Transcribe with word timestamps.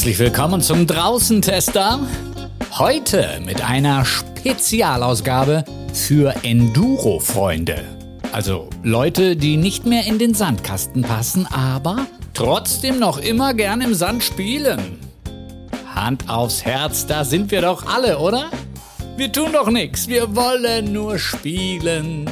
Herzlich 0.00 0.18
willkommen 0.18 0.62
zum 0.62 0.86
Draußentester. 0.86 2.00
Heute 2.78 3.38
mit 3.44 3.62
einer 3.62 4.06
Spezialausgabe 4.06 5.62
für 5.92 6.34
Enduro-Freunde. 6.42 7.84
Also 8.32 8.70
Leute, 8.82 9.36
die 9.36 9.58
nicht 9.58 9.84
mehr 9.84 10.06
in 10.06 10.18
den 10.18 10.32
Sandkasten 10.32 11.02
passen, 11.02 11.46
aber 11.46 12.06
trotzdem 12.32 12.98
noch 12.98 13.18
immer 13.18 13.52
gern 13.52 13.82
im 13.82 13.92
Sand 13.92 14.24
spielen. 14.24 14.98
Hand 15.94 16.30
aufs 16.30 16.64
Herz, 16.64 17.04
da 17.06 17.22
sind 17.22 17.50
wir 17.50 17.60
doch 17.60 17.86
alle, 17.86 18.20
oder? 18.20 18.46
Wir 19.18 19.30
tun 19.30 19.52
doch 19.52 19.68
nichts, 19.68 20.08
wir 20.08 20.34
wollen 20.34 20.94
nur 20.94 21.18
spielen. 21.18 22.26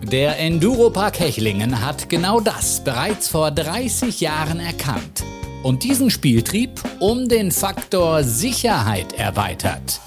Der 0.00 0.38
Enduropark 0.38 1.18
Hechlingen 1.18 1.84
hat 1.84 2.08
genau 2.08 2.38
das 2.38 2.84
bereits 2.84 3.26
vor 3.26 3.50
30 3.50 4.20
Jahren 4.20 4.60
erkannt 4.60 5.24
und 5.64 5.82
diesen 5.82 6.10
Spieltrieb 6.10 6.80
um 7.00 7.28
den 7.28 7.50
Faktor 7.50 8.22
Sicherheit 8.22 9.14
erweitert. 9.14 10.00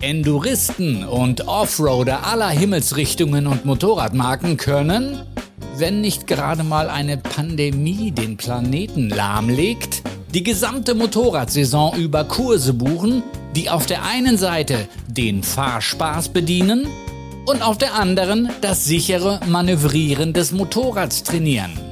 Enduristen 0.00 1.04
und 1.04 1.46
Offroader 1.46 2.26
aller 2.26 2.50
Himmelsrichtungen 2.50 3.46
und 3.46 3.64
Motorradmarken 3.64 4.56
können, 4.56 5.22
wenn 5.76 6.00
nicht 6.00 6.26
gerade 6.26 6.64
mal 6.64 6.90
eine 6.90 7.16
Pandemie 7.16 8.10
den 8.10 8.36
Planeten 8.36 9.08
lahmlegt, 9.08 10.02
die 10.34 10.42
gesamte 10.42 10.94
Motorradsaison 10.94 11.96
über 11.96 12.24
Kurse 12.24 12.74
buchen, 12.74 13.22
die 13.54 13.70
auf 13.70 13.86
der 13.86 14.02
einen 14.04 14.36
Seite 14.36 14.88
den 15.06 15.44
Fahrspaß 15.44 16.30
bedienen 16.30 16.88
und 17.46 17.62
auf 17.62 17.78
der 17.78 17.94
anderen 17.94 18.50
das 18.60 18.84
sichere 18.84 19.40
Manövrieren 19.46 20.32
des 20.32 20.50
Motorrads 20.50 21.22
trainieren. 21.22 21.91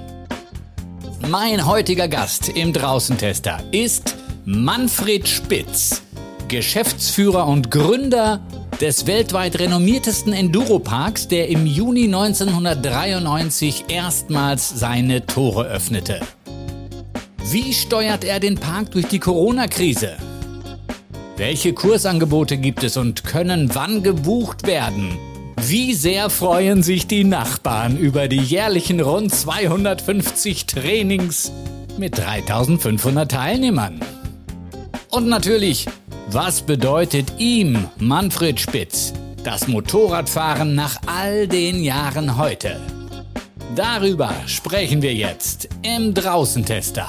Mein 1.29 1.67
heutiger 1.67 2.09
Gast 2.09 2.49
im 2.49 2.73
Draußentester 2.73 3.63
ist 3.73 4.17
Manfred 4.47 5.29
Spitz, 5.29 6.03
Geschäftsführer 6.49 7.47
und 7.47 7.71
Gründer 7.71 8.41
des 8.81 9.07
weltweit 9.07 9.59
renommiertesten 9.59 10.33
Enduroparks, 10.33 11.29
der 11.29 11.49
im 11.49 11.67
Juni 11.67 12.05
1993 12.05 13.85
erstmals 13.89 14.71
seine 14.71 15.27
Tore 15.27 15.67
öffnete. 15.67 16.21
Wie 17.45 17.75
steuert 17.75 18.25
er 18.25 18.41
den 18.41 18.57
Park 18.57 18.93
durch 18.93 19.07
die 19.07 19.19
Corona-Krise? 19.21 20.17
Welche 21.37 21.75
Kursangebote 21.75 22.57
gibt 22.57 22.83
es 22.83 22.97
und 22.97 23.25
können 23.25 23.75
wann 23.75 24.03
gebucht 24.03 24.67
werden? 24.67 25.19
Wie 25.63 25.93
sehr 25.93 26.31
freuen 26.31 26.83
sich 26.83 27.07
die 27.07 27.23
Nachbarn 27.23 27.99
über 27.99 28.29
die 28.29 28.41
jährlichen 28.41 28.99
rund 29.01 29.35
250 29.35 30.65
Trainings 30.65 31.53
mit 31.99 32.17
3500 32.17 33.31
Teilnehmern? 33.31 34.01
Und 35.11 35.29
natürlich, 35.29 35.87
was 36.29 36.63
bedeutet 36.63 37.35
ihm, 37.39 37.89
Manfred 37.99 38.59
Spitz, 38.59 39.13
das 39.45 39.69
Motorradfahren 39.69 40.75
nach 40.75 40.97
all 41.07 41.47
den 41.47 41.83
Jahren 41.83 42.39
heute? 42.39 42.81
Darüber 43.77 44.33
sprechen 44.47 45.03
wir 45.03 45.13
jetzt 45.15 45.69
im 45.83 46.15
Draußentester. 46.15 47.07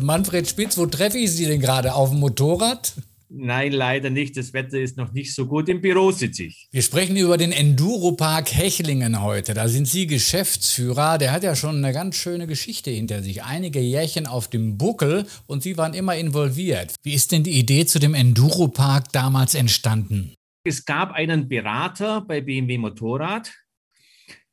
Manfred 0.00 0.48
Spitz, 0.48 0.78
wo 0.78 0.86
treffe 0.86 1.18
ich 1.18 1.32
Sie 1.32 1.46
denn 1.46 1.60
gerade? 1.60 1.94
Auf 1.94 2.10
dem 2.10 2.20
Motorrad? 2.20 2.92
Nein, 3.28 3.72
leider 3.72 4.10
nicht. 4.10 4.36
Das 4.36 4.52
Wetter 4.52 4.78
ist 4.78 4.96
noch 4.96 5.12
nicht 5.12 5.34
so 5.34 5.46
gut. 5.46 5.68
Im 5.68 5.80
Büro 5.80 6.12
sitze 6.12 6.44
ich. 6.44 6.68
Wir 6.70 6.82
sprechen 6.82 7.16
über 7.16 7.36
den 7.36 7.50
Enduropark 7.50 8.54
Hechlingen 8.54 9.20
heute. 9.22 9.52
Da 9.52 9.68
sind 9.68 9.88
Sie 9.88 10.06
Geschäftsführer. 10.06 11.18
Der 11.18 11.32
hat 11.32 11.42
ja 11.42 11.56
schon 11.56 11.76
eine 11.76 11.92
ganz 11.92 12.16
schöne 12.16 12.46
Geschichte 12.46 12.90
hinter 12.90 13.22
sich. 13.22 13.42
Einige 13.42 13.80
Jährchen 13.80 14.26
auf 14.26 14.48
dem 14.48 14.78
Buckel 14.78 15.26
und 15.46 15.62
Sie 15.62 15.76
waren 15.76 15.94
immer 15.94 16.16
involviert. 16.16 16.94
Wie 17.02 17.14
ist 17.14 17.32
denn 17.32 17.42
die 17.42 17.58
Idee 17.58 17.84
zu 17.84 17.98
dem 17.98 18.14
Enduropark 18.14 19.12
damals 19.12 19.54
entstanden? 19.54 20.34
Es 20.64 20.84
gab 20.84 21.12
einen 21.12 21.48
Berater 21.48 22.20
bei 22.20 22.40
BMW 22.40 22.78
Motorrad, 22.78 23.52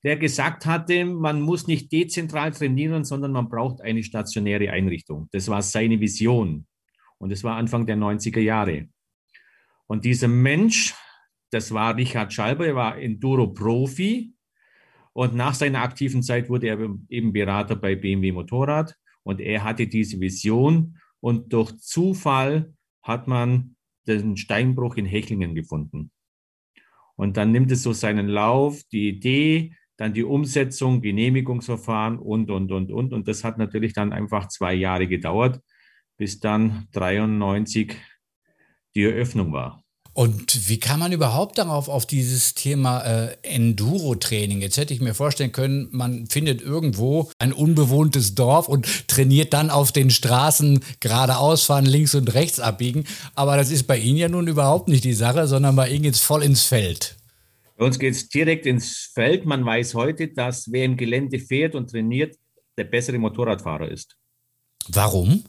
der 0.04 0.18
gesagt 0.18 0.66
hatte, 0.66 1.06
man 1.06 1.42
muss 1.42 1.68
nicht 1.68 1.92
dezentral 1.92 2.52
trainieren, 2.52 3.04
sondern 3.06 3.32
man 3.32 3.50
braucht 3.50 3.82
eine 3.82 4.04
stationäre 4.04 4.70
Einrichtung. 4.70 5.28
Das 5.32 5.48
war 5.48 5.62
seine 5.62 6.00
Vision. 6.00 6.66
Und 7.24 7.32
es 7.32 7.42
war 7.46 7.56
Anfang 7.56 7.86
der 7.86 7.96
90er 7.96 8.42
Jahre. 8.42 8.90
Und 9.88 10.04
dieser 10.04 10.28
Mensch, 10.28 10.94
das 11.52 11.74
war 11.74 11.96
Richard 11.96 12.34
Schalber, 12.34 12.68
er 12.68 12.76
war 12.76 12.98
Enduro-Profi. 12.98 14.34
Und 15.14 15.34
nach 15.34 15.54
seiner 15.54 15.84
aktiven 15.84 16.22
Zeit 16.22 16.50
wurde 16.50 16.68
er 16.68 16.80
eben 17.08 17.32
Berater 17.32 17.78
bei 17.78 17.96
BMW 17.96 18.34
Motorrad. 18.34 18.98
Und 19.24 19.40
er 19.40 19.64
hatte 19.64 19.88
diese 19.88 20.20
Vision. 20.20 20.98
Und 21.22 21.54
durch 21.54 21.78
Zufall 21.78 22.74
hat 23.02 23.30
man 23.30 23.78
den 24.06 24.36
Steinbruch 24.36 24.98
in 24.98 25.06
Hechlingen 25.06 25.56
gefunden. 25.56 26.12
Und 27.16 27.38
dann 27.38 27.54
nimmt 27.54 27.72
es 27.72 27.84
so 27.84 27.94
seinen 27.94 28.28
Lauf, 28.28 28.84
die 28.92 29.08
Idee, 29.08 29.78
dann 29.96 30.14
die 30.14 30.26
Umsetzung, 30.26 31.00
Genehmigungsverfahren 31.00 32.20
und, 32.20 32.52
und, 32.52 32.70
und, 32.74 32.92
und. 32.92 33.14
Und 33.14 33.30
das 33.30 33.46
hat 33.46 33.58
natürlich 33.58 33.94
dann 33.94 34.12
einfach 34.12 34.50
zwei 34.50 34.74
Jahre 34.74 35.08
gedauert 35.08 35.62
bis 36.24 36.40
dann 36.40 36.88
93 36.94 37.98
die 38.96 39.04
Eröffnung 39.04 39.52
war. 39.52 39.84
Und 40.14 40.70
wie 40.70 40.80
kann 40.80 41.02
man 41.02 41.12
überhaupt 41.12 41.58
darauf, 41.58 41.90
auf 41.90 42.06
dieses 42.06 42.54
Thema 42.54 43.02
äh, 43.02 43.36
Enduro-Training? 43.42 44.62
Jetzt 44.62 44.78
hätte 44.78 44.94
ich 44.94 45.02
mir 45.02 45.16
vorstellen 45.16 45.52
können, 45.52 45.90
man 45.92 46.28
findet 46.28 46.62
irgendwo 46.62 47.30
ein 47.40 47.52
unbewohntes 47.52 48.36
Dorf 48.36 48.70
und 48.70 49.10
trainiert 49.10 49.52
dann 49.52 49.70
auf 49.70 49.92
den 49.92 50.12
Straßen 50.12 50.80
geradeaus 51.02 51.66
fahren, 51.66 51.86
links 51.86 52.16
und 52.16 52.34
rechts 52.34 52.62
abbiegen. 52.62 53.04
Aber 53.36 53.58
das 53.58 53.70
ist 53.70 53.84
bei 53.84 53.98
Ihnen 53.98 54.18
ja 54.18 54.30
nun 54.30 54.48
überhaupt 54.48 54.88
nicht 54.88 55.04
die 55.04 55.12
Sache, 55.12 55.46
sondern 55.46 55.76
bei 55.76 55.90
Ihnen 55.90 56.04
geht 56.04 56.14
es 56.14 56.22
voll 56.22 56.42
ins 56.42 56.64
Feld. 56.64 57.18
Bei 57.76 57.84
uns 57.84 58.00
geht 58.00 58.14
es 58.14 58.30
direkt 58.30 58.66
ins 58.66 59.12
Feld. 59.14 59.46
Man 59.46 59.66
weiß 59.66 59.94
heute, 59.94 60.30
dass 60.30 60.72
wer 60.72 60.86
im 60.86 60.96
Gelände 60.96 61.38
fährt 61.40 61.76
und 61.76 61.90
trainiert, 61.90 62.38
der 62.78 62.86
bessere 62.86 63.18
Motorradfahrer 63.18 63.92
ist. 63.92 64.16
Warum? 64.88 65.44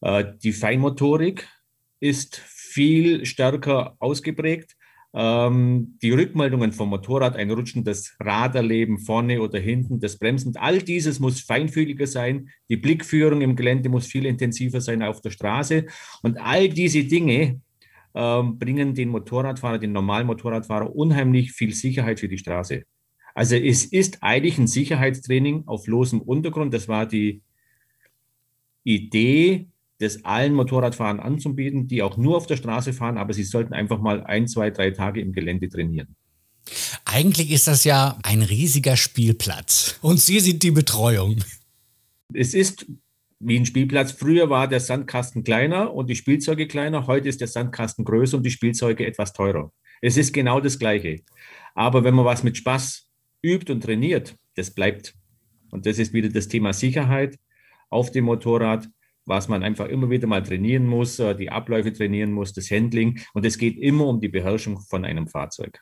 Äh, 0.00 0.24
die 0.42 0.52
Feinmotorik 0.52 1.48
ist 2.00 2.36
viel 2.36 3.26
stärker 3.26 3.96
ausgeprägt. 3.98 4.76
Ähm, 5.12 5.98
die 6.02 6.12
Rückmeldungen 6.12 6.72
vom 6.72 6.90
Motorrad, 6.90 7.36
ein 7.36 7.50
rutschendes 7.50 8.16
Raderleben 8.20 8.98
vorne 8.98 9.40
oder 9.40 9.58
hinten, 9.58 9.98
das 9.98 10.18
Bremsen, 10.18 10.56
all 10.56 10.78
dieses 10.78 11.18
muss 11.18 11.40
feinfühliger 11.40 12.06
sein. 12.06 12.50
Die 12.68 12.76
Blickführung 12.76 13.40
im 13.40 13.56
Gelände 13.56 13.88
muss 13.88 14.06
viel 14.06 14.24
intensiver 14.24 14.80
sein 14.80 15.02
auf 15.02 15.20
der 15.20 15.30
Straße. 15.30 15.86
Und 16.22 16.38
all 16.38 16.68
diese 16.68 17.04
Dinge 17.04 17.60
ähm, 18.14 18.58
bringen 18.58 18.94
den 18.94 19.08
Motorradfahrer, 19.08 19.78
den 19.78 19.92
normalen 19.92 20.26
Motorradfahrer 20.26 20.94
unheimlich 20.94 21.52
viel 21.52 21.74
Sicherheit 21.74 22.20
für 22.20 22.28
die 22.28 22.38
Straße. 22.38 22.84
Also 23.34 23.56
es 23.56 23.84
ist 23.84 24.18
eigentlich 24.22 24.58
ein 24.58 24.66
Sicherheitstraining 24.66 25.64
auf 25.66 25.86
losem 25.86 26.20
Untergrund. 26.20 26.72
Das 26.72 26.88
war 26.88 27.06
die 27.06 27.42
Idee 28.84 29.68
das 30.00 30.24
allen 30.24 30.54
Motorradfahrern 30.54 31.20
anzubieten, 31.20 31.86
die 31.86 32.02
auch 32.02 32.16
nur 32.16 32.36
auf 32.36 32.46
der 32.46 32.56
Straße 32.56 32.92
fahren, 32.92 33.18
aber 33.18 33.34
sie 33.34 33.44
sollten 33.44 33.74
einfach 33.74 34.00
mal 34.00 34.24
ein, 34.24 34.48
zwei, 34.48 34.70
drei 34.70 34.90
Tage 34.90 35.20
im 35.20 35.32
Gelände 35.32 35.68
trainieren. 35.68 36.16
Eigentlich 37.04 37.50
ist 37.50 37.66
das 37.66 37.84
ja 37.84 38.18
ein 38.22 38.42
riesiger 38.42 38.96
Spielplatz 38.96 39.98
und 40.02 40.20
Sie 40.20 40.40
sind 40.40 40.62
die 40.62 40.70
Betreuung. 40.70 41.36
Es 42.32 42.54
ist 42.54 42.86
wie 43.40 43.58
ein 43.58 43.66
Spielplatz. 43.66 44.12
Früher 44.12 44.48
war 44.50 44.68
der 44.68 44.80
Sandkasten 44.80 45.44
kleiner 45.44 45.92
und 45.92 46.08
die 46.08 46.16
Spielzeuge 46.16 46.66
kleiner. 46.66 47.06
Heute 47.06 47.28
ist 47.28 47.40
der 47.40 47.48
Sandkasten 47.48 48.04
größer 48.04 48.36
und 48.36 48.44
die 48.44 48.50
Spielzeuge 48.50 49.06
etwas 49.06 49.32
teurer. 49.32 49.72
Es 50.00 50.16
ist 50.16 50.32
genau 50.32 50.60
das 50.60 50.78
Gleiche. 50.78 51.20
Aber 51.74 52.04
wenn 52.04 52.14
man 52.14 52.24
was 52.24 52.42
mit 52.42 52.56
Spaß 52.56 53.06
übt 53.42 53.72
und 53.72 53.82
trainiert, 53.82 54.36
das 54.54 54.70
bleibt. 54.70 55.14
Und 55.70 55.86
das 55.86 55.98
ist 55.98 56.12
wieder 56.12 56.28
das 56.28 56.48
Thema 56.48 56.72
Sicherheit 56.72 57.38
auf 57.88 58.10
dem 58.10 58.24
Motorrad 58.24 58.88
was 59.30 59.46
man 59.48 59.62
einfach 59.62 59.86
immer 59.86 60.10
wieder 60.10 60.26
mal 60.26 60.42
trainieren 60.42 60.86
muss, 60.86 61.20
äh, 61.20 61.34
die 61.34 61.50
Abläufe 61.50 61.92
trainieren 61.92 62.32
muss, 62.32 62.52
das 62.52 62.70
Handling. 62.70 63.20
Und 63.32 63.46
es 63.46 63.56
geht 63.56 63.78
immer 63.78 64.06
um 64.06 64.20
die 64.20 64.28
Beherrschung 64.28 64.80
von 64.80 65.04
einem 65.04 65.28
Fahrzeug. 65.28 65.78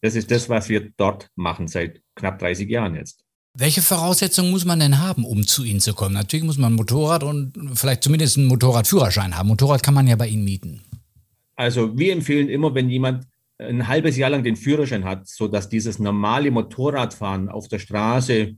Das 0.00 0.16
ist 0.16 0.30
das, 0.30 0.48
was 0.48 0.68
wir 0.70 0.90
dort 0.96 1.28
machen 1.36 1.68
seit 1.68 2.00
knapp 2.16 2.38
30 2.38 2.68
Jahren 2.68 2.94
jetzt. 2.96 3.22
Welche 3.52 3.82
Voraussetzungen 3.82 4.50
muss 4.50 4.64
man 4.64 4.80
denn 4.80 4.98
haben, 4.98 5.24
um 5.24 5.46
zu 5.46 5.62
Ihnen 5.62 5.80
zu 5.80 5.94
kommen? 5.94 6.14
Natürlich 6.14 6.44
muss 6.44 6.58
man 6.58 6.72
ein 6.72 6.76
Motorrad 6.76 7.22
und 7.22 7.52
vielleicht 7.74 8.02
zumindest 8.02 8.38
einen 8.38 8.46
Motorradführerschein 8.46 9.36
haben. 9.36 9.48
Motorrad 9.48 9.82
kann 9.82 9.94
man 9.94 10.08
ja 10.08 10.16
bei 10.16 10.26
Ihnen 10.26 10.44
mieten. 10.44 10.82
Also 11.54 11.96
wir 11.96 12.14
empfehlen 12.14 12.48
immer, 12.48 12.74
wenn 12.74 12.88
jemand 12.88 13.26
ein 13.58 13.86
halbes 13.86 14.16
Jahr 14.16 14.30
lang 14.30 14.42
den 14.42 14.56
Führerschein 14.56 15.04
hat, 15.04 15.28
sodass 15.28 15.68
dieses 15.68 15.98
normale 15.98 16.50
Motorradfahren 16.50 17.48
auf 17.48 17.68
der 17.68 17.78
Straße 17.78 18.56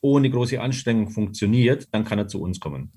ohne 0.00 0.28
große 0.28 0.60
Anstrengung 0.60 1.10
funktioniert, 1.10 1.86
dann 1.92 2.04
kann 2.04 2.18
er 2.18 2.28
zu 2.28 2.42
uns 2.42 2.60
kommen. 2.60 2.92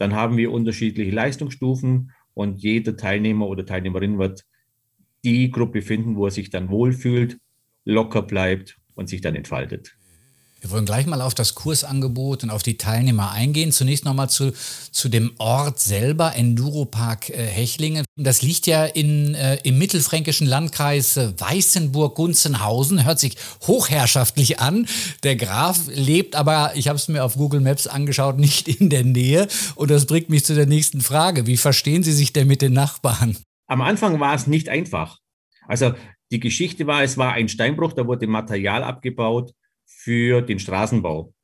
Dann 0.00 0.14
haben 0.14 0.38
wir 0.38 0.50
unterschiedliche 0.50 1.10
Leistungsstufen 1.10 2.12
und 2.32 2.62
jeder 2.62 2.96
Teilnehmer 2.96 3.46
oder 3.46 3.66
Teilnehmerin 3.66 4.18
wird 4.18 4.46
die 5.24 5.50
Gruppe 5.50 5.82
finden, 5.82 6.16
wo 6.16 6.24
er 6.24 6.30
sich 6.30 6.48
dann 6.48 6.70
wohlfühlt, 6.70 7.38
locker 7.84 8.22
bleibt 8.22 8.78
und 8.94 9.10
sich 9.10 9.20
dann 9.20 9.34
entfaltet. 9.34 9.98
Wir 10.60 10.70
wollen 10.70 10.84
gleich 10.84 11.06
mal 11.06 11.22
auf 11.22 11.34
das 11.34 11.54
Kursangebot 11.54 12.44
und 12.44 12.50
auf 12.50 12.62
die 12.62 12.76
Teilnehmer 12.76 13.32
eingehen. 13.32 13.72
Zunächst 13.72 14.04
nochmal 14.04 14.28
zu, 14.28 14.52
zu 14.90 15.08
dem 15.08 15.32
Ort 15.38 15.80
selber, 15.80 16.34
Enduropark 16.36 17.30
äh, 17.30 17.46
Hechlingen. 17.46 18.04
Das 18.16 18.42
liegt 18.42 18.66
ja 18.66 18.84
in, 18.84 19.34
äh, 19.34 19.56
im 19.64 19.78
mittelfränkischen 19.78 20.46
Landkreis 20.46 21.16
äh, 21.16 21.32
Weißenburg-Gunzenhausen. 21.38 23.06
Hört 23.06 23.18
sich 23.18 23.36
hochherrschaftlich 23.62 24.60
an. 24.60 24.86
Der 25.22 25.36
Graf 25.36 25.80
lebt 25.86 26.36
aber, 26.36 26.72
ich 26.74 26.88
habe 26.88 26.96
es 26.96 27.08
mir 27.08 27.24
auf 27.24 27.36
Google 27.36 27.60
Maps 27.60 27.86
angeschaut, 27.86 28.38
nicht 28.38 28.68
in 28.68 28.90
der 28.90 29.04
Nähe. 29.04 29.48
Und 29.76 29.90
das 29.90 30.04
bringt 30.04 30.28
mich 30.28 30.44
zu 30.44 30.54
der 30.54 30.66
nächsten 30.66 31.00
Frage. 31.00 31.46
Wie 31.46 31.56
verstehen 31.56 32.02
Sie 32.02 32.12
sich 32.12 32.34
denn 32.34 32.46
mit 32.46 32.60
den 32.60 32.74
Nachbarn? 32.74 33.38
Am 33.66 33.80
Anfang 33.80 34.20
war 34.20 34.34
es 34.34 34.46
nicht 34.46 34.68
einfach. 34.68 35.20
Also 35.66 35.94
die 36.30 36.40
Geschichte 36.40 36.86
war, 36.86 37.02
es 37.02 37.16
war 37.16 37.32
ein 37.32 37.48
Steinbruch, 37.48 37.94
da 37.94 38.06
wurde 38.06 38.26
Material 38.26 38.84
abgebaut 38.84 39.54
für 39.90 40.40
den 40.40 40.58
Straßenbau. 40.58 41.34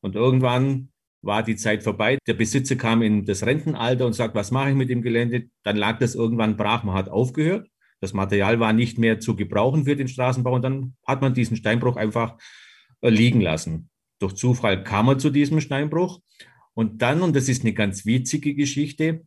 Und 0.00 0.16
irgendwann 0.16 0.90
war 1.22 1.42
die 1.42 1.56
Zeit 1.56 1.82
vorbei. 1.82 2.18
Der 2.26 2.34
Besitzer 2.34 2.76
kam 2.76 3.02
in 3.02 3.24
das 3.24 3.46
Rentenalter 3.46 4.06
und 4.06 4.14
sagt, 4.14 4.34
was 4.34 4.50
mache 4.50 4.70
ich 4.70 4.74
mit 4.74 4.90
dem 4.90 5.02
Gelände? 5.02 5.48
Dann 5.62 5.76
lag 5.76 5.98
das 5.98 6.14
irgendwann 6.14 6.56
brach. 6.56 6.82
Man 6.82 6.94
hat 6.94 7.08
aufgehört. 7.08 7.68
Das 8.00 8.12
Material 8.12 8.60
war 8.60 8.72
nicht 8.72 8.98
mehr 8.98 9.20
zu 9.20 9.36
gebrauchen 9.36 9.84
für 9.84 9.96
den 9.96 10.08
Straßenbau. 10.08 10.54
Und 10.54 10.62
dann 10.62 10.96
hat 11.06 11.22
man 11.22 11.34
diesen 11.34 11.56
Steinbruch 11.56 11.96
einfach 11.96 12.36
äh, 13.00 13.08
liegen 13.08 13.40
lassen. 13.40 13.88
Durch 14.18 14.34
Zufall 14.34 14.82
kam 14.82 15.08
er 15.08 15.18
zu 15.18 15.30
diesem 15.30 15.60
Steinbruch. 15.60 16.20
Und 16.74 17.00
dann, 17.02 17.22
und 17.22 17.36
das 17.36 17.48
ist 17.48 17.62
eine 17.62 17.72
ganz 17.72 18.04
witzige 18.04 18.54
Geschichte, 18.54 19.24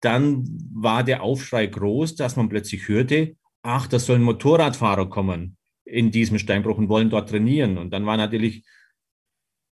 dann 0.00 0.44
war 0.72 1.02
der 1.02 1.22
Aufschrei 1.22 1.66
groß, 1.66 2.14
dass 2.14 2.36
man 2.36 2.48
plötzlich 2.48 2.88
hörte, 2.88 3.36
ach, 3.62 3.88
da 3.88 3.98
sollen 3.98 4.22
Motorradfahrer 4.22 5.10
kommen 5.10 5.57
in 5.90 6.10
diesem 6.10 6.38
Steinbruch 6.38 6.78
und 6.78 6.88
wollen 6.88 7.10
dort 7.10 7.30
trainieren. 7.30 7.78
Und 7.78 7.90
dann 7.90 8.06
war 8.06 8.16
natürlich 8.16 8.64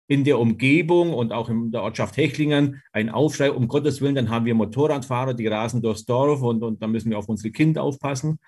in 0.08 0.24
der 0.24 0.38
Umgebung 0.38 1.12
und 1.12 1.32
auch 1.32 1.48
in 1.48 1.72
der 1.72 1.82
Ortschaft 1.82 2.16
Hechlingen 2.16 2.82
ein 2.92 3.10
Aufschrei, 3.10 3.50
um 3.50 3.66
Gottes 3.66 4.00
Willen, 4.00 4.14
dann 4.14 4.30
haben 4.30 4.46
wir 4.46 4.54
Motorradfahrer, 4.54 5.34
die 5.34 5.48
rasen 5.48 5.82
durchs 5.82 6.04
Dorf 6.04 6.42
und, 6.42 6.62
und 6.62 6.80
dann 6.80 6.92
müssen 6.92 7.10
wir 7.10 7.18
auf 7.18 7.28
unsere 7.28 7.50
Kinder 7.50 7.82
aufpassen. 7.82 8.38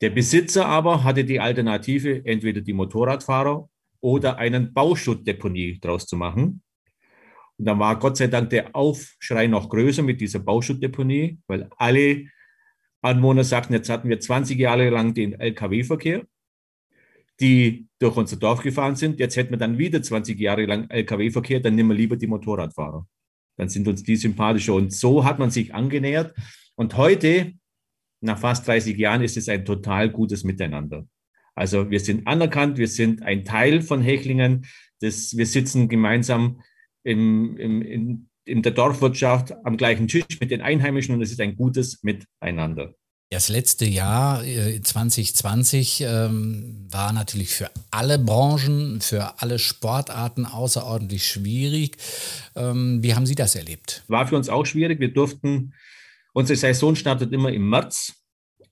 Der 0.00 0.10
Besitzer 0.10 0.66
aber 0.66 1.04
hatte 1.04 1.24
die 1.24 1.40
Alternative, 1.40 2.24
entweder 2.24 2.60
die 2.62 2.72
Motorradfahrer 2.72 3.68
oder 4.00 4.38
einen 4.38 4.72
Bauschuttdeponie 4.72 5.78
draus 5.80 6.06
zu 6.06 6.16
machen. 6.16 6.62
Und 7.58 7.64
dann 7.64 7.78
war 7.78 7.98
Gott 7.98 8.16
sei 8.16 8.28
Dank 8.28 8.50
der 8.50 8.74
Aufschrei 8.74 9.48
noch 9.48 9.68
größer 9.68 10.02
mit 10.02 10.20
dieser 10.20 10.38
Bauschuttdeponie, 10.38 11.38
weil 11.48 11.68
alle 11.76 12.26
Anwohner 13.02 13.44
sagten, 13.44 13.74
jetzt 13.74 13.90
hatten 13.90 14.08
wir 14.08 14.20
20 14.20 14.58
Jahre 14.58 14.88
lang 14.88 15.12
den 15.12 15.38
Lkw-Verkehr 15.38 16.24
die 17.40 17.88
durch 17.98 18.16
unser 18.16 18.36
Dorf 18.36 18.62
gefahren 18.62 18.96
sind. 18.96 19.18
Jetzt 19.18 19.36
hätten 19.36 19.50
wir 19.50 19.58
dann 19.58 19.78
wieder 19.78 20.02
20 20.02 20.38
Jahre 20.38 20.66
lang 20.66 20.88
Lkw-Verkehr, 20.90 21.60
dann 21.60 21.74
nehmen 21.74 21.90
wir 21.90 21.96
lieber 21.96 22.16
die 22.16 22.26
Motorradfahrer. 22.26 23.06
Dann 23.56 23.68
sind 23.68 23.88
uns 23.88 24.02
die 24.02 24.16
sympathischer. 24.16 24.74
Und 24.74 24.92
so 24.92 25.24
hat 25.24 25.38
man 25.38 25.50
sich 25.50 25.74
angenähert. 25.74 26.34
Und 26.76 26.96
heute, 26.96 27.54
nach 28.20 28.38
fast 28.38 28.66
30 28.66 28.96
Jahren, 28.96 29.22
ist 29.22 29.36
es 29.36 29.48
ein 29.48 29.64
total 29.64 30.10
gutes 30.10 30.44
Miteinander. 30.44 31.06
Also 31.54 31.90
wir 31.90 31.98
sind 31.98 32.26
anerkannt, 32.28 32.78
wir 32.78 32.86
sind 32.86 33.22
ein 33.22 33.44
Teil 33.44 33.82
von 33.82 34.00
Hechlingen. 34.00 34.66
Das, 35.00 35.36
wir 35.36 35.46
sitzen 35.46 35.88
gemeinsam 35.88 36.60
im, 37.02 37.56
im, 37.56 37.82
in, 37.82 38.28
in 38.44 38.62
der 38.62 38.72
Dorfwirtschaft 38.72 39.54
am 39.64 39.76
gleichen 39.76 40.06
Tisch 40.06 40.40
mit 40.40 40.50
den 40.50 40.62
Einheimischen 40.62 41.14
und 41.14 41.22
es 41.22 41.32
ist 41.32 41.40
ein 41.40 41.56
gutes 41.56 42.02
Miteinander. 42.02 42.94
Das 43.30 43.50
letzte 43.50 43.84
Jahr 43.84 44.42
2020 44.42 46.00
äh, 46.00 46.04
ähm, 46.06 46.86
war 46.90 47.12
natürlich 47.12 47.50
für 47.50 47.70
alle 47.90 48.18
Branchen, 48.18 49.02
für 49.02 49.42
alle 49.42 49.58
Sportarten 49.58 50.46
außerordentlich 50.46 51.26
schwierig. 51.26 51.98
Ähm, 52.56 53.02
wie 53.02 53.14
haben 53.14 53.26
Sie 53.26 53.34
das 53.34 53.54
erlebt? 53.54 54.02
War 54.08 54.26
für 54.26 54.36
uns 54.36 54.48
auch 54.48 54.64
schwierig. 54.64 54.98
Wir 54.98 55.12
durften, 55.12 55.74
unsere 56.32 56.56
Saison 56.56 56.96
startet 56.96 57.30
immer 57.34 57.52
im 57.52 57.68
März. 57.68 58.14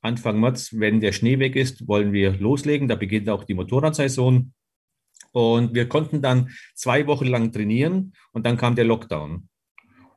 Anfang 0.00 0.40
März, 0.40 0.70
wenn 0.72 1.00
der 1.00 1.12
Schnee 1.12 1.38
weg 1.38 1.54
ist, 1.54 1.86
wollen 1.86 2.14
wir 2.14 2.32
loslegen. 2.32 2.88
Da 2.88 2.94
beginnt 2.94 3.28
auch 3.28 3.44
die 3.44 3.54
Motorradsaison. 3.54 4.54
Und 5.32 5.74
wir 5.74 5.86
konnten 5.86 6.22
dann 6.22 6.48
zwei 6.74 7.06
Wochen 7.06 7.26
lang 7.26 7.52
trainieren 7.52 8.14
und 8.32 8.46
dann 8.46 8.56
kam 8.56 8.74
der 8.74 8.86
Lockdown. 8.86 9.50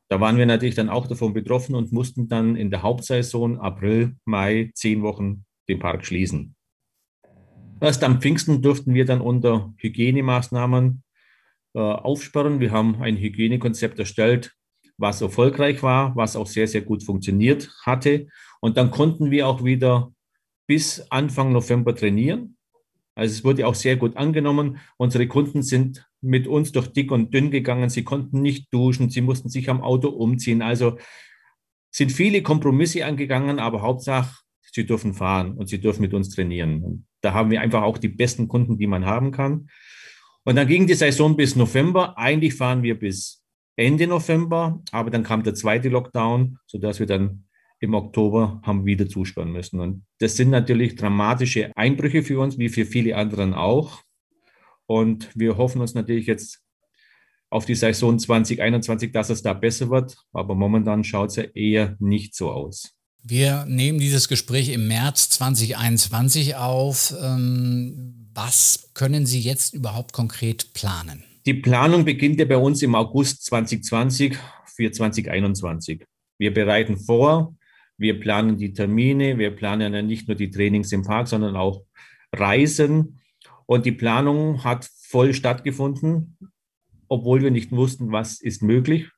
Da 0.10 0.20
waren 0.20 0.38
wir 0.38 0.48
natürlich 0.48 0.76
dann 0.76 0.90
auch 0.90 1.06
davon 1.06 1.34
betroffen 1.34 1.76
und 1.76 1.92
mussten 1.92 2.28
dann 2.28 2.56
in 2.56 2.72
der 2.72 2.82
Hauptsaison 2.82 3.60
April, 3.60 4.16
Mai 4.26 4.72
zehn 4.74 5.04
Wochen 5.04 5.46
den 5.68 5.78
Park 5.78 6.04
schließen. 6.04 6.56
Erst 7.80 8.04
am 8.04 8.20
Pfingsten 8.20 8.62
durften 8.62 8.96
wir 8.96 9.06
dann 9.06 9.22
unter 9.22 9.72
Hygienemaßnahmen 9.78 11.04
äh, 11.76 11.80
aufsperren. 11.80 12.60
Wir 12.60 12.72
haben 12.72 13.02
ein 13.02 13.18
Hygienekonzept 13.18 14.00
erstellt, 14.00 14.56
was 14.98 15.22
erfolgreich 15.22 15.84
war, 15.84 16.16
was 16.16 16.36
auch 16.36 16.48
sehr, 16.48 16.68
sehr 16.68 16.82
gut 16.82 17.04
funktioniert 17.04 17.70
hatte. 17.84 18.28
Und 18.62 18.78
dann 18.78 18.90
konnten 18.90 19.30
wir 19.30 19.48
auch 19.48 19.64
wieder 19.64 20.12
bis 20.68 21.06
Anfang 21.12 21.54
November 21.54 21.96
trainieren. 21.96 22.58
Also 23.16 23.34
es 23.34 23.44
wurde 23.44 23.68
auch 23.68 23.76
sehr 23.76 23.96
gut 23.96 24.18
angenommen. 24.18 24.80
Unsere 24.98 25.28
Kunden 25.28 25.62
sind 25.62 26.09
mit 26.22 26.48
uns 26.48 26.72
durch 26.72 26.88
dick 26.88 27.12
und 27.12 27.34
dünn 27.34 27.52
gegangen. 27.52 27.90
Sie 27.90 28.04
konnten 28.04 28.42
nicht 28.42 28.74
duschen, 28.74 29.10
sie 29.10 29.22
mussten 29.22 29.50
sich 29.50 29.70
am 29.70 29.82
Auto 29.82 30.10
umziehen. 30.10 30.62
Also 30.62 30.98
sind 31.92 32.12
viele 32.12 32.42
Kompromisse 32.42 33.06
angegangen, 33.06 33.60
aber 33.60 33.82
Hauptsache, 33.82 34.36
sie 34.72 34.86
dürfen 34.86 35.14
fahren 35.14 35.54
und 35.54 35.68
sie 35.68 35.80
dürfen 35.80 36.02
mit 36.02 36.14
uns 36.14 36.30
trainieren. 36.30 36.84
Und 36.84 37.08
da 37.22 37.34
haben 37.34 37.52
wir 37.52 37.62
einfach 37.62 37.82
auch 37.82 37.98
die 37.98 38.10
besten 38.10 38.48
Kunden, 38.48 38.78
die 38.78 38.88
man 38.88 39.06
haben 39.06 39.32
kann. 39.32 39.70
Und 40.44 40.56
dann 40.56 40.68
ging 40.68 40.88
die 40.88 40.94
Saison 40.94 41.36
bis 41.36 41.56
November. 41.56 42.18
Eigentlich 42.18 42.56
fahren 42.56 42.84
wir 42.84 42.98
bis 42.98 43.44
Ende 43.76 44.08
November, 44.08 44.82
aber 44.92 45.10
dann 45.10 45.24
kam 45.24 45.44
der 45.44 45.56
zweite 45.56 45.90
Lockdown, 45.90 46.58
sodass 46.66 47.00
wir 47.00 47.08
dann 47.08 47.46
im 47.80 47.94
Oktober 47.94 48.62
haben 48.64 48.86
wieder 48.86 49.08
zusperren 49.08 49.52
müssen. 49.52 49.80
Und 49.80 50.06
das 50.20 50.36
sind 50.36 50.50
natürlich 50.50 50.96
dramatische 50.96 51.72
Einbrüche 51.78 52.24
für 52.24 52.40
uns, 52.40 52.58
wie 52.58 52.70
für 52.70 52.86
viele 52.86 53.16
anderen 53.16 53.54
auch. 53.54 54.02
Und 54.90 55.30
wir 55.36 55.56
hoffen 55.58 55.82
uns 55.82 55.94
natürlich 55.94 56.26
jetzt 56.26 56.64
auf 57.52 57.66
die 57.66 57.76
Saison 57.76 58.18
2021, 58.18 59.12
dass 59.12 59.30
es 59.30 59.44
da 59.44 59.54
besser 59.54 59.92
wird. 59.92 60.18
Aber 60.34 60.56
momentan 60.56 61.04
schaut 61.04 61.30
es 61.30 61.36
ja 61.36 61.44
eher 61.44 61.96
nicht 62.00 62.34
so 62.34 62.50
aus. 62.50 62.96
Wir 63.22 63.66
nehmen 63.68 64.00
dieses 64.00 64.28
Gespräch 64.28 64.70
im 64.70 64.88
März 64.88 65.30
2021 65.30 66.56
auf. 66.56 67.14
Ähm, 67.22 68.32
was 68.34 68.90
können 68.96 69.28
Sie 69.28 69.40
jetzt 69.40 69.76
überhaupt 69.76 70.12
konkret 70.12 70.74
planen? 70.74 71.24
Die 71.46 71.54
Planung 71.54 72.04
beginnt 72.04 72.40
ja 72.40 72.46
bei 72.46 72.58
uns 72.58 72.82
im 72.82 72.96
August 72.96 73.46
2020 73.46 74.40
für 74.66 74.92
2021. 74.92 76.04
Wir 76.40 76.52
bereiten 76.52 76.98
vor, 76.98 77.56
wir 77.96 78.20
planen 78.20 78.58
die 78.58 78.74
Termine, 78.74 79.38
wir 79.38 79.56
planen 79.56 79.94
ja 79.94 80.02
nicht 80.02 80.28
nur 80.28 80.36
die 80.36 80.50
Trainings 80.50 80.92
im 80.92 81.04
Park, 81.04 81.28
sondern 81.28 81.56
auch 81.56 81.84
Reisen. 82.34 83.19
Und 83.70 83.86
die 83.86 83.92
Planung 83.92 84.64
hat 84.64 84.90
voll 85.00 85.32
stattgefunden, 85.32 86.40
obwohl 87.08 87.44
wir 87.44 87.52
nicht 87.52 87.72
wussten, 87.72 88.12
was 88.12 88.42
ist 88.42 88.64
möglich. 88.64 89.12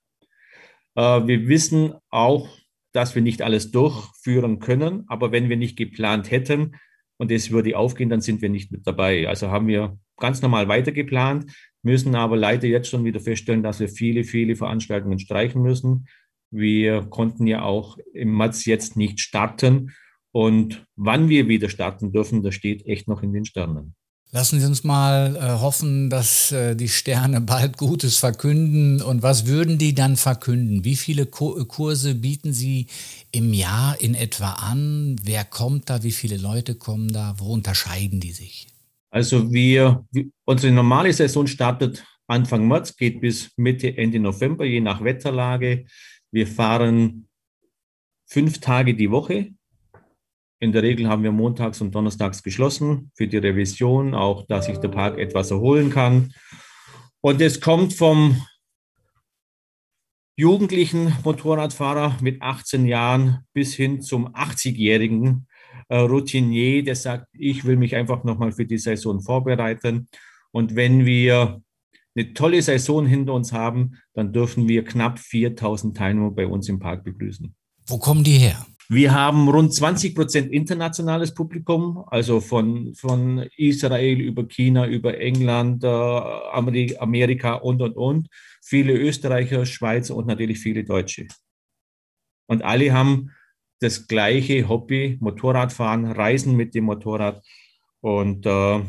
Äh, 0.96 1.26
wir 1.26 1.48
wissen 1.48 1.94
auch, 2.10 2.50
dass 2.92 3.16
wir 3.16 3.22
nicht 3.22 3.42
alles 3.44 3.72
durchführen 3.72 4.60
können, 4.60 5.06
aber 5.08 5.32
wenn 5.32 5.48
wir 5.48 5.56
nicht 5.56 5.78
geplant 5.78 6.32
hätten 6.32 6.76
und 7.16 7.32
es 7.32 7.52
würde 7.52 7.78
aufgehen, 7.78 8.10
dann 8.10 8.20
sind 8.20 8.42
wir 8.42 8.50
nicht 8.50 8.74
mit 8.74 8.86
dabei. 8.86 9.26
Also 9.30 9.52
haben 9.52 9.68
wir 9.68 9.98
ganz 10.18 10.42
normal 10.42 10.68
weitergeplant, 10.68 11.50
müssen 11.82 12.14
aber 12.16 12.36
leider 12.36 12.68
jetzt 12.68 12.90
schon 12.90 13.06
wieder 13.06 13.22
feststellen, 13.22 13.64
dass 13.64 13.80
wir 13.80 13.88
viele, 13.88 14.26
viele 14.26 14.58
Veranstaltungen 14.58 15.20
streichen 15.20 15.62
müssen, 15.62 16.10
wir 16.50 17.04
konnten 17.04 17.48
ja 17.48 17.62
auch 17.62 17.98
im 18.14 18.36
März 18.36 18.66
jetzt 18.66 18.98
nicht 18.98 19.22
starten. 19.22 19.94
Und 20.34 20.86
wann 20.98 21.30
wir 21.30 21.48
wieder 21.48 21.70
starten 21.70 22.12
dürfen, 22.12 22.44
das 22.44 22.54
steht 22.54 22.86
echt 22.86 23.08
noch 23.08 23.24
in 23.24 23.32
den 23.32 23.46
Sternen. 23.46 23.96
Lassen 24.34 24.62
Sie 24.62 24.66
uns 24.66 24.86
mal 24.86 25.36
äh, 25.36 25.60
hoffen, 25.60 26.10
dass 26.10 26.54
äh, 26.54 26.74
die 26.74 26.88
Sterne 26.88 27.42
bald 27.42 27.78
Gutes 27.78 28.18
verkünden. 28.18 29.02
Und 29.02 29.24
was 29.24 29.46
würden 29.46 29.78
die 29.78 29.94
dann 29.94 30.16
verkünden? 30.16 30.86
Wie 30.86 30.96
viele 30.96 31.26
Ko 31.26 31.66
Kurse 31.66 32.16
bieten 32.16 32.54
Sie 32.54 32.88
im 33.34 33.54
Jahr 33.54 34.00
in 34.00 34.16
etwa 34.16 34.54
an? 34.54 35.18
Wer 35.22 35.44
kommt 35.44 35.90
da? 35.90 36.04
Wie 36.04 36.14
viele 36.14 36.38
Leute 36.38 36.76
kommen 36.76 37.12
da? 37.12 37.36
Wo 37.40 37.52
unterscheiden 37.52 38.22
die 38.22 38.32
sich? 38.32 38.68
Also 39.10 39.52
wir, 39.52 40.06
unsere 40.46 40.72
normale 40.72 41.12
Saison 41.12 41.46
startet 41.46 42.06
Anfang 42.28 42.66
März, 42.66 42.96
geht 42.96 43.20
bis 43.20 43.52
Mitte, 43.58 43.98
Ende 43.98 44.20
November, 44.20 44.64
je 44.64 44.80
nach 44.80 45.04
Wetterlage. 45.04 45.86
Wir 46.32 46.48
fahren 46.48 47.28
fünf 48.26 48.62
Tage 48.62 48.96
die 48.96 49.12
Woche. 49.12 49.50
In 50.62 50.72
der 50.72 50.84
Regel 50.84 51.10
haben 51.10 51.24
wir 51.24 51.32
montags 51.32 51.82
und 51.82 51.96
donnerstags 51.96 52.44
geschlossen 52.44 53.12
für 53.16 53.28
die 53.28 53.38
Revision, 53.38 54.14
auch 54.14 54.46
dass 54.46 54.68
sich 54.68 54.78
der 54.78 54.90
Park 54.90 55.18
etwas 55.18 55.50
erholen 55.50 55.90
kann. 55.90 56.34
Und 57.20 57.42
es 57.42 57.60
kommt 57.60 57.96
vom 57.96 58.40
jugendlichen 60.38 61.18
Motorradfahrer 61.24 62.18
mit 62.22 62.44
18 62.44 62.86
Jahren 62.86 63.40
bis 63.54 63.74
hin 63.74 64.02
zum 64.02 64.36
80-jährigen 64.36 65.48
äh, 65.90 65.98
Routinier, 65.98 66.84
der 66.84 66.96
sagt, 66.96 67.28
ich 67.34 67.66
will 67.66 67.76
mich 67.76 67.96
einfach 67.96 68.24
nochmal 68.24 68.52
für 68.52 68.68
die 68.68 68.78
Saison 68.78 69.20
vorbereiten. 69.20 70.10
Und 70.52 70.76
wenn 70.76 71.06
wir 71.08 71.60
eine 72.16 72.34
tolle 72.36 72.62
Saison 72.62 73.08
hinter 73.08 73.34
uns 73.34 73.52
haben, 73.52 73.98
dann 74.14 74.32
dürfen 74.32 74.68
wir 74.68 74.86
knapp 74.86 75.18
4000 75.18 75.98
Teilnehmer 75.98 76.30
bei 76.30 76.46
uns 76.46 76.70
im 76.70 76.78
Park 76.78 77.04
begrüßen. 77.04 77.56
Wo 77.88 77.98
kommen 77.98 78.24
die 78.24 78.38
her? 78.38 78.64
Wir 78.94 79.14
haben 79.14 79.48
rund 79.48 79.74
20 79.74 80.14
Prozent 80.16 80.52
internationales 80.52 81.34
Publikum, 81.34 82.04
also 82.08 82.42
von, 82.42 82.94
von 82.94 83.48
Israel 83.56 84.20
über 84.20 84.46
China, 84.46 84.86
über 84.86 85.18
England, 85.18 85.86
äh, 85.86 85.88
Amerika 85.88 87.54
und, 87.54 87.82
und, 87.82 87.96
und. 87.96 88.28
Viele 88.62 88.92
Österreicher, 88.92 89.66
Schweizer 89.66 90.14
und 90.14 90.28
natürlich 90.28 90.60
viele 90.60 90.84
Deutsche. 90.84 91.28
Und 92.48 92.64
alle 92.64 92.92
haben 92.92 93.32
das 93.80 94.08
gleiche 94.08 94.68
Hobby, 94.68 95.18
Motorradfahren, 95.22 96.12
Reisen 96.12 96.58
mit 96.58 96.76
dem 96.76 96.84
Motorrad. 96.84 97.42
Und 98.02 98.46
äh, 98.46 98.82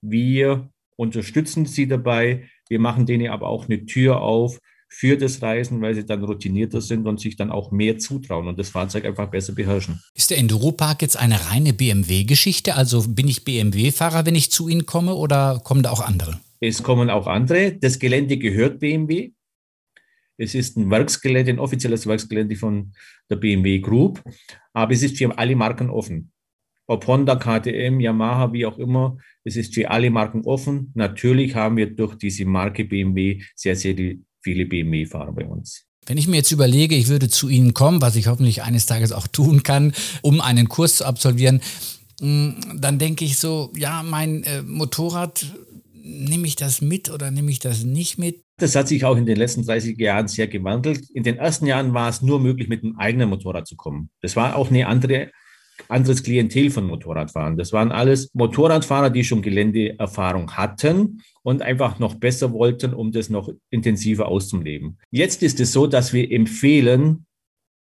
wir 0.00 0.70
unterstützen 0.96 1.66
sie 1.66 1.86
dabei. 1.86 2.48
Wir 2.70 2.80
machen 2.80 3.04
denen 3.04 3.28
aber 3.28 3.48
auch 3.48 3.66
eine 3.68 3.84
Tür 3.84 4.22
auf 4.22 4.58
für 4.94 5.16
das 5.16 5.42
Reisen, 5.42 5.80
weil 5.82 5.94
sie 5.96 6.06
dann 6.06 6.22
routinierter 6.22 6.80
sind 6.80 7.06
und 7.08 7.18
sich 7.18 7.34
dann 7.34 7.50
auch 7.50 7.72
mehr 7.72 7.98
zutrauen 7.98 8.46
und 8.46 8.58
das 8.60 8.70
Fahrzeug 8.70 9.04
einfach 9.04 9.28
besser 9.28 9.52
beherrschen. 9.52 10.00
Ist 10.14 10.30
der 10.30 10.38
Enduro-Park 10.38 11.02
jetzt 11.02 11.18
eine 11.18 11.50
reine 11.50 11.72
BMW-Geschichte? 11.72 12.76
Also 12.76 13.02
bin 13.08 13.26
ich 13.26 13.44
BMW-Fahrer, 13.44 14.24
wenn 14.24 14.36
ich 14.36 14.52
zu 14.52 14.68
Ihnen 14.68 14.86
komme 14.86 15.14
oder 15.14 15.60
kommen 15.64 15.82
da 15.82 15.90
auch 15.90 16.00
andere? 16.00 16.38
Es 16.60 16.84
kommen 16.84 17.10
auch 17.10 17.26
andere. 17.26 17.72
Das 17.72 17.98
Gelände 17.98 18.38
gehört 18.38 18.78
BMW. 18.78 19.32
Es 20.36 20.54
ist 20.54 20.76
ein 20.76 20.88
Werksgelände, 20.90 21.50
ein 21.50 21.58
offizielles 21.58 22.06
Werksgelände 22.06 22.54
von 22.54 22.92
der 23.28 23.36
BMW 23.36 23.80
Group, 23.80 24.22
aber 24.72 24.92
es 24.92 25.02
ist 25.02 25.18
für 25.18 25.36
alle 25.36 25.56
Marken 25.56 25.90
offen. 25.90 26.30
Ob 26.86 27.06
Honda, 27.08 27.34
KTM, 27.34 27.98
Yamaha, 27.98 28.52
wie 28.52 28.66
auch 28.66 28.78
immer, 28.78 29.16
es 29.42 29.56
ist 29.56 29.74
für 29.74 29.90
alle 29.90 30.10
Marken 30.10 30.42
offen. 30.44 30.92
Natürlich 30.94 31.54
haben 31.54 31.78
wir 31.78 31.90
durch 31.94 32.14
diese 32.14 32.44
Marke 32.44 32.84
BMW 32.84 33.42
sehr, 33.56 33.74
sehr 33.74 33.94
viele 34.44 34.66
BMW-Fahrer 34.66 35.32
bei 35.32 35.46
uns. 35.46 35.86
Wenn 36.06 36.18
ich 36.18 36.28
mir 36.28 36.36
jetzt 36.36 36.52
überlege, 36.52 36.94
ich 36.94 37.08
würde 37.08 37.28
zu 37.28 37.48
Ihnen 37.48 37.72
kommen, 37.72 38.02
was 38.02 38.14
ich 38.14 38.28
hoffentlich 38.28 38.62
eines 38.62 38.86
Tages 38.86 39.10
auch 39.10 39.26
tun 39.26 39.62
kann, 39.62 39.94
um 40.22 40.40
einen 40.40 40.68
Kurs 40.68 40.96
zu 40.96 41.06
absolvieren, 41.06 41.62
mm, 42.20 42.50
dann 42.76 42.98
denke 42.98 43.24
ich 43.24 43.38
so, 43.38 43.72
ja, 43.74 44.02
mein 44.02 44.44
äh, 44.44 44.62
Motorrad, 44.62 45.46
nehme 46.04 46.46
ich 46.46 46.56
das 46.56 46.82
mit 46.82 47.10
oder 47.10 47.30
nehme 47.30 47.50
ich 47.50 47.58
das 47.58 47.84
nicht 47.84 48.18
mit? 48.18 48.42
Das 48.58 48.76
hat 48.76 48.86
sich 48.86 49.04
auch 49.06 49.16
in 49.16 49.24
den 49.24 49.36
letzten 49.36 49.64
30 49.64 49.98
Jahren 49.98 50.28
sehr 50.28 50.46
gewandelt. 50.46 51.08
In 51.14 51.22
den 51.22 51.38
ersten 51.38 51.66
Jahren 51.66 51.94
war 51.94 52.10
es 52.10 52.20
nur 52.20 52.38
möglich, 52.38 52.68
mit 52.68 52.84
einem 52.84 52.98
eigenen 52.98 53.30
Motorrad 53.30 53.66
zu 53.66 53.74
kommen. 53.74 54.10
Das 54.20 54.36
war 54.36 54.56
auch 54.56 54.70
eine 54.70 54.86
andere 54.86 55.30
anderes 55.88 56.22
Klientel 56.22 56.70
von 56.70 56.86
Motorradfahrern. 56.86 57.56
Das 57.56 57.72
waren 57.72 57.92
alles 57.92 58.30
Motorradfahrer, 58.34 59.10
die 59.10 59.24
schon 59.24 59.42
Geländeerfahrung 59.42 60.52
hatten 60.52 61.22
und 61.42 61.62
einfach 61.62 61.98
noch 61.98 62.14
besser 62.14 62.52
wollten, 62.52 62.94
um 62.94 63.12
das 63.12 63.28
noch 63.28 63.50
intensiver 63.70 64.28
auszuleben. 64.28 64.98
Jetzt 65.10 65.42
ist 65.42 65.60
es 65.60 65.72
so, 65.72 65.86
dass 65.86 66.12
wir 66.12 66.30
empfehlen, 66.30 67.26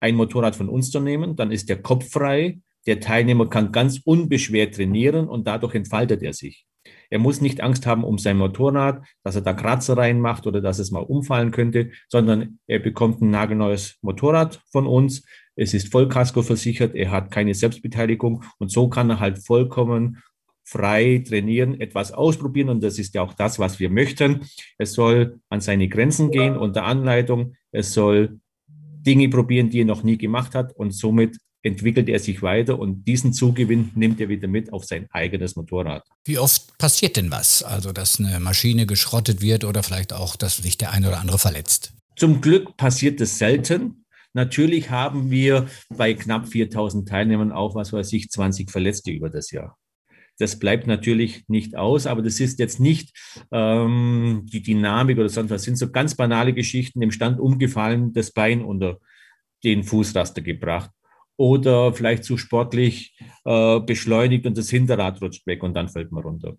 ein 0.00 0.16
Motorrad 0.16 0.54
von 0.54 0.68
uns 0.68 0.90
zu 0.90 1.00
nehmen. 1.00 1.34
Dann 1.34 1.50
ist 1.50 1.68
der 1.68 1.80
Kopf 1.80 2.10
frei. 2.10 2.60
Der 2.86 3.00
Teilnehmer 3.00 3.48
kann 3.48 3.72
ganz 3.72 4.00
unbeschwert 4.04 4.74
trainieren 4.74 5.28
und 5.28 5.46
dadurch 5.46 5.74
entfaltet 5.74 6.22
er 6.22 6.34
sich. 6.34 6.66
Er 7.08 7.18
muss 7.18 7.40
nicht 7.40 7.62
Angst 7.62 7.86
haben 7.86 8.04
um 8.04 8.18
sein 8.18 8.36
Motorrad, 8.36 9.02
dass 9.22 9.36
er 9.36 9.42
da 9.42 9.54
Kratzer 9.54 9.96
reinmacht 9.96 10.46
oder 10.46 10.60
dass 10.60 10.78
es 10.78 10.90
mal 10.90 11.02
umfallen 11.02 11.50
könnte, 11.50 11.90
sondern 12.08 12.58
er 12.66 12.80
bekommt 12.80 13.22
ein 13.22 13.30
nagelneues 13.30 13.96
Motorrad 14.02 14.60
von 14.70 14.86
uns. 14.86 15.24
Es 15.56 15.74
ist 15.74 15.92
Vollkasko 15.92 16.42
versichert, 16.42 16.94
er 16.94 17.10
hat 17.10 17.30
keine 17.30 17.54
Selbstbeteiligung 17.54 18.44
und 18.58 18.70
so 18.70 18.88
kann 18.88 19.10
er 19.10 19.20
halt 19.20 19.38
vollkommen 19.38 20.22
frei 20.64 21.22
trainieren, 21.26 21.80
etwas 21.80 22.12
ausprobieren 22.12 22.70
und 22.70 22.82
das 22.82 22.98
ist 22.98 23.14
ja 23.14 23.22
auch 23.22 23.34
das, 23.34 23.58
was 23.58 23.78
wir 23.78 23.90
möchten. 23.90 24.40
Es 24.78 24.94
soll 24.94 25.40
an 25.50 25.60
seine 25.60 25.88
Grenzen 25.88 26.30
gehen 26.30 26.56
unter 26.56 26.84
Anleitung. 26.84 27.54
Es 27.70 27.92
soll 27.92 28.40
Dinge 28.66 29.28
probieren, 29.28 29.68
die 29.68 29.82
er 29.82 29.84
noch 29.84 30.02
nie 30.02 30.16
gemacht 30.16 30.54
hat 30.54 30.74
und 30.74 30.92
somit 30.92 31.36
entwickelt 31.62 32.08
er 32.08 32.18
sich 32.18 32.42
weiter 32.42 32.78
und 32.78 33.04
diesen 33.04 33.32
Zugewinn 33.32 33.90
nimmt 33.94 34.20
er 34.20 34.28
wieder 34.28 34.48
mit 34.48 34.72
auf 34.72 34.84
sein 34.84 35.06
eigenes 35.10 35.56
Motorrad. 35.56 36.02
Wie 36.24 36.38
oft 36.38 36.76
passiert 36.78 37.16
denn 37.16 37.30
was? 37.30 37.62
Also, 37.62 37.92
dass 37.92 38.20
eine 38.20 38.38
Maschine 38.38 38.86
geschrottet 38.86 39.40
wird 39.40 39.64
oder 39.64 39.82
vielleicht 39.82 40.12
auch, 40.12 40.36
dass 40.36 40.58
sich 40.58 40.76
der 40.76 40.92
eine 40.92 41.08
oder 41.08 41.20
andere 41.20 41.38
verletzt? 41.38 41.94
Zum 42.16 42.40
Glück 42.40 42.76
passiert 42.76 43.20
es 43.20 43.38
selten. 43.38 44.03
Natürlich 44.34 44.90
haben 44.90 45.30
wir 45.30 45.68
bei 45.88 46.12
knapp 46.12 46.48
4000 46.48 47.08
Teilnehmern 47.08 47.52
auch, 47.52 47.74
was 47.74 47.92
weiß 47.92 48.12
ich, 48.12 48.30
20 48.30 48.70
Verletzte 48.70 49.10
über 49.10 49.30
das 49.30 49.50
Jahr. 49.50 49.78
Das 50.38 50.58
bleibt 50.58 50.88
natürlich 50.88 51.44
nicht 51.48 51.76
aus, 51.76 52.06
aber 52.06 52.20
das 52.20 52.40
ist 52.40 52.58
jetzt 52.58 52.80
nicht 52.80 53.16
ähm, 53.52 54.44
die 54.52 54.62
Dynamik 54.62 55.18
oder 55.18 55.28
sonst 55.28 55.50
was. 55.50 55.60
Das 55.60 55.64
sind 55.64 55.78
so 55.78 55.92
ganz 55.92 56.16
banale 56.16 56.52
Geschichten, 56.52 57.00
im 57.00 57.12
Stand 57.12 57.38
umgefallen, 57.38 58.12
das 58.12 58.32
Bein 58.32 58.62
unter 58.62 58.98
den 59.62 59.84
Fußraster 59.84 60.42
gebracht 60.42 60.90
oder 61.36 61.92
vielleicht 61.92 62.24
zu 62.24 62.36
sportlich 62.36 63.16
äh, 63.44 63.80
beschleunigt 63.80 64.46
und 64.46 64.58
das 64.58 64.70
Hinterrad 64.70 65.20
rutscht 65.20 65.46
weg 65.46 65.62
und 65.62 65.74
dann 65.74 65.88
fällt 65.88 66.12
man 66.12 66.22
runter. 66.22 66.56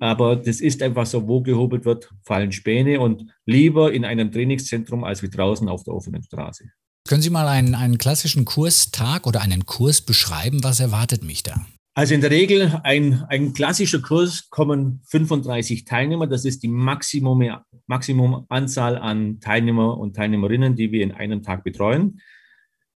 Aber 0.00 0.36
das 0.36 0.60
ist 0.60 0.82
einfach 0.82 1.06
so, 1.06 1.28
wo 1.28 1.42
gehobelt 1.42 1.84
wird, 1.84 2.10
fallen 2.22 2.52
Späne 2.52 3.00
und 3.00 3.26
lieber 3.46 3.92
in 3.92 4.04
einem 4.04 4.30
Trainingszentrum 4.30 5.04
als 5.04 5.22
wie 5.22 5.30
draußen 5.30 5.68
auf 5.68 5.84
der 5.84 5.94
offenen 5.94 6.22
Straße. 6.22 6.64
Können 7.08 7.22
Sie 7.22 7.30
mal 7.30 7.48
einen, 7.48 7.74
einen 7.74 7.98
klassischen 7.98 8.44
Kurstag 8.44 9.26
oder 9.26 9.40
einen 9.40 9.66
Kurs 9.66 10.00
beschreiben? 10.00 10.62
Was 10.62 10.78
erwartet 10.78 11.24
mich 11.24 11.42
da? 11.42 11.66
Also 11.94 12.14
in 12.14 12.20
der 12.20 12.30
Regel 12.30 12.80
ein, 12.84 13.24
ein 13.28 13.52
klassischer 13.52 14.00
Kurs 14.00 14.48
kommen 14.48 15.02
35 15.08 15.84
Teilnehmer. 15.84 16.26
Das 16.26 16.44
ist 16.44 16.62
die 16.62 16.68
Maximum, 16.68 17.44
Maximumanzahl 17.86 18.96
an 18.96 19.40
Teilnehmer 19.40 19.98
und 19.98 20.16
Teilnehmerinnen, 20.16 20.76
die 20.76 20.92
wir 20.92 21.02
in 21.02 21.12
einem 21.12 21.42
Tag 21.42 21.64
betreuen. 21.64 22.20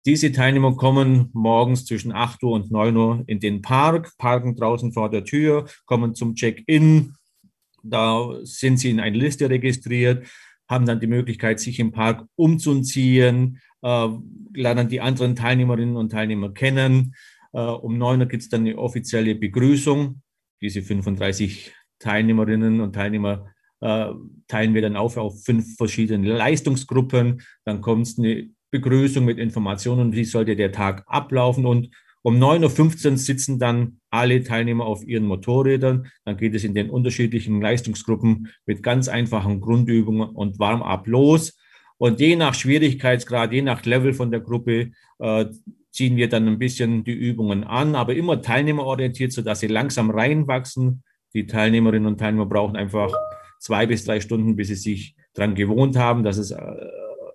Diese 0.07 0.31
Teilnehmer 0.31 0.77
kommen 0.77 1.31
morgens 1.33 1.85
zwischen 1.85 2.13
8 2.13 2.43
Uhr 2.45 2.53
und 2.53 2.71
9 2.71 2.97
Uhr 2.97 3.25
in 3.27 3.41
den 3.41 3.61
Park, 3.61 4.17
parken 4.19 4.55
draußen 4.55 4.93
vor 4.93 5.11
der 5.11 5.25
Tür, 5.25 5.67
kommen 5.85 6.15
zum 6.15 6.37
Check-in. 6.37 7.17
Da 7.83 8.31
sind 8.45 8.79
sie 8.79 8.91
in 8.91 9.01
eine 9.01 9.19
Liste 9.19 9.51
registriert, 9.51 10.27
haben 10.69 10.87
dann 10.87 11.01
die 11.01 11.09
Möglichkeit, 11.09 11.59
sich 11.59 11.81
im 11.81 11.91
Park 11.91 12.25
umzuziehen, 12.37 13.61
lernen 14.55 14.89
die 14.89 15.01
anderen 15.01 15.37
Teilnehmerinnen 15.37 15.97
und 15.97 16.11
Teilnehmer 16.11 16.53
kennen. 16.53 17.15
Äh, 17.53 17.61
um 17.61 17.99
9 17.99 18.21
Uhr 18.21 18.27
gibt 18.27 18.43
es 18.43 18.49
dann 18.49 18.63
eine 18.63 18.79
offizielle 18.79 19.35
Begrüßung. 19.35 20.23
Diese 20.61 20.83
35 20.83 21.73
Teilnehmerinnen 21.99 22.81
und 22.81 22.95
Teilnehmer 22.95 23.47
äh, 23.81 24.07
teilen 24.49 24.75
wir 24.75 24.83
dann 24.83 24.97
auf 24.97 25.17
auf 25.17 25.45
fünf 25.45 25.77
verschiedene 25.77 26.29
Leistungsgruppen. 26.37 27.43
Dann 27.65 27.81
kommt 27.81 28.15
eine 28.19 28.49
Begrüßung 28.71 29.25
mit 29.25 29.39
Informationen, 29.39 30.13
wie 30.13 30.25
sollte 30.25 30.57
der 30.57 30.73
Tag 30.73 31.05
ablaufen. 31.07 31.67
Und 31.67 31.91
um 32.23 32.43
9.15 32.43 33.11
Uhr 33.11 33.17
sitzen 33.19 33.59
dann 33.59 34.01
alle 34.11 34.43
Teilnehmer 34.43 34.85
auf 34.85 35.07
ihren 35.07 35.27
Motorrädern. 35.27 36.11
Dann 36.25 36.37
geht 36.37 36.55
es 36.55 36.65
in 36.65 36.75
den 36.75 36.91
unterschiedlichen 36.91 37.61
Leistungsgruppen 37.61 38.49
mit 38.67 38.83
ganz 38.83 39.09
einfachen 39.09 39.61
Grundübungen 39.61 40.31
und 40.31 40.59
warm 40.59 40.83
ab 40.83 41.07
los. 41.07 41.57
Und 41.99 42.21
je 42.21 42.37
nach 42.37 42.55
Schwierigkeitsgrad, 42.55 43.53
je 43.53 43.63
nach 43.63 43.85
Level 43.85 44.13
von 44.13 44.31
der 44.31 44.41
Gruppe, 44.41 44.91
äh, 45.19 45.47
ziehen 45.91 46.17
wir 46.17 46.29
dann 46.29 46.47
ein 46.47 46.59
bisschen 46.59 47.05
die 47.05 47.13
Übungen 47.13 47.65
an, 47.65 47.95
aber 47.95 48.15
immer 48.15 48.43
teilnehmerorientiert, 48.43 49.33
sodass 49.33 49.61
sie 49.61 49.67
langsam 49.67 50.11
reinwachsen. 50.11 51.03
Die 51.33 51.47
Teilnehmerinnen 51.47 52.07
und 52.07 52.19
Teilnehmer 52.19 52.47
brauchen 52.47 52.77
einfach 52.77 53.13
zwei 53.59 53.87
bis 53.87 54.05
drei 54.05 54.21
Stunden, 54.21 54.57
bis 54.57 54.69
sie 54.69 54.75
sich 54.75 55.17
daran 55.33 55.55
gewohnt 55.55 55.97
haben, 55.97 56.23
dass 56.23 56.37
es 56.37 56.51
äh, 56.51 56.57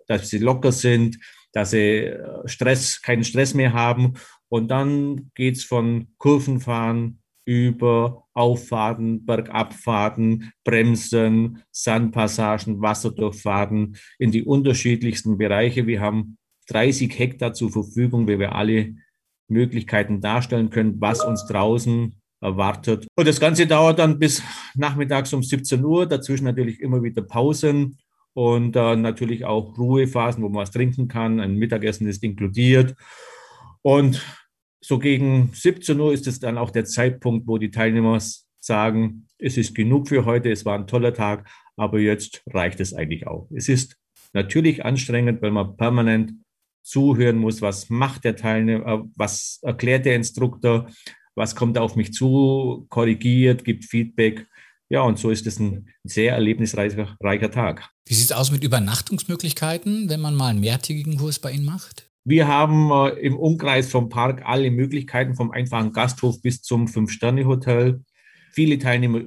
dass 0.07 0.29
sie 0.29 0.39
locker 0.39 0.71
sind, 0.71 1.17
dass 1.53 1.71
sie 1.71 2.05
äh, 2.05 2.47
Stress, 2.47 3.01
keinen 3.01 3.23
Stress 3.23 3.53
mehr 3.53 3.73
haben. 3.73 4.13
Und 4.49 4.69
dann 4.69 5.31
geht 5.35 5.57
es 5.57 5.63
von 5.63 6.09
Kurvenfahren 6.17 7.20
über 7.45 8.25
Auffahrten, 8.33 9.25
Bergabfahrten, 9.25 10.51
Bremsen, 10.63 11.63
Sandpassagen, 11.71 12.81
Wasserdurchfahrten 12.81 13.97
in 14.19 14.31
die 14.31 14.43
unterschiedlichsten 14.43 15.37
Bereiche. 15.37 15.87
Wir 15.87 16.01
haben 16.01 16.37
30 16.67 17.17
Hektar 17.17 17.53
zur 17.53 17.71
Verfügung, 17.71 18.27
wo 18.27 18.39
wir 18.39 18.55
alle 18.55 18.95
Möglichkeiten 19.47 20.21
darstellen 20.21 20.69
können, 20.69 21.01
was 21.01 21.23
uns 21.23 21.45
draußen 21.45 22.15
erwartet. 22.41 23.07
Und 23.15 23.27
das 23.27 23.39
Ganze 23.39 23.67
dauert 23.67 23.99
dann 23.99 24.17
bis 24.17 24.41
nachmittags 24.75 25.33
um 25.33 25.43
17 25.43 25.83
Uhr. 25.83 26.07
Dazwischen 26.07 26.45
natürlich 26.45 26.79
immer 26.79 27.03
wieder 27.03 27.21
Pausen 27.21 27.97
und 28.33 28.75
äh, 28.75 28.95
natürlich 28.95 29.45
auch 29.45 29.77
Ruhephasen, 29.77 30.41
wo 30.41 30.49
man 30.49 30.63
was 30.63 30.71
trinken 30.71 31.07
kann. 31.07 31.39
Ein 31.39 31.55
Mittagessen 31.55 32.07
ist 32.07 32.23
inkludiert. 32.23 32.95
Und 33.81 34.25
so 34.83 34.99
gegen 34.99 35.51
17 35.53 35.99
Uhr 35.99 36.13
ist 36.13 36.27
es 36.27 36.39
dann 36.39 36.57
auch 36.57 36.71
der 36.71 36.85
Zeitpunkt, 36.85 37.47
wo 37.47 37.57
die 37.57 37.71
Teilnehmer 37.71 38.19
sagen, 38.59 39.27
es 39.37 39.57
ist 39.57 39.75
genug 39.75 40.09
für 40.09 40.25
heute, 40.25 40.51
es 40.51 40.65
war 40.65 40.77
ein 40.77 40.87
toller 40.87 41.13
Tag, 41.13 41.49
aber 41.77 41.99
jetzt 41.99 42.43
reicht 42.47 42.79
es 42.79 42.93
eigentlich 42.93 43.27
auch. 43.27 43.47
Es 43.55 43.69
ist 43.69 43.95
natürlich 44.33 44.85
anstrengend, 44.85 45.41
weil 45.41 45.51
man 45.51 45.77
permanent 45.77 46.33
zuhören 46.83 47.37
muss, 47.37 47.61
was 47.61 47.89
macht 47.89 48.23
der 48.23 48.35
Teilnehmer, 48.35 48.85
äh, 48.87 49.03
was 49.15 49.59
erklärt 49.61 50.05
der 50.05 50.15
Instruktor, 50.15 50.89
was 51.35 51.55
kommt 51.55 51.77
auf 51.77 51.95
mich 51.95 52.13
zu, 52.13 52.85
korrigiert, 52.89 53.63
gibt 53.63 53.85
Feedback. 53.85 54.47
ja, 54.89 55.01
und 55.01 55.17
so 55.17 55.29
ist 55.29 55.47
es 55.47 55.59
ein 55.59 55.87
sehr 56.03 56.33
erlebnisreicher 56.33 57.51
Tag. 57.51 57.89
Wie 58.05 58.13
sieht 58.13 58.25
es 58.25 58.31
aus 58.31 58.51
mit 58.51 58.63
Übernachtungsmöglichkeiten, 58.63 60.09
wenn 60.09 60.19
man 60.19 60.35
mal 60.35 60.49
einen 60.49 60.59
mehrtägigen 60.59 61.17
Kurs 61.17 61.39
bei 61.39 61.51
Ihnen 61.51 61.65
macht? 61.65 62.10
Wir 62.23 62.47
haben 62.47 62.91
äh, 62.91 63.19
im 63.19 63.35
Umkreis 63.35 63.89
vom 63.89 64.09
Park 64.09 64.43
alle 64.45 64.69
Möglichkeiten, 64.69 65.35
vom 65.35 65.51
einfachen 65.51 65.91
Gasthof 65.91 66.41
bis 66.41 66.61
zum 66.61 66.87
Fünf-Sterne-Hotel. 66.87 68.01
Viele 68.51 68.77
Teilnehmer 68.77 69.21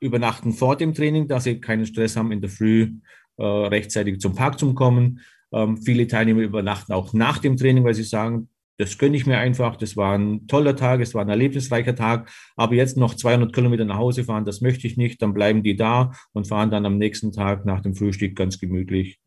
übernachten 0.00 0.52
vor 0.52 0.76
dem 0.76 0.92
Training, 0.92 1.26
dass 1.26 1.44
sie 1.44 1.60
keinen 1.60 1.86
Stress 1.86 2.16
haben, 2.16 2.32
in 2.32 2.42
der 2.42 2.50
Früh 2.50 2.92
äh, 3.38 3.44
rechtzeitig 3.44 4.20
zum 4.20 4.34
Park 4.34 4.58
zu 4.58 4.74
kommen. 4.74 5.20
Ähm, 5.52 5.78
viele 5.78 6.06
Teilnehmer 6.06 6.42
übernachten 6.42 6.92
auch 6.92 7.14
nach 7.14 7.38
dem 7.38 7.56
Training, 7.56 7.84
weil 7.84 7.94
sie 7.94 8.02
sagen, 8.02 8.48
das 8.76 8.98
gönne 8.98 9.16
ich 9.16 9.24
mir 9.26 9.38
einfach. 9.38 9.76
Das 9.76 9.96
war 9.96 10.18
ein 10.18 10.46
toller 10.46 10.76
Tag, 10.76 11.00
es 11.00 11.14
war 11.14 11.22
ein 11.22 11.28
erlebnisreicher 11.30 11.94
Tag. 11.94 12.30
Aber 12.56 12.74
jetzt 12.74 12.98
noch 12.98 13.14
200 13.14 13.54
Kilometer 13.54 13.84
nach 13.86 13.96
Hause 13.96 14.24
fahren, 14.24 14.44
das 14.44 14.60
möchte 14.60 14.86
ich 14.86 14.96
nicht. 14.98 15.22
Dann 15.22 15.32
bleiben 15.32 15.62
die 15.62 15.76
da 15.76 16.12
und 16.32 16.48
fahren 16.48 16.70
dann 16.70 16.84
am 16.84 16.98
nächsten 16.98 17.32
Tag 17.32 17.64
nach 17.64 17.80
dem 17.80 17.94
Frühstück 17.94 18.36
ganz 18.36 18.58
gemütlich 18.58 19.20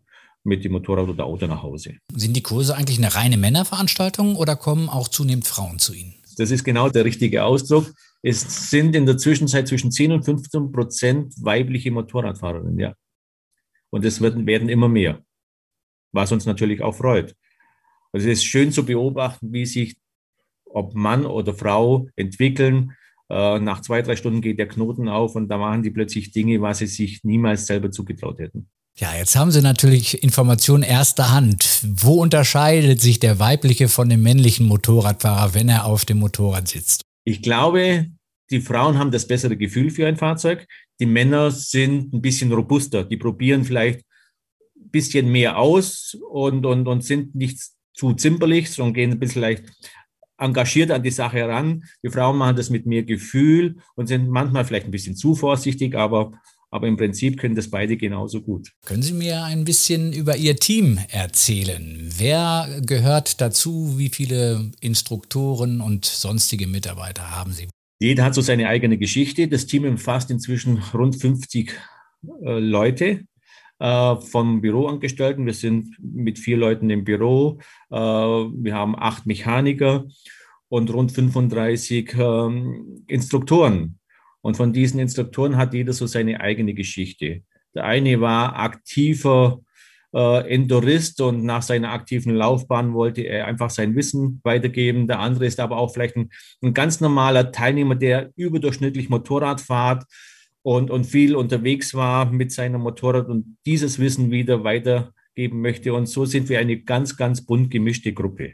mit 0.48 0.64
dem 0.64 0.72
Motorrad 0.72 1.10
oder 1.10 1.26
Auto 1.26 1.46
nach 1.46 1.62
Hause. 1.62 1.98
Sind 2.16 2.36
die 2.36 2.42
Kurse 2.42 2.76
eigentlich 2.76 2.98
eine 2.98 3.14
reine 3.14 3.38
Männerveranstaltung 3.38 4.36
oder 4.36 4.56
kommen 4.56 4.90
auch 4.90 5.10
zunehmend 5.10 5.48
Frauen 5.48 5.78
zu 5.78 5.94
Ihnen? 5.94 6.16
Das 6.38 6.52
ist 6.52 6.64
genau 6.64 6.90
der 6.90 7.06
richtige 7.06 7.44
Ausdruck. 7.44 7.92
Es 8.24 8.70
sind 8.70 8.96
in 8.96 9.06
der 9.06 9.18
Zwischenzeit 9.18 9.68
zwischen 9.68 9.92
10 9.92 10.12
und 10.12 10.24
15 10.24 10.72
Prozent 10.72 11.34
weibliche 11.42 11.92
Motorradfahrerinnen, 11.92 12.80
ja. 12.80 12.94
Und 13.90 14.06
es 14.06 14.22
werden, 14.22 14.46
werden 14.48 14.70
immer 14.70 14.90
mehr, 14.90 15.22
was 16.12 16.32
uns 16.32 16.46
natürlich 16.46 16.82
auch 16.82 16.96
freut. 16.96 17.36
Also 18.12 18.28
es 18.28 18.40
ist 18.40 18.46
schön 18.46 18.72
zu 18.72 18.86
beobachten, 18.86 19.52
wie 19.52 19.66
sich, 19.66 19.98
ob 20.66 20.96
Mann 20.96 21.26
oder 21.26 21.54
Frau 21.54 22.08
entwickeln. 22.16 22.94
Äh, 23.30 23.60
nach 23.60 23.82
zwei, 23.82 24.02
drei 24.02 24.16
Stunden 24.16 24.42
geht 24.42 24.60
der 24.60 24.68
Knoten 24.68 25.10
auf 25.10 25.36
und 25.36 25.50
da 25.50 25.58
machen 25.58 25.84
die 25.84 25.92
plötzlich 25.92 26.32
Dinge, 26.32 26.62
was 26.62 26.80
sie 26.80 26.88
sich 26.88 27.24
niemals 27.24 27.66
selber 27.66 27.92
zugetraut 27.92 28.40
hätten. 28.40 28.70
Ja, 29.00 29.16
jetzt 29.16 29.36
haben 29.36 29.52
Sie 29.52 29.62
natürlich 29.62 30.24
Informationen 30.24 30.82
erster 30.82 31.32
Hand. 31.32 31.82
Wo 31.84 32.20
unterscheidet 32.20 33.00
sich 33.00 33.20
der 33.20 33.38
weibliche 33.38 33.90
von 33.90 34.10
dem 34.10 34.24
männlichen 34.24 34.66
Motorradfahrer, 34.66 35.54
wenn 35.54 35.70
er 35.70 35.86
auf 35.86 36.04
dem 36.04 36.18
Motorrad 36.18 36.68
sitzt? 36.68 37.04
Ich 37.24 37.44
glaube, 37.44 38.08
die 38.50 38.60
Frauen 38.60 38.98
haben 38.98 39.12
das 39.12 39.28
bessere 39.28 39.56
Gefühl 39.56 39.92
für 39.92 40.08
ein 40.08 40.18
Fahrzeug. 40.18 40.66
Die 41.00 41.06
Männer 41.06 41.52
sind 41.52 42.12
ein 42.12 42.22
bisschen 42.24 42.52
robuster. 42.52 43.04
Die 43.04 43.18
probieren 43.18 43.66
vielleicht 43.66 44.00
ein 44.00 44.90
bisschen 44.90 45.30
mehr 45.32 45.60
aus 45.60 46.18
und, 46.32 46.66
und, 46.66 46.88
und 46.88 47.04
sind 47.04 47.36
nicht 47.36 47.60
zu 47.94 48.14
zimperlich, 48.14 48.72
sondern 48.72 48.94
gehen 48.96 49.12
ein 49.12 49.20
bisschen 49.20 49.44
leicht 49.44 49.66
engagiert 50.40 50.90
an 50.90 51.04
die 51.04 51.12
Sache 51.12 51.38
heran. 51.38 51.84
Die 52.04 52.10
Frauen 52.10 52.38
machen 52.38 52.56
das 52.56 52.72
mit 52.72 52.88
mehr 52.88 53.04
Gefühl 53.04 53.78
und 53.96 54.08
sind 54.08 54.28
manchmal 54.28 54.66
vielleicht 54.66 54.86
ein 54.86 54.92
bisschen 54.92 55.16
zu 55.16 55.36
vorsichtig, 55.36 55.96
aber, 55.96 56.32
aber 56.70 56.88
im 56.88 56.98
Prinzip 56.98 57.40
können 57.40 57.56
das 57.56 57.70
beide 57.70 57.98
genauso 57.98 58.42
gut. 58.42 58.72
Können 58.86 59.02
Sie 59.02 59.14
mir 59.14 59.44
ein 59.44 59.64
bisschen 59.64 60.14
über 60.14 60.36
Ihr 60.36 60.58
Team 60.58 61.00
erzählen? 61.10 62.10
Wer 62.18 62.82
gehört 62.86 63.42
dazu? 63.42 63.98
Wie 63.98 64.10
viele 64.10 64.72
Instruktoren 64.82 65.82
und 65.82 66.06
sonstige 66.06 66.68
Mitarbeiter 66.68 67.32
haben 67.32 67.54
Sie? 67.54 67.68
Jeder 68.00 68.26
hat 68.26 68.36
so 68.36 68.42
seine 68.42 68.68
eigene 68.68 68.98
Geschichte. 68.98 69.48
Das 69.48 69.66
Team 69.66 69.86
umfasst 69.86 70.30
inzwischen 70.30 70.78
rund 70.94 71.16
50 71.16 71.72
äh, 72.44 72.60
Leute 72.60 73.22
äh, 73.80 74.16
von 74.18 74.62
Büroangestellten. 74.62 75.46
Wir 75.46 75.54
sind 75.54 75.98
mit 76.00 76.38
vier 76.38 76.58
Leuten 76.58 76.90
im 76.90 77.04
Büro. 77.04 77.60
Äh, 77.90 77.96
wir 77.96 78.76
haben 78.76 78.96
acht 78.98 79.26
Mechaniker 79.26 80.06
und 80.70 80.94
rund 80.94 81.12
35 81.12 82.14
ähm, 82.18 83.04
Instruktoren. 83.08 84.00
Und 84.48 84.56
von 84.56 84.72
diesen 84.72 85.02
Instruktoren 85.02 85.58
hat 85.58 85.74
jeder 85.74 85.92
so 85.92 86.08
seine 86.08 86.40
eigene 86.40 86.74
Geschichte. 86.74 87.42
Der 87.76 87.84
eine 87.84 88.22
war 88.22 88.58
aktiver 88.58 89.60
äh, 90.14 90.50
Endorist 90.50 91.20
und 91.20 91.44
nach 91.44 91.62
seiner 91.62 91.92
aktiven 91.92 92.34
Laufbahn 92.34 92.94
wollte 92.94 93.24
er 93.24 93.46
einfach 93.46 93.70
sein 93.70 93.94
Wissen 93.98 94.40
weitergeben. 94.46 95.06
Der 95.06 95.20
andere 95.20 95.48
ist 95.48 95.60
aber 95.60 95.76
auch 95.76 95.92
vielleicht 95.92 96.16
ein, 96.16 96.30
ein 96.62 96.74
ganz 96.74 97.02
normaler 97.02 97.52
Teilnehmer, 97.52 97.96
der 97.96 98.32
überdurchschnittlich 98.38 99.10
Motorrad 99.10 99.60
fährt 99.60 100.06
und, 100.62 100.92
und 100.92 101.04
viel 101.04 101.36
unterwegs 101.36 101.94
war 101.94 102.32
mit 102.32 102.54
seinem 102.54 102.80
Motorrad 102.80 103.28
und 103.28 103.58
dieses 103.66 104.00
Wissen 104.00 104.32
wieder 104.32 104.64
weitergeben 104.64 105.60
möchte. 105.60 105.94
Und 105.94 106.06
so 106.06 106.24
sind 106.24 106.48
wir 106.48 106.60
eine 106.60 106.78
ganz, 106.78 107.18
ganz 107.18 107.46
bunt 107.46 107.70
gemischte 107.70 108.14
Gruppe. 108.14 108.54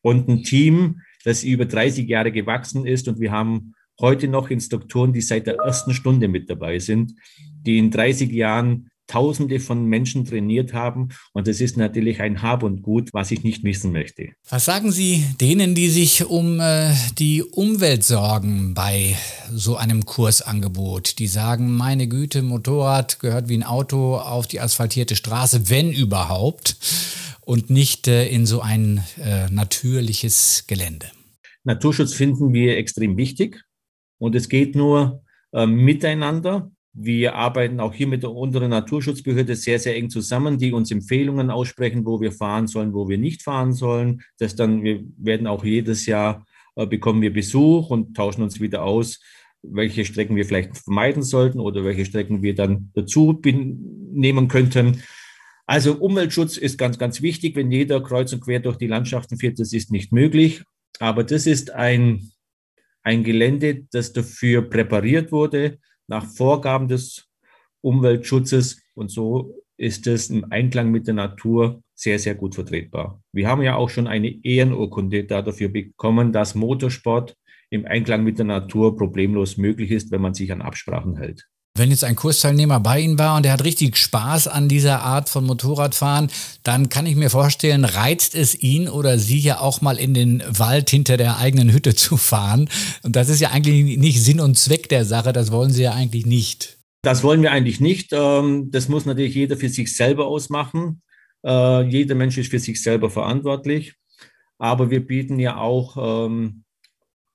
Und 0.00 0.28
ein 0.28 0.44
Team, 0.44 1.00
das 1.24 1.42
über 1.42 1.64
30 1.64 2.06
Jahre 2.06 2.30
gewachsen 2.30 2.86
ist. 2.86 3.08
Und 3.08 3.18
wir 3.18 3.32
haben 3.32 3.74
heute 4.00 4.28
noch 4.28 4.50
Instruktoren, 4.50 5.12
die 5.12 5.20
seit 5.20 5.46
der 5.46 5.56
ersten 5.56 5.94
Stunde 5.94 6.28
mit 6.28 6.48
dabei 6.48 6.78
sind, 6.78 7.14
die 7.66 7.78
in 7.78 7.90
30 7.90 8.30
Jahren 8.30 8.90
Tausende 9.08 9.58
von 9.58 9.86
Menschen 9.86 10.26
trainiert 10.26 10.74
haben. 10.74 11.08
Und 11.32 11.48
das 11.48 11.62
ist 11.62 11.78
natürlich 11.78 12.20
ein 12.20 12.42
Hab 12.42 12.62
und 12.62 12.82
Gut, 12.82 13.08
was 13.14 13.30
ich 13.30 13.42
nicht 13.42 13.64
missen 13.64 13.90
möchte. 13.90 14.28
Was 14.50 14.66
sagen 14.66 14.92
Sie 14.92 15.24
denen, 15.40 15.74
die 15.74 15.88
sich 15.88 16.26
um 16.26 16.60
äh, 16.60 16.92
die 17.18 17.42
Umwelt 17.42 18.04
sorgen 18.04 18.74
bei 18.74 19.16
so 19.50 19.76
einem 19.76 20.04
Kursangebot? 20.04 21.18
Die 21.18 21.26
sagen, 21.26 21.72
meine 21.72 22.06
Güte, 22.06 22.42
Motorrad 22.42 23.18
gehört 23.18 23.48
wie 23.48 23.56
ein 23.56 23.62
Auto 23.62 24.16
auf 24.16 24.46
die 24.46 24.60
asphaltierte 24.60 25.16
Straße, 25.16 25.70
wenn 25.70 25.90
überhaupt, 25.90 26.76
und 27.40 27.70
nicht 27.70 28.08
äh, 28.08 28.28
in 28.28 28.44
so 28.44 28.60
ein 28.60 29.02
äh, 29.24 29.48
natürliches 29.50 30.64
Gelände. 30.66 31.06
Naturschutz 31.64 32.12
finden 32.12 32.52
wir 32.52 32.76
extrem 32.76 33.16
wichtig. 33.16 33.64
Und 34.18 34.34
es 34.34 34.48
geht 34.48 34.74
nur 34.74 35.22
äh, 35.52 35.66
miteinander. 35.66 36.70
Wir 36.92 37.34
arbeiten 37.34 37.80
auch 37.80 37.94
hier 37.94 38.08
mit 38.08 38.22
der 38.22 38.32
unteren 38.32 38.70
Naturschutzbehörde 38.70 39.54
sehr, 39.54 39.78
sehr 39.78 39.96
eng 39.96 40.10
zusammen, 40.10 40.58
die 40.58 40.72
uns 40.72 40.90
Empfehlungen 40.90 41.50
aussprechen, 41.50 42.04
wo 42.04 42.20
wir 42.20 42.32
fahren 42.32 42.66
sollen, 42.66 42.92
wo 42.92 43.08
wir 43.08 43.18
nicht 43.18 43.42
fahren 43.42 43.72
sollen. 43.72 44.22
Das 44.38 44.56
dann, 44.56 44.82
wir 44.82 45.04
werden 45.16 45.46
auch 45.46 45.64
jedes 45.64 46.06
Jahr 46.06 46.44
äh, 46.78 46.86
bekommen 46.86 47.22
wir 47.22 47.32
Besuch 47.32 47.90
und 47.90 48.16
tauschen 48.16 48.42
uns 48.42 48.60
wieder 48.60 48.84
aus, 48.84 49.20
welche 49.62 50.04
Strecken 50.04 50.36
wir 50.36 50.44
vielleicht 50.44 50.76
vermeiden 50.78 51.22
sollten 51.22 51.58
oder 51.58 51.84
welche 51.84 52.04
Strecken 52.04 52.42
wir 52.42 52.54
dann 52.54 52.90
dazu 52.94 53.40
nehmen 53.44 54.48
könnten. 54.48 55.02
Also 55.66 55.94
Umweltschutz 55.96 56.56
ist 56.56 56.78
ganz, 56.78 56.98
ganz 56.98 57.20
wichtig. 57.20 57.56
Wenn 57.56 57.70
jeder 57.70 58.00
kreuz 58.00 58.32
und 58.32 58.40
quer 58.40 58.60
durch 58.60 58.76
die 58.76 58.86
Landschaften 58.86 59.38
fährt, 59.38 59.58
das 59.58 59.72
ist 59.72 59.90
nicht 59.90 60.12
möglich. 60.12 60.62
Aber 61.00 61.24
das 61.24 61.46
ist 61.46 61.72
ein, 61.72 62.30
ein 63.08 63.24
Gelände, 63.24 63.86
das 63.90 64.12
dafür 64.12 64.68
präpariert 64.68 65.32
wurde, 65.32 65.78
nach 66.08 66.26
Vorgaben 66.26 66.88
des 66.88 67.26
Umweltschutzes. 67.80 68.82
Und 68.94 69.10
so 69.10 69.54
ist 69.78 70.06
es 70.06 70.28
im 70.28 70.44
Einklang 70.52 70.90
mit 70.90 71.06
der 71.06 71.14
Natur 71.14 71.82
sehr, 71.94 72.18
sehr 72.18 72.34
gut 72.34 72.54
vertretbar. 72.54 73.22
Wir 73.32 73.48
haben 73.48 73.62
ja 73.62 73.76
auch 73.76 73.88
schon 73.88 74.06
eine 74.06 74.44
Ehrenurkunde 74.44 75.24
dafür 75.24 75.70
bekommen, 75.70 76.32
dass 76.34 76.54
Motorsport 76.54 77.34
im 77.70 77.86
Einklang 77.86 78.24
mit 78.24 78.36
der 78.36 78.44
Natur 78.44 78.94
problemlos 78.94 79.56
möglich 79.56 79.90
ist, 79.90 80.10
wenn 80.10 80.20
man 80.20 80.34
sich 80.34 80.52
an 80.52 80.60
Absprachen 80.60 81.16
hält. 81.16 81.48
Wenn 81.78 81.90
jetzt 81.90 82.02
ein 82.02 82.16
Kursteilnehmer 82.16 82.80
bei 82.80 83.00
Ihnen 83.00 83.18
war 83.18 83.36
und 83.36 83.44
der 83.44 83.52
hat 83.52 83.62
richtig 83.62 83.96
Spaß 83.96 84.48
an 84.48 84.68
dieser 84.68 85.02
Art 85.02 85.28
von 85.28 85.44
Motorradfahren, 85.44 86.28
dann 86.64 86.88
kann 86.88 87.06
ich 87.06 87.14
mir 87.14 87.30
vorstellen, 87.30 87.84
reizt 87.84 88.34
es 88.34 88.60
ihn 88.60 88.88
oder 88.88 89.18
sie 89.18 89.38
ja 89.38 89.60
auch 89.60 89.80
mal 89.80 89.96
in 89.96 90.12
den 90.12 90.42
Wald 90.48 90.90
hinter 90.90 91.16
der 91.16 91.38
eigenen 91.38 91.72
Hütte 91.72 91.94
zu 91.94 92.16
fahren. 92.16 92.68
Und 93.04 93.14
das 93.14 93.28
ist 93.28 93.40
ja 93.40 93.50
eigentlich 93.50 93.96
nicht 93.96 94.22
Sinn 94.22 94.40
und 94.40 94.58
Zweck 94.58 94.88
der 94.88 95.04
Sache, 95.04 95.32
das 95.32 95.52
wollen 95.52 95.70
Sie 95.70 95.84
ja 95.84 95.92
eigentlich 95.92 96.26
nicht. 96.26 96.78
Das 97.02 97.22
wollen 97.22 97.42
wir 97.42 97.52
eigentlich 97.52 97.80
nicht. 97.80 98.12
Ähm, 98.12 98.70
das 98.72 98.88
muss 98.88 99.06
natürlich 99.06 99.36
jeder 99.36 99.56
für 99.56 99.68
sich 99.68 99.94
selber 99.94 100.26
ausmachen. 100.26 101.02
Äh, 101.46 101.82
jeder 101.84 102.16
Mensch 102.16 102.36
ist 102.38 102.50
für 102.50 102.58
sich 102.58 102.82
selber 102.82 103.08
verantwortlich. 103.08 103.94
Aber 104.58 104.90
wir 104.90 105.06
bieten 105.06 105.38
ja 105.38 105.58
auch 105.58 106.26
ähm, 106.26 106.64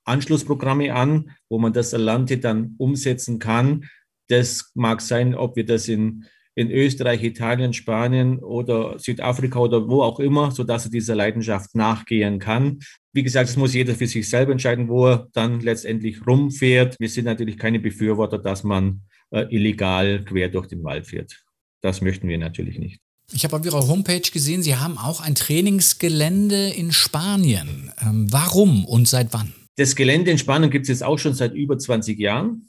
Anschlussprogramme 0.04 0.94
an, 0.94 1.30
wo 1.48 1.58
man 1.58 1.72
das 1.72 1.94
Erlernte 1.94 2.36
dann 2.36 2.74
umsetzen 2.76 3.38
kann 3.38 3.86
das 4.28 4.70
mag 4.74 5.00
sein, 5.00 5.34
ob 5.34 5.56
wir 5.56 5.64
das 5.64 5.88
in, 5.88 6.24
in 6.54 6.70
Österreich, 6.70 7.22
Italien, 7.22 7.72
Spanien 7.72 8.38
oder 8.38 8.98
Südafrika 8.98 9.58
oder 9.58 9.88
wo 9.88 10.02
auch 10.02 10.20
immer, 10.20 10.50
sodass 10.50 10.86
er 10.86 10.90
dieser 10.90 11.14
Leidenschaft 11.14 11.74
nachgehen 11.74 12.38
kann. 12.38 12.80
Wie 13.12 13.22
gesagt, 13.22 13.48
das 13.48 13.56
muss 13.56 13.74
jeder 13.74 13.94
für 13.94 14.06
sich 14.06 14.28
selber 14.28 14.52
entscheiden, 14.52 14.88
wo 14.88 15.06
er 15.06 15.28
dann 15.32 15.60
letztendlich 15.60 16.26
rumfährt. 16.26 16.96
Wir 16.98 17.08
sind 17.08 17.24
natürlich 17.24 17.58
keine 17.58 17.80
Befürworter, 17.80 18.38
dass 18.38 18.64
man 18.64 19.02
äh, 19.30 19.46
illegal 19.54 20.24
quer 20.24 20.48
durch 20.48 20.68
den 20.68 20.82
Wald 20.84 21.06
fährt. 21.06 21.44
Das 21.80 22.00
möchten 22.00 22.28
wir 22.28 22.38
natürlich 22.38 22.78
nicht. 22.78 23.00
Ich 23.32 23.44
habe 23.44 23.56
auf 23.56 23.64
Ihrer 23.64 23.88
Homepage 23.88 24.20
gesehen, 24.20 24.62
Sie 24.62 24.76
haben 24.76 24.98
auch 24.98 25.20
ein 25.20 25.34
Trainingsgelände 25.34 26.70
in 26.70 26.92
Spanien. 26.92 27.92
Ähm, 28.00 28.26
warum 28.30 28.84
und 28.84 29.08
seit 29.08 29.32
wann? 29.32 29.52
Das 29.76 29.96
Gelände 29.96 30.30
in 30.30 30.38
Spanien 30.38 30.70
gibt 30.70 30.84
es 30.84 30.88
jetzt 30.88 31.02
auch 31.02 31.18
schon 31.18 31.34
seit 31.34 31.54
über 31.54 31.78
20 31.78 32.18
Jahren. 32.18 32.68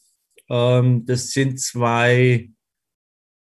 Ähm, 0.50 1.06
das 1.06 1.32
sind 1.32 1.60
zwei 1.60 2.50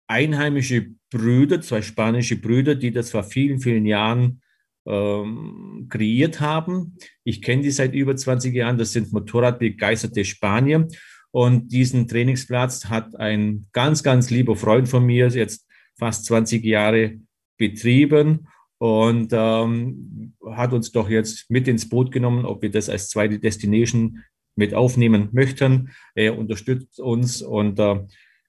einheimische 0.07 0.95
Brüder, 1.11 1.61
zwei 1.61 1.83
spanische 1.83 2.41
Brüder, 2.41 2.75
die 2.75 2.91
das 2.91 3.11
vor 3.11 3.23
vielen, 3.25 3.61
vielen 3.61 3.87
Jahren 3.87 4.43
ähm, 4.87 5.87
kreiert 5.89 6.41
haben. 6.41 6.97
Ich 7.25 7.43
kenne 7.43 7.63
die 7.63 7.71
seit 7.71 7.95
über 7.95 8.17
20 8.17 8.55
Jahren. 8.55 8.79
Das 8.79 8.93
sind 8.93 9.13
motorradbegeisterte 9.13 10.25
Spanier. 10.25 10.89
Und 11.31 11.73
diesen 11.73 12.09
Trainingsplatz 12.09 12.87
hat 12.87 13.17
ein 13.17 13.67
ganz, 13.73 14.03
ganz 14.03 14.31
lieber 14.31 14.55
Freund 14.55 14.89
von 14.89 15.05
mir 15.05 15.29
jetzt 15.29 15.67
fast 15.99 16.27
20 16.27 16.65
Jahre 16.65 17.19
betrieben 17.57 18.49
und 18.79 19.29
ähm, 19.33 20.35
hat 20.51 20.73
uns 20.73 20.91
doch 20.93 21.09
jetzt 21.09 21.49
mit 21.49 21.69
ins 21.69 21.89
Boot 21.89 22.11
genommen, 22.11 22.45
ob 22.45 22.63
wir 22.63 22.71
das 22.71 22.89
als 22.89 23.09
zweite 23.09 23.39
Destination 23.39 24.25
mit 24.57 24.75
aufnehmen 24.75 25.29
möchten. 25.33 25.91
Er 26.15 26.39
unterstützt 26.39 27.01
uns 27.01 27.43
und 27.43 27.79
äh, 27.79 28.01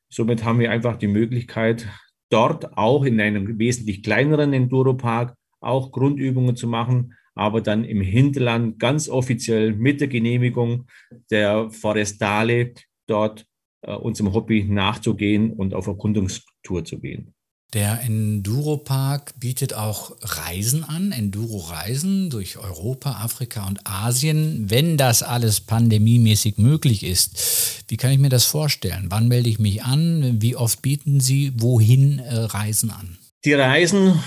somit 0.09 0.43
haben 0.43 0.59
wir 0.59 0.71
einfach 0.71 0.97
die 0.97 1.07
Möglichkeit, 1.07 1.87
dort 2.29 2.77
auch 2.77 3.03
in 3.03 3.19
einem 3.21 3.59
wesentlich 3.59 4.03
kleineren 4.03 4.53
Enduropark 4.53 5.35
auch 5.59 5.91
Grundübungen 5.91 6.55
zu 6.55 6.67
machen, 6.67 7.13
aber 7.35 7.61
dann 7.61 7.83
im 7.83 8.01
Hinterland 8.01 8.79
ganz 8.79 9.09
offiziell 9.09 9.73
mit 9.73 10.01
der 10.01 10.07
Genehmigung 10.07 10.87
der 11.31 11.69
Forestale 11.69 12.73
dort 13.07 13.45
äh, 13.81 13.93
unserem 13.93 14.33
Hobby 14.33 14.63
nachzugehen 14.63 15.51
und 15.51 15.73
auf 15.73 15.87
Erkundungstour 15.87 16.85
zu 16.85 16.99
gehen. 16.99 17.33
Der 17.73 18.01
Enduro-Park 18.01 19.33
bietet 19.39 19.73
auch 19.73 20.15
Reisen 20.21 20.83
an, 20.83 21.11
Enduro-Reisen 21.11 22.29
durch 22.29 22.57
Europa, 22.57 23.13
Afrika 23.13 23.65
und 23.65 23.79
Asien, 23.85 24.69
wenn 24.69 24.95
das 24.95 25.23
alles 25.23 25.59
pandemiemäßig 25.59 26.59
möglich 26.59 27.03
ist. 27.03 27.83
Wie 27.87 27.97
kann 27.97 28.11
ich 28.11 28.19
mir 28.19 28.29
das 28.29 28.45
vorstellen? 28.45 29.07
Wann 29.09 29.27
melde 29.27 29.49
ich 29.49 29.57
mich 29.57 29.81
an? 29.81 30.39
Wie 30.39 30.55
oft 30.55 30.83
bieten 30.83 31.19
Sie 31.19 31.51
wohin 31.55 32.19
äh, 32.19 32.35
Reisen 32.35 32.91
an? 32.91 33.17
Die 33.43 33.53
Reisen 33.53 34.19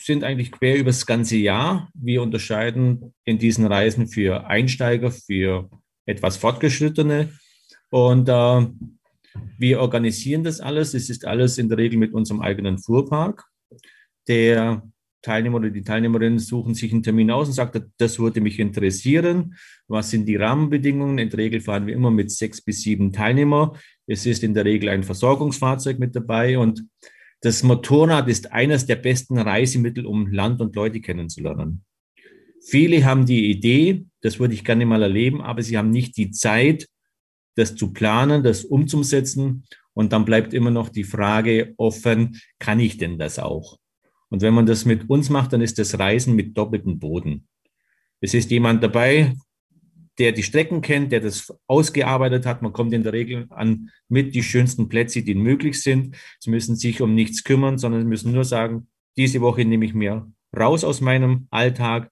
sind 0.00 0.24
eigentlich 0.24 0.50
quer 0.50 0.76
über 0.76 0.90
das 0.90 1.04
ganze 1.04 1.36
Jahr. 1.36 1.90
Wir 1.92 2.22
unterscheiden 2.22 3.12
in 3.26 3.38
diesen 3.38 3.66
Reisen 3.66 4.06
für 4.06 4.46
Einsteiger, 4.46 5.10
für 5.10 5.68
etwas 6.06 6.38
Fortgeschrittene. 6.38 7.34
Und 7.90 8.30
äh, 8.30 8.66
wir 9.58 9.80
organisieren 9.80 10.44
das 10.44 10.60
alles. 10.60 10.94
Es 10.94 11.10
ist 11.10 11.24
alles 11.26 11.58
in 11.58 11.68
der 11.68 11.78
Regel 11.78 11.98
mit 11.98 12.12
unserem 12.12 12.40
eigenen 12.40 12.78
Fuhrpark. 12.78 13.44
Der 14.28 14.82
Teilnehmer 15.22 15.56
oder 15.56 15.70
die 15.70 15.82
Teilnehmerinnen 15.82 16.38
suchen 16.38 16.74
sich 16.74 16.92
einen 16.92 17.02
Termin 17.02 17.30
aus 17.30 17.48
und 17.48 17.54
sagen, 17.54 17.92
das 17.98 18.18
würde 18.18 18.40
mich 18.40 18.60
interessieren. 18.60 19.56
Was 19.88 20.10
sind 20.10 20.26
die 20.26 20.36
Rahmenbedingungen? 20.36 21.18
In 21.18 21.30
der 21.30 21.38
Regel 21.38 21.60
fahren 21.60 21.86
wir 21.86 21.94
immer 21.94 22.10
mit 22.10 22.30
sechs 22.30 22.60
bis 22.60 22.82
sieben 22.82 23.12
Teilnehmern. 23.12 23.72
Es 24.06 24.24
ist 24.24 24.44
in 24.44 24.54
der 24.54 24.64
Regel 24.64 24.88
ein 24.88 25.02
Versorgungsfahrzeug 25.02 25.98
mit 25.98 26.14
dabei 26.14 26.58
und 26.58 26.86
das 27.40 27.62
Motorrad 27.62 28.28
ist 28.28 28.52
eines 28.52 28.86
der 28.86 28.96
besten 28.96 29.38
Reisemittel, 29.38 30.06
um 30.06 30.32
Land 30.32 30.60
und 30.60 30.74
Leute 30.74 31.00
kennenzulernen. 31.00 31.84
Viele 32.64 33.04
haben 33.04 33.26
die 33.26 33.50
Idee, 33.50 34.06
das 34.22 34.40
würde 34.40 34.54
ich 34.54 34.64
gerne 34.64 34.86
mal 34.86 35.02
erleben, 35.02 35.40
aber 35.40 35.62
sie 35.62 35.76
haben 35.76 35.90
nicht 35.90 36.16
die 36.16 36.30
Zeit, 36.30 36.88
das 37.56 37.74
zu 37.74 37.92
planen, 37.92 38.42
das 38.42 38.64
umzusetzen. 38.64 39.64
Und 39.92 40.12
dann 40.12 40.24
bleibt 40.24 40.54
immer 40.54 40.70
noch 40.70 40.88
die 40.88 41.04
Frage 41.04 41.74
offen, 41.76 42.40
kann 42.58 42.80
ich 42.80 42.98
denn 42.98 43.18
das 43.18 43.38
auch? 43.38 43.78
Und 44.28 44.42
wenn 44.42 44.54
man 44.54 44.66
das 44.66 44.84
mit 44.84 45.08
uns 45.08 45.30
macht, 45.30 45.52
dann 45.52 45.60
ist 45.60 45.78
das 45.78 45.98
Reisen 45.98 46.34
mit 46.34 46.56
doppeltem 46.56 46.98
Boden. 46.98 47.48
Es 48.20 48.34
ist 48.34 48.50
jemand 48.50 48.82
dabei, 48.82 49.34
der 50.18 50.32
die 50.32 50.42
Strecken 50.42 50.80
kennt, 50.80 51.12
der 51.12 51.20
das 51.20 51.52
ausgearbeitet 51.66 52.46
hat. 52.46 52.62
Man 52.62 52.72
kommt 52.72 52.92
in 52.92 53.02
der 53.02 53.12
Regel 53.12 53.46
an 53.50 53.90
mit 54.08 54.34
die 54.34 54.42
schönsten 54.42 54.88
Plätze, 54.88 55.22
die 55.22 55.34
möglich 55.34 55.82
sind. 55.82 56.16
Sie 56.40 56.50
müssen 56.50 56.76
sich 56.76 57.00
um 57.02 57.14
nichts 57.14 57.44
kümmern, 57.44 57.78
sondern 57.78 58.02
sie 58.02 58.08
müssen 58.08 58.32
nur 58.32 58.44
sagen, 58.44 58.88
diese 59.16 59.40
Woche 59.40 59.64
nehme 59.64 59.84
ich 59.84 59.94
mir 59.94 60.30
raus 60.56 60.84
aus 60.84 61.00
meinem 61.00 61.46
Alltag. 61.50 62.10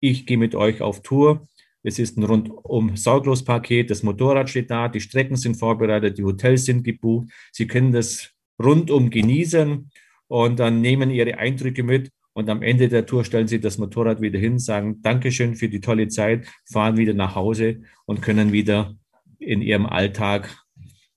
Ich 0.00 0.26
gehe 0.26 0.38
mit 0.38 0.54
euch 0.54 0.82
auf 0.82 1.02
Tour. 1.02 1.48
Es 1.82 1.98
ist 1.98 2.16
ein 2.18 2.24
rundum 2.24 2.96
sorglos 2.96 3.44
Paket. 3.44 3.90
Das 3.90 4.02
Motorrad 4.02 4.50
steht 4.50 4.70
da, 4.70 4.88
die 4.88 5.00
Strecken 5.00 5.36
sind 5.36 5.56
vorbereitet, 5.56 6.18
die 6.18 6.24
Hotels 6.24 6.64
sind 6.64 6.84
gebucht. 6.84 7.28
Sie 7.52 7.66
können 7.66 7.92
das 7.92 8.30
rundum 8.62 9.10
genießen 9.10 9.90
und 10.26 10.58
dann 10.58 10.80
nehmen 10.80 11.10
Ihre 11.10 11.38
Eindrücke 11.38 11.82
mit 11.82 12.10
und 12.38 12.48
am 12.50 12.62
Ende 12.62 12.88
der 12.88 13.04
Tour 13.04 13.24
stellen 13.24 13.48
sie 13.48 13.60
das 13.60 13.78
Motorrad 13.78 14.20
wieder 14.20 14.38
hin, 14.38 14.60
sagen 14.60 15.02
Dankeschön 15.02 15.56
für 15.56 15.68
die 15.68 15.80
tolle 15.80 16.06
Zeit, 16.06 16.46
fahren 16.70 16.96
wieder 16.96 17.12
nach 17.12 17.34
Hause 17.34 17.82
und 18.06 18.22
können 18.22 18.52
wieder 18.52 18.94
in 19.40 19.60
ihrem 19.60 19.86
Alltag 19.86 20.56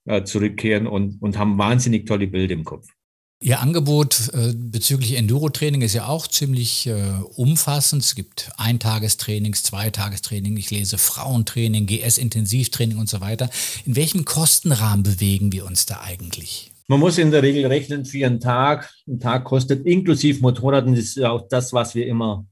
äh, 0.05 0.23
zurückkehren 0.23 0.87
und, 0.87 1.21
und 1.21 1.37
haben 1.37 1.59
wahnsinnig 1.59 2.07
tolle 2.07 2.25
Bilder 2.25 2.55
im 2.55 2.63
Kopf. 2.63 2.87
Ihr 3.43 3.59
Angebot 3.59 4.29
äh, 4.33 4.53
bezüglich 4.55 5.17
Enduro-Training 5.17 5.81
ist 5.81 5.95
ja 5.95 6.05
auch 6.05 6.27
ziemlich 6.27 6.85
äh, 6.85 6.93
umfassend. 7.35 8.03
Es 8.03 8.13
gibt 8.13 8.51
Eintagestrainings, 8.57 9.63
Zweitagestraining, 9.63 10.55
ich 10.57 10.69
lese 10.69 10.99
Frauentraining, 10.99 11.87
GS-Intensivtraining 11.87 12.99
und 12.99 13.09
so 13.09 13.19
weiter. 13.19 13.49
In 13.83 13.95
welchem 13.95 14.25
Kostenrahmen 14.25 15.01
bewegen 15.01 15.51
wir 15.51 15.65
uns 15.65 15.87
da 15.87 16.01
eigentlich? 16.01 16.71
Man 16.87 16.99
muss 16.99 17.17
in 17.17 17.31
der 17.31 17.41
Regel 17.41 17.65
rechnen 17.65 18.05
für 18.05 18.27
einen 18.27 18.39
Tag. 18.39 18.93
Ein 19.07 19.19
Tag 19.19 19.43
kostet 19.45 19.87
inklusive 19.87 20.39
Motorrad, 20.39 20.85
das 20.85 20.99
ist 20.99 21.15
ja 21.15 21.31
auch 21.31 21.47
das, 21.47 21.73
was 21.73 21.95
wir 21.95 22.05
immer 22.05 22.45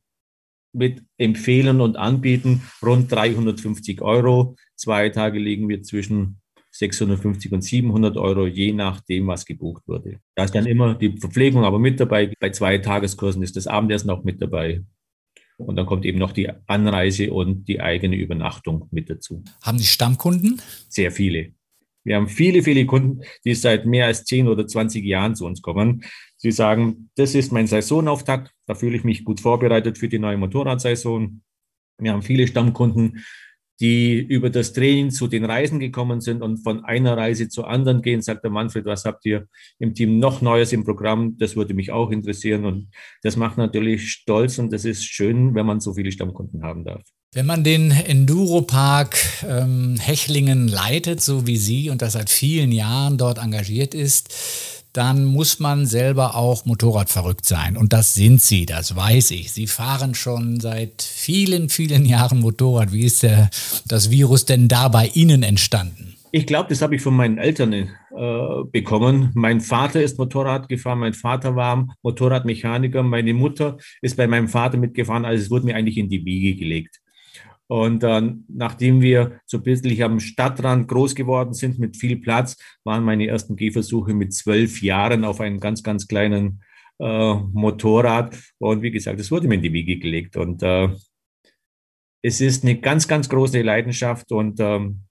mit 0.73 1.03
empfehlen 1.17 1.81
und 1.81 1.97
anbieten, 1.97 2.63
rund 2.81 3.11
350 3.11 4.01
Euro. 4.01 4.55
Zwei 4.75 5.09
Tage 5.09 5.37
liegen 5.37 5.69
wir 5.69 5.83
zwischen 5.83 6.41
650 6.79 7.51
und 7.51 7.61
700 7.61 8.15
Euro, 8.15 8.47
je 8.47 8.71
nachdem, 8.71 9.27
was 9.27 9.45
gebucht 9.45 9.83
wurde. 9.85 10.19
Da 10.35 10.45
ist 10.45 10.55
dann 10.55 10.65
immer 10.65 10.95
die 10.95 11.17
Verpflegung 11.17 11.65
aber 11.65 11.77
mit 11.77 11.99
dabei. 11.99 12.31
Bei 12.39 12.51
zwei 12.51 12.77
Tageskursen 12.77 13.43
ist 13.43 13.57
das 13.57 13.67
Abendessen 13.67 14.09
auch 14.09 14.23
mit 14.23 14.41
dabei. 14.41 14.83
Und 15.57 15.75
dann 15.75 15.85
kommt 15.85 16.05
eben 16.05 16.19
noch 16.19 16.31
die 16.31 16.49
Anreise 16.67 17.33
und 17.33 17.67
die 17.67 17.81
eigene 17.81 18.15
Übernachtung 18.15 18.87
mit 18.91 19.09
dazu. 19.09 19.43
Haben 19.61 19.77
Sie 19.77 19.83
Stammkunden? 19.83 20.61
Sehr 20.87 21.11
viele. 21.11 21.51
Wir 22.05 22.15
haben 22.15 22.29
viele, 22.29 22.63
viele 22.63 22.85
Kunden, 22.85 23.23
die 23.43 23.53
seit 23.55 23.85
mehr 23.85 24.05
als 24.05 24.23
10 24.23 24.47
oder 24.47 24.65
20 24.65 25.03
Jahren 25.03 25.35
zu 25.35 25.45
uns 25.45 25.61
kommen. 25.61 26.05
Sie 26.37 26.51
sagen, 26.51 27.09
das 27.15 27.35
ist 27.35 27.51
mein 27.51 27.67
Saisonauftakt, 27.67 28.53
da 28.67 28.73
fühle 28.73 28.95
ich 28.95 29.03
mich 29.03 29.25
gut 29.25 29.41
vorbereitet 29.41 29.97
für 29.97 30.07
die 30.07 30.17
neue 30.17 30.37
Motorradsaison. 30.37 31.41
Wir 31.97 32.13
haben 32.13 32.21
viele 32.21 32.47
Stammkunden, 32.47 33.25
die 33.79 34.19
über 34.19 34.49
das 34.49 34.73
Training 34.73 35.09
zu 35.11 35.27
den 35.27 35.45
Reisen 35.45 35.79
gekommen 35.79 36.21
sind 36.21 36.41
und 36.41 36.57
von 36.57 36.83
einer 36.83 37.15
Reise 37.15 37.47
zur 37.47 37.69
anderen 37.69 38.01
gehen, 38.01 38.21
sagt 38.21 38.43
der 38.43 38.51
Manfred, 38.51 38.85
was 38.85 39.05
habt 39.05 39.25
ihr 39.25 39.47
im 39.79 39.93
Team 39.93 40.19
noch 40.19 40.41
Neues 40.41 40.73
im 40.73 40.83
Programm? 40.83 41.37
Das 41.37 41.55
würde 41.55 41.73
mich 41.73 41.91
auch 41.91 42.11
interessieren 42.11 42.65
und 42.65 42.89
das 43.23 43.37
macht 43.37 43.57
natürlich 43.57 44.11
stolz 44.11 44.59
und 44.59 44.73
das 44.73 44.85
ist 44.85 45.05
schön, 45.05 45.55
wenn 45.55 45.65
man 45.65 45.79
so 45.79 45.93
viele 45.93 46.11
Stammkunden 46.11 46.63
haben 46.63 46.83
darf. 46.83 47.03
Wenn 47.31 47.45
man 47.45 47.63
den 47.63 47.91
Enduropark 47.91 49.15
ähm, 49.47 49.97
Hechlingen 49.99 50.67
leitet, 50.67 51.21
so 51.21 51.45
wie 51.45 51.57
Sie 51.57 51.91
und 51.91 52.01
das 52.01 52.13
seit 52.13 52.29
vielen 52.29 52.71
Jahren 52.71 53.19
dort 53.19 53.37
engagiert 53.37 53.93
ist, 53.93 54.78
dann 54.93 55.25
muss 55.25 55.59
man 55.59 55.85
selber 55.85 56.35
auch 56.35 56.65
Motorrad 56.65 57.09
verrückt 57.09 57.45
sein. 57.45 57.77
Und 57.77 57.93
das 57.93 58.13
sind 58.13 58.41
Sie, 58.41 58.65
das 58.65 58.95
weiß 58.95 59.31
ich. 59.31 59.51
Sie 59.51 59.67
fahren 59.67 60.15
schon 60.15 60.59
seit 60.59 61.01
vielen, 61.01 61.69
vielen 61.69 62.05
Jahren 62.05 62.39
Motorrad. 62.39 62.91
Wie 62.91 63.05
ist 63.05 63.23
der, 63.23 63.49
das 63.87 64.09
Virus 64.09 64.45
denn 64.45 64.67
da 64.67 64.87
bei 64.87 65.07
Ihnen 65.13 65.43
entstanden? 65.43 66.15
Ich 66.31 66.45
glaube, 66.45 66.69
das 66.69 66.81
habe 66.81 66.95
ich 66.95 67.01
von 67.01 67.15
meinen 67.15 67.39
Eltern 67.39 67.73
äh, 67.73 67.87
bekommen. 68.71 69.31
Mein 69.33 69.61
Vater 69.61 70.01
ist 70.01 70.19
Motorrad 70.19 70.69
gefahren, 70.69 70.99
mein 70.99 71.13
Vater 71.13 71.55
war 71.55 71.87
Motorradmechaniker, 72.03 73.01
meine 73.01 73.33
Mutter 73.33 73.77
ist 74.01 74.15
bei 74.15 74.27
meinem 74.27 74.47
Vater 74.47 74.77
mitgefahren, 74.77 75.25
also 75.25 75.43
es 75.43 75.49
wurde 75.49 75.65
mir 75.65 75.75
eigentlich 75.75 75.97
in 75.97 76.07
die 76.07 76.23
Wiege 76.23 76.55
gelegt. 76.55 76.99
Und 77.69 78.03
äh, 78.03 78.33
nachdem 78.47 79.01
wir 79.01 79.39
so 79.45 79.57
ein 79.57 79.63
bisschen 79.63 80.01
am 80.01 80.19
Stadtrand 80.19 80.87
groß 80.87 81.13
geworden 81.13 81.53
sind 81.53 81.77
mit 81.77 81.97
viel 81.97 82.17
Platz, 82.17 82.57
waren 82.83 83.03
meine 83.03 83.27
ersten 83.27 83.55
Gehversuche 83.55 84.15
mit 84.15 84.33
zwölf 84.33 84.81
Jahren 84.81 85.23
auf 85.23 85.39
einem 85.39 85.59
ganz, 85.59 85.83
ganz 85.83 86.07
kleinen 86.07 86.63
äh, 86.99 87.35
Motorrad. 87.35 88.35
Und 88.57 88.81
wie 88.81 88.89
gesagt, 88.89 89.19
es 89.19 89.29
wurde 89.29 89.47
mir 89.47 89.55
in 89.55 89.61
die 89.61 89.73
Wiege 89.73 89.99
gelegt. 89.99 90.35
Und 90.35 90.63
äh, 90.63 90.89
es 92.23 92.41
ist 92.41 92.63
eine 92.63 92.79
ganz, 92.79 93.07
ganz 93.07 93.29
große 93.29 93.61
Leidenschaft 93.61 94.31
und 94.31 94.59
ähm, 94.59 95.01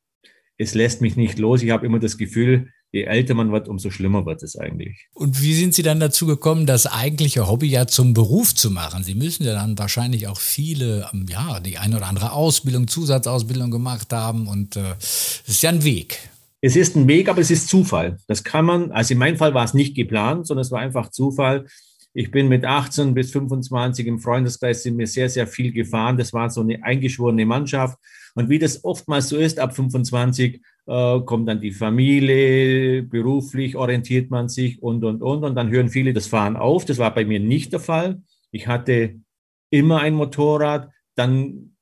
es 0.59 0.75
lässt 0.75 1.01
mich 1.01 1.15
nicht 1.15 1.39
los. 1.39 1.63
Ich 1.63 1.71
habe 1.71 1.87
immer 1.87 2.01
das 2.01 2.19
Gefühl, 2.19 2.73
je 2.93 3.03
älter 3.03 3.35
man 3.35 3.53
wird, 3.53 3.69
umso 3.69 3.91
schlimmer 3.91 4.25
wird 4.27 4.43
es 4.43 4.57
eigentlich. 4.57 5.09
Und 5.15 5.43
wie 5.43 5.55
sind 5.55 5.75
Sie 5.75 5.83
dann 5.83 6.01
dazu 6.01 6.27
gekommen, 6.27 6.67
das 6.67 6.87
eigentliche 6.87 7.47
Hobby 7.47 7.69
ja 7.69 7.87
zum 7.87 8.15
Beruf 8.15 8.55
zu 8.55 8.71
machen? 8.71 9.05
Sie 9.05 9.15
müssen 9.15 9.45
ja 9.45 9.55
dann 9.55 9.79
wahrscheinlich 9.79 10.27
auch 10.27 10.41
viele, 10.41 11.09
ähm, 11.13 11.27
ja, 11.29 11.61
die 11.61 11.79
eine 11.79 11.97
oder 11.97 12.07
andere 12.07 12.33
Ausbildung, 12.33 12.89
Zusatzausbildung 12.89 13.71
gemacht 13.71 14.13
haben 14.13 14.47
und 14.47 14.77
äh, 14.77 14.95
es 14.99 15.43
äh, 15.47 15.51
ist 15.51 15.63
ja 15.63 15.71
ein 15.71 15.85
Weg. 15.85 16.19
Es 16.61 16.75
ist 16.75 16.97
ein 16.97 17.07
Weg, 17.07 17.29
aber 17.29 17.41
es 17.41 17.51
ist 17.51 17.69
Zufall. 17.69 18.19
Das 18.27 18.43
kann 18.43 18.65
man, 18.65 18.91
also 18.91 19.13
in 19.13 19.19
meinem 19.19 19.37
Fall 19.37 19.55
war 19.55 19.65
es 19.65 19.75
nicht 19.75 19.95
geplant, 19.95 20.47
sondern 20.47 20.63
es 20.63 20.73
war 20.73 20.81
einfach 20.81 21.11
Zufall. 21.11 21.67
Ich 22.15 22.33
bin 22.33 22.49
mit 22.49 22.65
18 22.65 23.15
bis 23.15 23.31
25 23.31 24.07
im 24.07 24.19
Freundeskreis 24.19 24.83
sind 24.83 24.97
mir 24.97 25.07
sehr, 25.07 25.29
sehr 25.29 25.47
viel 25.47 25.73
gefahren. 25.73 26.17
Das 26.17 26.33
war 26.33 26.51
so 26.51 26.63
eine 26.63 26.83
eingeschworene 26.83 27.47
Mannschaft. 27.47 27.97
Und 28.35 28.49
wie 28.49 28.59
das 28.59 28.83
oftmals 28.83 29.29
so 29.29 29.37
ist, 29.37 29.61
ab 29.61 29.77
25 29.77 30.55
äh, 30.55 30.61
kommt 30.89 31.49
dann 31.49 31.61
die 31.61 31.73
Familie, 31.73 33.03
beruflich 33.03 33.77
orientiert 33.77 34.31
man 34.31 34.49
sich 34.49 34.83
und, 34.83 35.05
und, 35.05 35.23
und. 35.23 35.45
Und 35.45 35.55
dann 35.55 35.69
hören 35.69 35.91
viele 35.91 36.15
das 36.15 36.27
Fahren 36.27 36.57
auf. 36.57 36.87
Das 36.87 36.97
war 36.97 37.13
bei 37.13 37.27
mir 37.27 37.41
nicht 37.41 37.73
der 37.73 37.81
Fall. 37.81 38.23
Ich 38.51 38.69
hatte 38.69 39.21
immer 39.71 40.01
ein 40.01 40.15
Motorrad. 40.15 40.89
Dann 41.15 41.77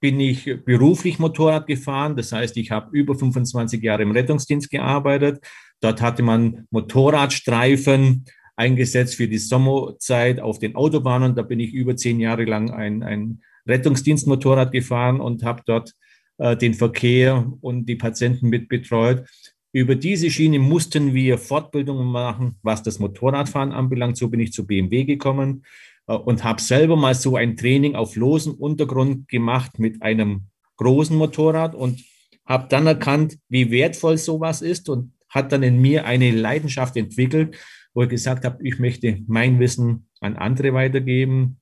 bin 0.00 0.18
ich 0.18 0.64
beruflich 0.64 1.18
Motorrad 1.18 1.66
gefahren. 1.66 2.16
Das 2.16 2.32
heißt, 2.32 2.56
ich 2.56 2.70
habe 2.70 2.96
über 2.96 3.14
25 3.14 3.82
Jahre 3.82 4.02
im 4.02 4.12
Rettungsdienst 4.12 4.70
gearbeitet. 4.70 5.44
Dort 5.80 6.00
hatte 6.00 6.22
man 6.22 6.66
Motorradstreifen 6.70 8.24
eingesetzt 8.56 9.16
für 9.16 9.28
die 9.28 9.38
Sommerzeit 9.38 10.40
auf 10.40 10.58
den 10.58 10.74
Autobahnen. 10.74 11.34
Da 11.34 11.42
bin 11.42 11.60
ich 11.60 11.74
über 11.74 11.96
zehn 11.96 12.18
Jahre 12.18 12.44
lang 12.44 12.70
ein, 12.70 13.02
ein 13.02 13.42
Rettungsdienstmotorrad 13.66 14.72
gefahren 14.72 15.20
und 15.20 15.42
habe 15.42 15.62
dort 15.66 15.94
äh, 16.38 16.56
den 16.56 16.74
Verkehr 16.74 17.52
und 17.60 17.86
die 17.86 17.96
Patienten 17.96 18.48
mit 18.48 18.68
betreut. 18.68 19.24
Über 19.72 19.96
diese 19.96 20.30
Schiene 20.30 20.58
mussten 20.58 21.14
wir 21.14 21.36
Fortbildungen 21.36 22.06
machen, 22.06 22.56
was 22.62 22.82
das 22.82 22.98
Motorradfahren 22.98 23.72
anbelangt. 23.72 24.16
So 24.16 24.28
bin 24.28 24.40
ich 24.40 24.52
zu 24.52 24.66
BMW 24.66 25.04
gekommen 25.04 25.64
äh, 26.06 26.14
und 26.14 26.44
habe 26.44 26.60
selber 26.60 26.96
mal 26.96 27.14
so 27.14 27.36
ein 27.36 27.56
Training 27.56 27.94
auf 27.96 28.16
losem 28.16 28.54
Untergrund 28.54 29.28
gemacht 29.28 29.78
mit 29.78 30.02
einem 30.02 30.44
großen 30.76 31.16
Motorrad 31.16 31.74
und 31.74 32.04
habe 32.46 32.66
dann 32.68 32.86
erkannt, 32.86 33.38
wie 33.48 33.70
wertvoll 33.70 34.18
sowas 34.18 34.62
ist 34.62 34.88
und 34.88 35.12
hat 35.28 35.52
dann 35.52 35.62
in 35.62 35.80
mir 35.80 36.04
eine 36.04 36.30
Leidenschaft 36.30 36.96
entwickelt, 36.96 37.56
wo 37.94 38.02
ich 38.02 38.08
gesagt 38.08 38.44
habe, 38.44 38.58
ich 38.62 38.78
möchte 38.78 39.18
mein 39.26 39.58
Wissen 39.58 40.08
an 40.20 40.36
andere 40.36 40.74
weitergeben. 40.74 41.60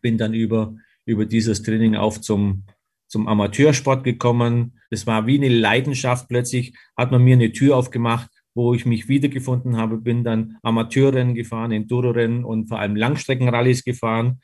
Bin 0.00 0.18
dann 0.18 0.34
über, 0.34 0.76
über 1.04 1.24
dieses 1.24 1.62
Training 1.62 1.94
auf 1.94 2.20
zum, 2.20 2.64
zum 3.08 3.26
Amateursport 3.26 4.04
gekommen. 4.04 4.78
Das 4.90 5.06
war 5.06 5.26
wie 5.26 5.38
eine 5.38 5.48
Leidenschaft. 5.48 6.28
Plötzlich 6.28 6.74
hat 6.96 7.10
man 7.10 7.24
mir 7.24 7.34
eine 7.34 7.52
Tür 7.52 7.76
aufgemacht 7.76 8.28
wo 8.58 8.74
ich 8.74 8.84
mich 8.84 9.08
wiedergefunden 9.08 9.76
habe, 9.76 9.98
bin 9.98 10.24
dann 10.24 10.58
Amateurrennen 10.62 11.36
gefahren, 11.36 11.70
Enduro-Rennen 11.70 12.44
und 12.44 12.66
vor 12.66 12.80
allem 12.80 12.96
Langstreckenrallyes 12.96 13.84
gefahren. 13.84 14.40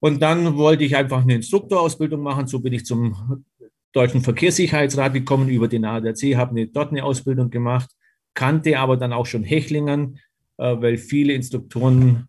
Und 0.00 0.20
dann 0.20 0.56
wollte 0.56 0.82
ich 0.82 0.96
einfach 0.96 1.22
eine 1.22 1.36
Instruktorausbildung 1.36 2.20
machen. 2.20 2.48
So 2.48 2.58
bin 2.58 2.72
ich 2.72 2.84
zum 2.84 3.44
Deutschen 3.92 4.22
Verkehrssicherheitsrat 4.22 5.14
gekommen 5.14 5.48
über 5.48 5.68
den 5.68 5.84
ADAC, 5.84 6.34
habe 6.34 6.50
eine, 6.50 6.66
dort 6.66 6.90
eine 6.90 7.04
Ausbildung 7.04 7.50
gemacht, 7.50 7.90
kannte 8.34 8.80
aber 8.80 8.96
dann 8.96 9.12
auch 9.12 9.26
schon 9.26 9.44
Hechlingen, 9.44 10.18
äh, 10.56 10.74
weil 10.80 10.98
viele 10.98 11.34
Instruktoren 11.34 12.26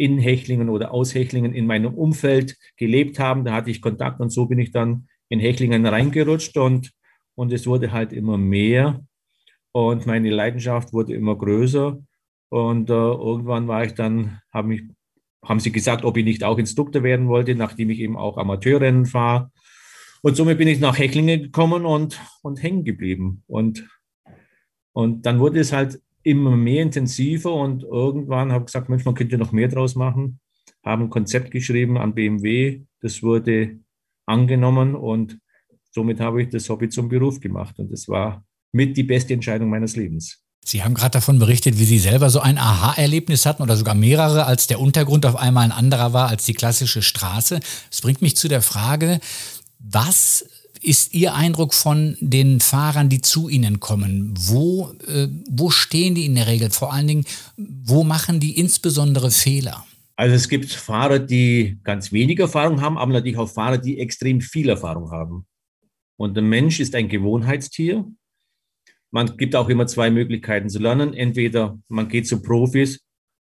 in 0.00 0.16
Hechlingen 0.16 0.70
oder 0.70 0.94
aus 0.94 1.14
Hechlingen 1.14 1.52
in 1.52 1.66
meinem 1.66 1.92
Umfeld 1.92 2.56
gelebt 2.78 3.18
haben. 3.18 3.44
Da 3.44 3.52
hatte 3.52 3.70
ich 3.70 3.82
Kontakt 3.82 4.18
und 4.18 4.30
so 4.30 4.46
bin 4.46 4.58
ich 4.58 4.70
dann 4.70 5.08
in 5.28 5.40
Hechlingen 5.40 5.84
reingerutscht 5.84 6.56
und, 6.56 6.92
und 7.34 7.52
es 7.52 7.66
wurde 7.66 7.92
halt 7.92 8.14
immer 8.14 8.38
mehr. 8.38 9.04
Und 9.72 10.06
meine 10.06 10.30
Leidenschaft 10.30 10.94
wurde 10.94 11.12
immer 11.12 11.36
größer. 11.36 11.98
Und 12.48 12.88
äh, 12.88 12.94
irgendwann 12.94 13.68
war 13.68 13.84
ich 13.84 13.92
dann, 13.92 14.40
hab 14.50 14.64
mich, 14.64 14.84
haben 15.44 15.60
sie 15.60 15.70
gesagt, 15.70 16.02
ob 16.06 16.16
ich 16.16 16.24
nicht 16.24 16.44
auch 16.44 16.56
Instruktor 16.56 17.02
werden 17.02 17.28
wollte, 17.28 17.54
nachdem 17.54 17.90
ich 17.90 18.00
eben 18.00 18.16
auch 18.16 18.38
Amateurrennen 18.38 19.04
fahre. 19.04 19.52
Und 20.22 20.34
somit 20.34 20.56
bin 20.56 20.68
ich 20.68 20.80
nach 20.80 20.98
Hechlingen 20.98 21.42
gekommen 21.42 21.84
und, 21.84 22.18
und 22.40 22.62
hängen 22.62 22.84
geblieben. 22.84 23.42
Und, 23.46 23.86
und 24.92 25.26
dann 25.26 25.40
wurde 25.40 25.60
es 25.60 25.74
halt 25.74 26.00
immer 26.22 26.56
mehr 26.56 26.82
intensiver 26.82 27.54
und 27.54 27.82
irgendwann 27.82 28.52
habe 28.52 28.62
ich 28.62 28.66
gesagt, 28.66 28.88
Mensch, 28.88 29.04
man 29.04 29.14
könnte 29.14 29.38
noch 29.38 29.52
mehr 29.52 29.68
draus 29.68 29.94
machen. 29.94 30.40
Haben 30.84 31.04
ein 31.04 31.10
Konzept 31.10 31.50
geschrieben 31.50 31.98
an 31.98 32.14
BMW, 32.14 32.82
das 33.00 33.22
wurde 33.22 33.78
angenommen 34.26 34.94
und 34.94 35.38
somit 35.90 36.20
habe 36.20 36.42
ich 36.42 36.48
das 36.48 36.68
Hobby 36.68 36.88
zum 36.88 37.08
Beruf 37.08 37.40
gemacht. 37.40 37.78
Und 37.78 37.92
das 37.92 38.08
war 38.08 38.44
mit 38.72 38.96
die 38.96 39.02
beste 39.02 39.34
Entscheidung 39.34 39.68
meines 39.68 39.96
Lebens. 39.96 40.42
Sie 40.62 40.82
haben 40.82 40.94
gerade 40.94 41.12
davon 41.12 41.38
berichtet, 41.38 41.78
wie 41.78 41.84
Sie 41.84 41.98
selber 41.98 42.28
so 42.28 42.40
ein 42.40 42.58
Aha-Erlebnis 42.58 43.46
hatten 43.46 43.62
oder 43.62 43.76
sogar 43.76 43.94
mehrere, 43.94 44.44
als 44.44 44.66
der 44.66 44.78
Untergrund 44.78 45.24
auf 45.24 45.36
einmal 45.36 45.64
ein 45.64 45.72
anderer 45.72 46.12
war 46.12 46.28
als 46.28 46.44
die 46.44 46.54
klassische 46.54 47.02
Straße. 47.02 47.60
Das 47.90 48.00
bringt 48.02 48.20
mich 48.20 48.36
zu 48.36 48.46
der 48.46 48.60
Frage, 48.60 49.20
was 49.78 50.44
ist 50.82 51.14
Ihr 51.14 51.34
Eindruck 51.34 51.74
von 51.74 52.16
den 52.20 52.60
Fahrern, 52.60 53.08
die 53.08 53.20
zu 53.20 53.48
Ihnen 53.48 53.80
kommen? 53.80 54.34
Wo, 54.36 54.92
äh, 55.06 55.28
wo 55.48 55.70
stehen 55.70 56.14
die 56.14 56.26
in 56.26 56.34
der 56.34 56.46
Regel? 56.46 56.70
Vor 56.70 56.92
allen 56.92 57.06
Dingen, 57.06 57.24
wo 57.56 58.04
machen 58.04 58.40
die 58.40 58.58
insbesondere 58.58 59.30
Fehler? 59.30 59.84
Also 60.16 60.34
es 60.34 60.48
gibt 60.48 60.70
Fahrer, 60.70 61.18
die 61.18 61.78
ganz 61.82 62.12
wenig 62.12 62.38
Erfahrung 62.38 62.80
haben, 62.80 62.98
aber 62.98 63.12
natürlich 63.12 63.38
auch 63.38 63.48
Fahrer, 63.48 63.78
die 63.78 63.98
extrem 63.98 64.40
viel 64.40 64.68
Erfahrung 64.68 65.10
haben. 65.10 65.46
Und 66.16 66.34
der 66.34 66.42
Mensch 66.42 66.80
ist 66.80 66.94
ein 66.94 67.08
Gewohnheitstier 67.08 68.04
man 69.10 69.36
gibt 69.36 69.56
auch 69.56 69.68
immer 69.68 69.86
zwei 69.86 70.10
Möglichkeiten 70.10 70.68
zu 70.68 70.78
lernen. 70.78 71.14
Entweder 71.14 71.78
man 71.88 72.08
geht 72.08 72.26
zu 72.26 72.42
Profis, 72.42 73.04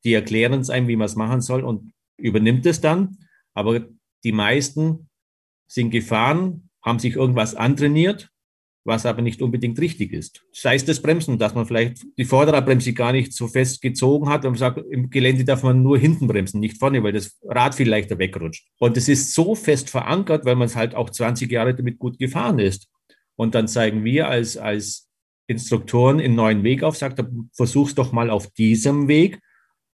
die 0.05 0.13
erklären 0.13 0.61
es 0.61 0.71
einem, 0.71 0.89
wie 0.89 0.97
man 0.97 1.07
es 1.07 1.17
machen 1.17 1.41
soll 1.41 1.63
und 1.63 1.93
übernimmt 2.19 2.67
es 2.67 2.81
dann. 2.81 3.19
Aber 3.55 3.87
die 4.25 4.33
meisten 4.33 5.09
sind 5.67 5.91
gefahren, 5.91 6.64
haben 6.85 6.99
sich 6.99 7.17
irgendwas 7.17 7.55
antrainiert, 7.55 8.31
was 8.85 9.07
aber 9.07 9.23
nicht 9.23 9.41
unbedingt 9.41 9.81
richtig 9.81 10.13
ist. 10.13 10.45
Sei 10.53 10.75
es 10.75 10.85
das 10.85 11.01
Bremsen, 11.01 11.39
dass 11.39 11.55
man 11.55 11.65
vielleicht 11.65 12.05
die 12.19 12.27
Vorderradbremse 12.27 12.93
gar 12.93 13.13
nicht 13.13 13.33
so 13.33 13.49
fest 13.49 13.81
gezogen 13.81 14.29
hat 14.29 14.45
und 14.45 14.57
sagt, 14.59 14.79
im 14.91 15.09
Gelände 15.09 15.45
darf 15.45 15.63
man 15.63 15.83
nur 15.83 15.99
hinten 15.99 16.27
bremsen, 16.27 16.61
nicht 16.61 16.79
vorne, 16.79 17.03
weil 17.03 17.13
das 17.13 17.39
Rad 17.43 17.75
viel 17.75 17.89
leichter 17.89 18.19
wegrutscht. 18.19 18.67
Und 18.79 18.97
es 18.99 19.09
ist 19.09 19.33
so 19.35 19.55
fest 19.55 19.89
verankert, 19.89 20.45
weil 20.45 20.57
man 20.57 20.67
es 20.67 20.77
halt 20.77 20.95
auch 20.95 21.09
20 21.09 21.51
Jahre 21.51 21.75
damit 21.75 21.99
gut 21.99 22.19
gefahren 22.19 22.59
ist. 22.59 22.89
Und 23.37 23.55
dann 23.55 23.67
zeigen 23.69 24.05
wir 24.05 24.29
als, 24.29 24.59
als 24.59 25.09
Instruktoren 25.47 26.21
einen 26.21 26.35
neuen 26.35 26.63
Weg 26.63 26.83
auf, 26.83 26.97
sagt, 26.97 27.23
versuch's 27.53 27.95
doch 27.95 28.13
mal 28.13 28.29
auf 28.29 28.51
diesem 28.53 29.09
Weg. 29.09 29.41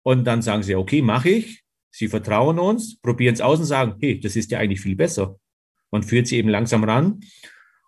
Und 0.03 0.25
dann 0.25 0.43
sagen 0.43 0.61
sie, 0.61 0.75
okay, 0.75 1.01
mache 1.01 1.29
ich. 1.29 1.63
Sie 1.89 2.07
vertrauen 2.07 2.59
uns, 2.59 2.99
probieren 2.99 3.33
es 3.33 3.41
aus 3.41 3.59
und 3.59 3.65
sagen, 3.65 3.95
hey, 3.99 4.19
das 4.19 4.35
ist 4.35 4.51
ja 4.51 4.59
eigentlich 4.59 4.81
viel 4.81 4.95
besser. 4.95 5.39
Man 5.95 6.03
führt 6.03 6.27
sie 6.27 6.35
eben 6.35 6.49
langsam 6.49 6.83
ran. 6.83 7.21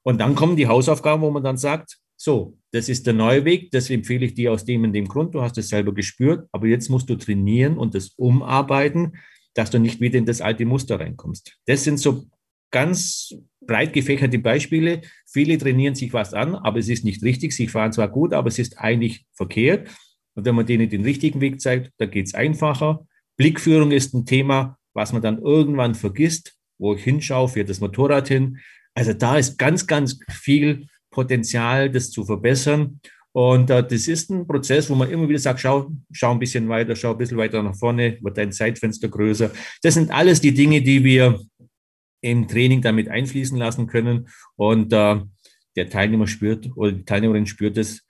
Und 0.02 0.22
dann 0.22 0.34
kommen 0.34 0.56
die 0.56 0.68
Hausaufgaben, 0.68 1.22
wo 1.22 1.30
man 1.30 1.44
dann 1.44 1.58
sagt, 1.58 1.98
so, 2.16 2.58
das 2.72 2.88
ist 2.88 3.06
der 3.06 3.14
neue 3.14 3.44
Weg, 3.44 3.70
das 3.72 3.90
empfehle 3.90 4.26
ich 4.26 4.34
dir 4.34 4.54
aus 4.54 4.64
dem 4.64 4.86
und 4.86 4.94
dem 4.94 5.10
Grund, 5.10 5.36
du 5.36 5.42
hast 5.42 5.58
es 5.58 5.68
selber 5.68 5.94
gespürt, 5.94 6.48
aber 6.54 6.68
jetzt 6.68 6.90
musst 6.90 7.10
du 7.10 7.16
trainieren 7.16 7.78
und 7.78 7.96
das 7.96 8.14
umarbeiten, 8.16 9.18
dass 9.54 9.72
du 9.72 9.80
nicht 9.80 10.00
wieder 10.00 10.18
in 10.18 10.26
das 10.26 10.40
alte 10.40 10.66
Muster 10.66 11.02
reinkommst. 11.02 11.58
Das 11.66 11.84
sind 11.84 12.00
so 12.00 12.28
ganz 12.72 13.36
breit 13.60 13.92
gefächerte 13.92 14.40
Beispiele. 14.40 15.02
Viele 15.26 15.58
trainieren 15.58 15.96
sich 15.96 16.14
was 16.14 16.34
an, 16.34 16.56
aber 16.56 16.80
es 16.80 16.88
ist 16.88 17.04
nicht 17.04 17.24
richtig. 17.24 17.52
Sie 17.52 17.68
fahren 17.68 17.92
zwar 17.92 18.08
gut, 18.08 18.34
aber 18.34 18.48
es 18.48 18.58
ist 18.58 18.80
eigentlich 18.80 19.26
verkehrt. 19.34 19.90
Und 20.34 20.46
wenn 20.46 20.56
man 20.56 20.66
denen 20.66 20.90
den 20.90 21.04
richtigen 21.04 21.42
Weg 21.42 21.60
zeigt, 21.60 21.92
da 21.98 22.06
geht 22.06 22.28
es 22.28 22.34
einfacher. 22.34 23.06
Blickführung 23.36 23.92
ist 23.92 24.14
ein 24.14 24.26
Thema, 24.26 24.78
was 24.94 25.12
man 25.12 25.22
dann 25.22 25.40
irgendwann 25.40 25.94
vergisst, 25.94 26.57
wo 26.78 26.96
ich 26.96 27.04
hinschaue, 27.04 27.50
fährt 27.50 27.70
das 27.70 27.80
Motorrad 27.80 28.28
hin. 28.28 28.60
Also 28.94 29.14
da 29.14 29.38
ist 29.38 29.58
ganz, 29.58 29.86
ganz 29.86 30.20
viel 30.30 30.88
Potenzial, 31.12 31.90
das 31.90 32.12
zu 32.12 32.26
verbessern. 32.26 33.00
Und 33.32 33.70
äh, 33.70 33.88
das 33.88 34.08
ist 34.08 34.32
ein 34.32 34.48
Prozess, 34.48 34.90
wo 34.90 34.96
man 34.96 35.12
immer 35.12 35.30
wieder 35.30 35.40
sagt, 35.40 35.60
schau, 35.60 35.92
schau 36.12 36.32
ein 36.32 36.40
bisschen 36.40 36.68
weiter, 36.70 36.96
schau 36.96 37.12
ein 37.12 37.18
bisschen 37.20 37.38
weiter 37.38 37.62
nach 37.62 37.76
vorne, 37.76 38.18
wird 38.22 38.38
dein 38.38 38.52
Zeitfenster 38.52 39.10
größer. 39.10 39.52
Das 39.84 39.94
sind 39.94 40.10
alles 40.10 40.42
die 40.42 40.54
Dinge, 40.54 40.82
die 40.82 41.04
wir 41.04 41.40
im 42.22 42.48
Training 42.48 42.82
damit 42.82 43.10
einfließen 43.10 43.58
lassen 43.58 43.86
können. 43.86 44.28
Und 44.56 44.92
äh, 44.92 45.22
der 45.76 45.90
Teilnehmer 45.90 46.26
spürt 46.26 46.70
oder 46.76 46.92
die 46.92 47.06
Teilnehmerin 47.06 47.46
spürt 47.46 47.78
es 47.78 48.08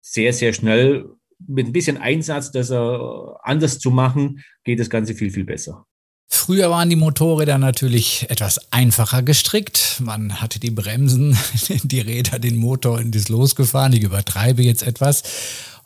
sehr, 0.00 0.32
sehr 0.32 0.52
schnell. 0.52 1.10
Mit 1.38 1.66
ein 1.66 1.72
bisschen 1.72 1.96
Einsatz, 1.96 2.52
das 2.52 2.70
er 2.70 3.40
anders 3.42 3.78
zu 3.78 3.90
machen, 3.90 4.44
geht 4.62 4.78
das 4.78 4.90
Ganze 4.90 5.14
viel, 5.14 5.30
viel 5.30 5.44
besser. 5.44 5.86
Früher 6.32 6.70
waren 6.70 6.88
die 6.88 6.96
Motorräder 6.96 7.58
natürlich 7.58 8.26
etwas 8.30 8.60
einfacher 8.72 9.22
gestrickt. 9.22 10.00
Man 10.00 10.40
hatte 10.40 10.60
die 10.60 10.70
Bremsen, 10.70 11.36
die 11.82 12.00
Räder, 12.00 12.38
den 12.38 12.56
Motor 12.56 13.00
in 13.00 13.10
das 13.10 13.28
Los 13.28 13.56
gefahren. 13.56 13.92
Ich 13.92 14.04
übertreibe 14.04 14.62
jetzt 14.62 14.84
etwas. 14.84 15.24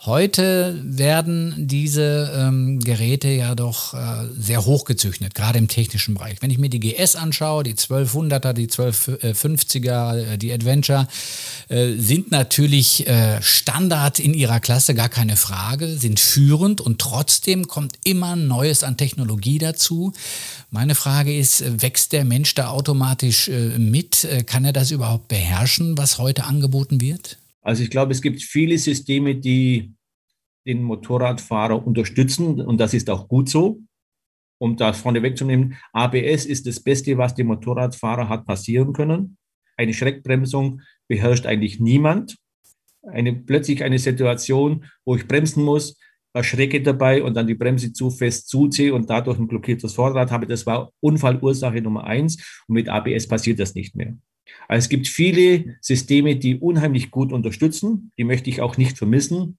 Heute 0.06 0.78
werden 0.84 1.54
diese 1.56 2.30
ähm, 2.36 2.78
Geräte 2.78 3.28
ja 3.28 3.54
doch 3.54 3.94
äh, 3.94 4.28
sehr 4.38 4.66
hochgezüchtet, 4.66 5.34
gerade 5.34 5.58
im 5.58 5.66
technischen 5.66 6.12
Bereich. 6.12 6.42
Wenn 6.42 6.50
ich 6.50 6.58
mir 6.58 6.68
die 6.68 6.78
GS 6.78 7.16
anschaue, 7.16 7.62
die 7.62 7.72
1200er, 7.72 8.52
die 8.52 8.68
1250er, 8.68 10.34
äh, 10.34 10.36
die 10.36 10.52
Adventure, 10.52 11.08
äh, 11.68 11.94
sind 11.96 12.30
natürlich 12.30 13.06
äh, 13.06 13.40
Standard 13.40 14.18
in 14.18 14.34
ihrer 14.34 14.60
Klasse, 14.60 14.94
gar 14.94 15.08
keine 15.08 15.36
Frage, 15.36 15.88
sind 15.96 16.20
führend 16.20 16.82
und 16.82 17.00
trotzdem 17.00 17.66
kommt 17.66 17.94
immer 18.04 18.36
Neues 18.36 18.84
an 18.84 18.98
Technologie 18.98 19.56
dazu. 19.56 20.12
Meine 20.70 20.94
Frage 20.94 21.34
ist, 21.34 21.80
wächst 21.80 22.12
der 22.12 22.26
Mensch 22.26 22.54
da 22.54 22.68
automatisch 22.68 23.48
äh, 23.48 23.78
mit? 23.78 24.24
Äh, 24.24 24.42
kann 24.42 24.66
er 24.66 24.74
das 24.74 24.90
überhaupt 24.90 25.28
beherrschen, 25.28 25.96
was 25.96 26.18
heute 26.18 26.44
angeboten 26.44 27.00
wird? 27.00 27.38
Also 27.62 27.82
ich 27.82 27.88
glaube, 27.88 28.12
es 28.12 28.20
gibt 28.20 28.42
viele 28.42 28.76
Systeme, 28.76 29.34
die 29.34 29.93
den 30.66 30.82
Motorradfahrer 30.82 31.86
unterstützen 31.86 32.60
und 32.60 32.78
das 32.78 32.94
ist 32.94 33.10
auch 33.10 33.28
gut 33.28 33.48
so. 33.48 33.80
Um 34.58 34.76
das 34.76 35.00
vorne 35.00 35.22
wegzunehmen, 35.22 35.76
ABS 35.92 36.46
ist 36.46 36.66
das 36.66 36.80
Beste, 36.80 37.18
was 37.18 37.34
dem 37.34 37.48
Motorradfahrer 37.48 38.28
hat 38.28 38.46
passieren 38.46 38.92
können. 38.92 39.36
Eine 39.76 39.92
Schreckbremsung 39.92 40.80
beherrscht 41.08 41.46
eigentlich 41.46 41.80
niemand. 41.80 42.36
Eine, 43.02 43.34
plötzlich 43.34 43.82
eine 43.82 43.98
Situation, 43.98 44.86
wo 45.04 45.16
ich 45.16 45.28
bremsen 45.28 45.64
muss, 45.64 45.98
erschrecke 46.32 46.82
dabei 46.82 47.22
und 47.22 47.34
dann 47.34 47.46
die 47.46 47.54
Bremse 47.54 47.92
zu 47.92 48.10
fest 48.10 48.48
zuziehe 48.48 48.94
und 48.94 49.08
dadurch 49.08 49.38
ein 49.38 49.48
blockiertes 49.48 49.94
Vorderrad 49.94 50.30
habe. 50.30 50.46
Das 50.46 50.66
war 50.66 50.90
Unfallursache 51.00 51.80
Nummer 51.80 52.04
eins 52.04 52.64
und 52.66 52.74
mit 52.74 52.88
ABS 52.88 53.28
passiert 53.28 53.60
das 53.60 53.74
nicht 53.74 53.94
mehr. 53.94 54.16
Also 54.68 54.84
es 54.84 54.88
gibt 54.88 55.06
viele 55.06 55.76
Systeme, 55.80 56.36
die 56.36 56.58
unheimlich 56.58 57.10
gut 57.10 57.32
unterstützen. 57.32 58.12
Die 58.18 58.24
möchte 58.24 58.50
ich 58.50 58.60
auch 58.60 58.76
nicht 58.76 58.98
vermissen. 58.98 59.58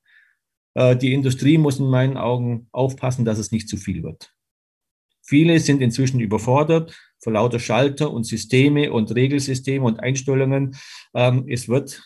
Äh, 0.76 0.96
die 0.96 1.14
Industrie 1.14 1.58
muss 1.58 1.80
in 1.80 1.90
meinen 1.90 2.18
Augen 2.18 2.68
aufpassen, 2.72 3.26
dass 3.26 3.40
es 3.40 3.52
nicht 3.52 3.68
zu 3.68 3.78
viel 3.78 4.04
wird. 4.04 4.32
Viele 5.24 5.60
sind 5.60 5.82
inzwischen 5.82 6.20
überfordert 6.20 6.96
vor 7.20 7.34
lauter 7.34 7.60
Schalter 7.60 8.12
und 8.12 8.26
Systeme 8.26 8.92
und 8.92 9.14
Regelsysteme 9.16 9.84
und 9.84 10.00
Einstellungen. 10.00 10.76
Ähm, 11.16 11.46
es 11.50 11.68
wird, 11.68 12.04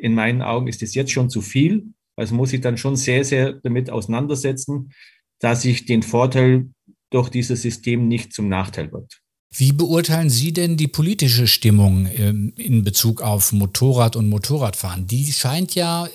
in 0.00 0.14
meinen 0.14 0.40
Augen 0.40 0.68
ist 0.68 0.82
es 0.82 0.94
jetzt 0.94 1.12
schon 1.12 1.28
zu 1.28 1.42
viel. 1.42 1.92
Also 2.16 2.34
muss 2.34 2.52
ich 2.52 2.62
dann 2.62 2.78
schon 2.78 2.96
sehr, 2.96 3.24
sehr 3.24 3.52
damit 3.52 3.90
auseinandersetzen, 3.90 4.92
dass 5.38 5.64
ich 5.66 5.84
den 5.84 6.02
Vorteil 6.02 6.70
durch 7.10 7.28
dieses 7.28 7.60
System 7.60 8.08
nicht 8.08 8.32
zum 8.32 8.48
Nachteil 8.48 8.90
wird. 8.92 9.20
Wie 9.54 9.72
beurteilen 9.72 10.30
Sie 10.30 10.54
denn 10.54 10.78
die 10.78 10.88
politische 10.88 11.46
Stimmung 11.46 12.08
ähm, 12.16 12.54
in 12.56 12.84
Bezug 12.84 13.20
auf 13.20 13.52
Motorrad 13.52 14.16
und 14.16 14.30
Motorradfahren? 14.30 15.06
Die 15.06 15.30
scheint 15.30 15.74
ja 15.74 16.08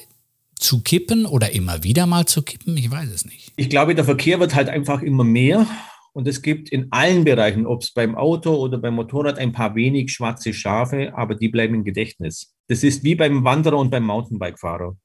zu 0.59 0.81
kippen 0.81 1.25
oder 1.25 1.53
immer 1.53 1.83
wieder 1.83 2.05
mal 2.05 2.25
zu 2.25 2.41
kippen, 2.41 2.77
ich 2.77 2.89
weiß 2.89 3.09
es 3.09 3.25
nicht. 3.25 3.51
Ich 3.55 3.69
glaube, 3.69 3.95
der 3.95 4.05
Verkehr 4.05 4.39
wird 4.39 4.55
halt 4.55 4.69
einfach 4.69 5.01
immer 5.01 5.23
mehr 5.23 5.67
und 6.13 6.27
es 6.27 6.41
gibt 6.41 6.69
in 6.69 6.87
allen 6.91 7.23
Bereichen, 7.23 7.65
ob 7.67 7.81
es 7.83 7.91
beim 7.91 8.15
Auto 8.15 8.55
oder 8.55 8.79
beim 8.79 8.95
Motorrad, 8.95 9.37
ein 9.37 9.51
paar 9.51 9.75
wenig 9.75 10.11
schwarze 10.11 10.53
Schafe, 10.53 11.15
aber 11.15 11.35
die 11.35 11.49
bleiben 11.49 11.75
im 11.75 11.83
Gedächtnis. 11.83 12.55
Das 12.67 12.83
ist 12.83 13.03
wie 13.03 13.15
beim 13.15 13.43
Wanderer 13.43 13.77
und 13.77 13.91
beim 13.91 14.05
Mountainbike-Fahrer. 14.05 14.97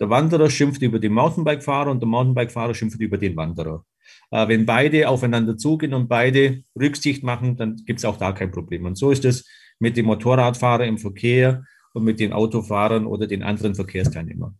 Der 0.00 0.10
Wanderer 0.10 0.50
schimpft 0.50 0.82
über 0.82 0.98
den 0.98 1.12
Mountainbike-Fahrer 1.12 1.90
und 1.90 2.00
der 2.00 2.08
Mountainbike-Fahrer 2.08 2.74
schimpft 2.74 3.00
über 3.00 3.18
den 3.18 3.36
Wanderer. 3.36 3.84
Äh, 4.30 4.48
wenn 4.48 4.66
beide 4.66 5.08
aufeinander 5.08 5.56
zugehen 5.56 5.94
und 5.94 6.08
beide 6.08 6.62
Rücksicht 6.78 7.22
machen, 7.22 7.56
dann 7.56 7.76
gibt 7.86 8.00
es 8.00 8.04
auch 8.04 8.16
da 8.16 8.32
kein 8.32 8.50
Problem. 8.50 8.84
Und 8.84 8.96
so 8.96 9.10
ist 9.10 9.24
es 9.24 9.46
mit 9.78 9.96
dem 9.96 10.06
Motorradfahrer 10.06 10.86
im 10.86 10.98
Verkehr 10.98 11.64
und 11.94 12.04
mit 12.04 12.20
den 12.20 12.32
Autofahrern 12.32 13.06
oder 13.06 13.26
den 13.26 13.42
anderen 13.42 13.74
Verkehrsteilnehmern. 13.74 14.58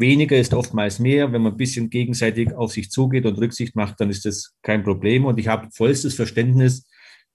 Weniger 0.00 0.38
ist 0.38 0.54
oftmals 0.54 0.98
mehr. 0.98 1.30
Wenn 1.30 1.42
man 1.42 1.52
ein 1.52 1.58
bisschen 1.58 1.90
gegenseitig 1.90 2.54
auf 2.54 2.72
sich 2.72 2.90
zugeht 2.90 3.26
und 3.26 3.36
Rücksicht 3.36 3.76
macht, 3.76 4.00
dann 4.00 4.08
ist 4.08 4.24
das 4.24 4.54
kein 4.62 4.82
Problem. 4.82 5.26
Und 5.26 5.38
ich 5.38 5.48
habe 5.48 5.68
vollstes 5.72 6.14
Verständnis, 6.14 6.88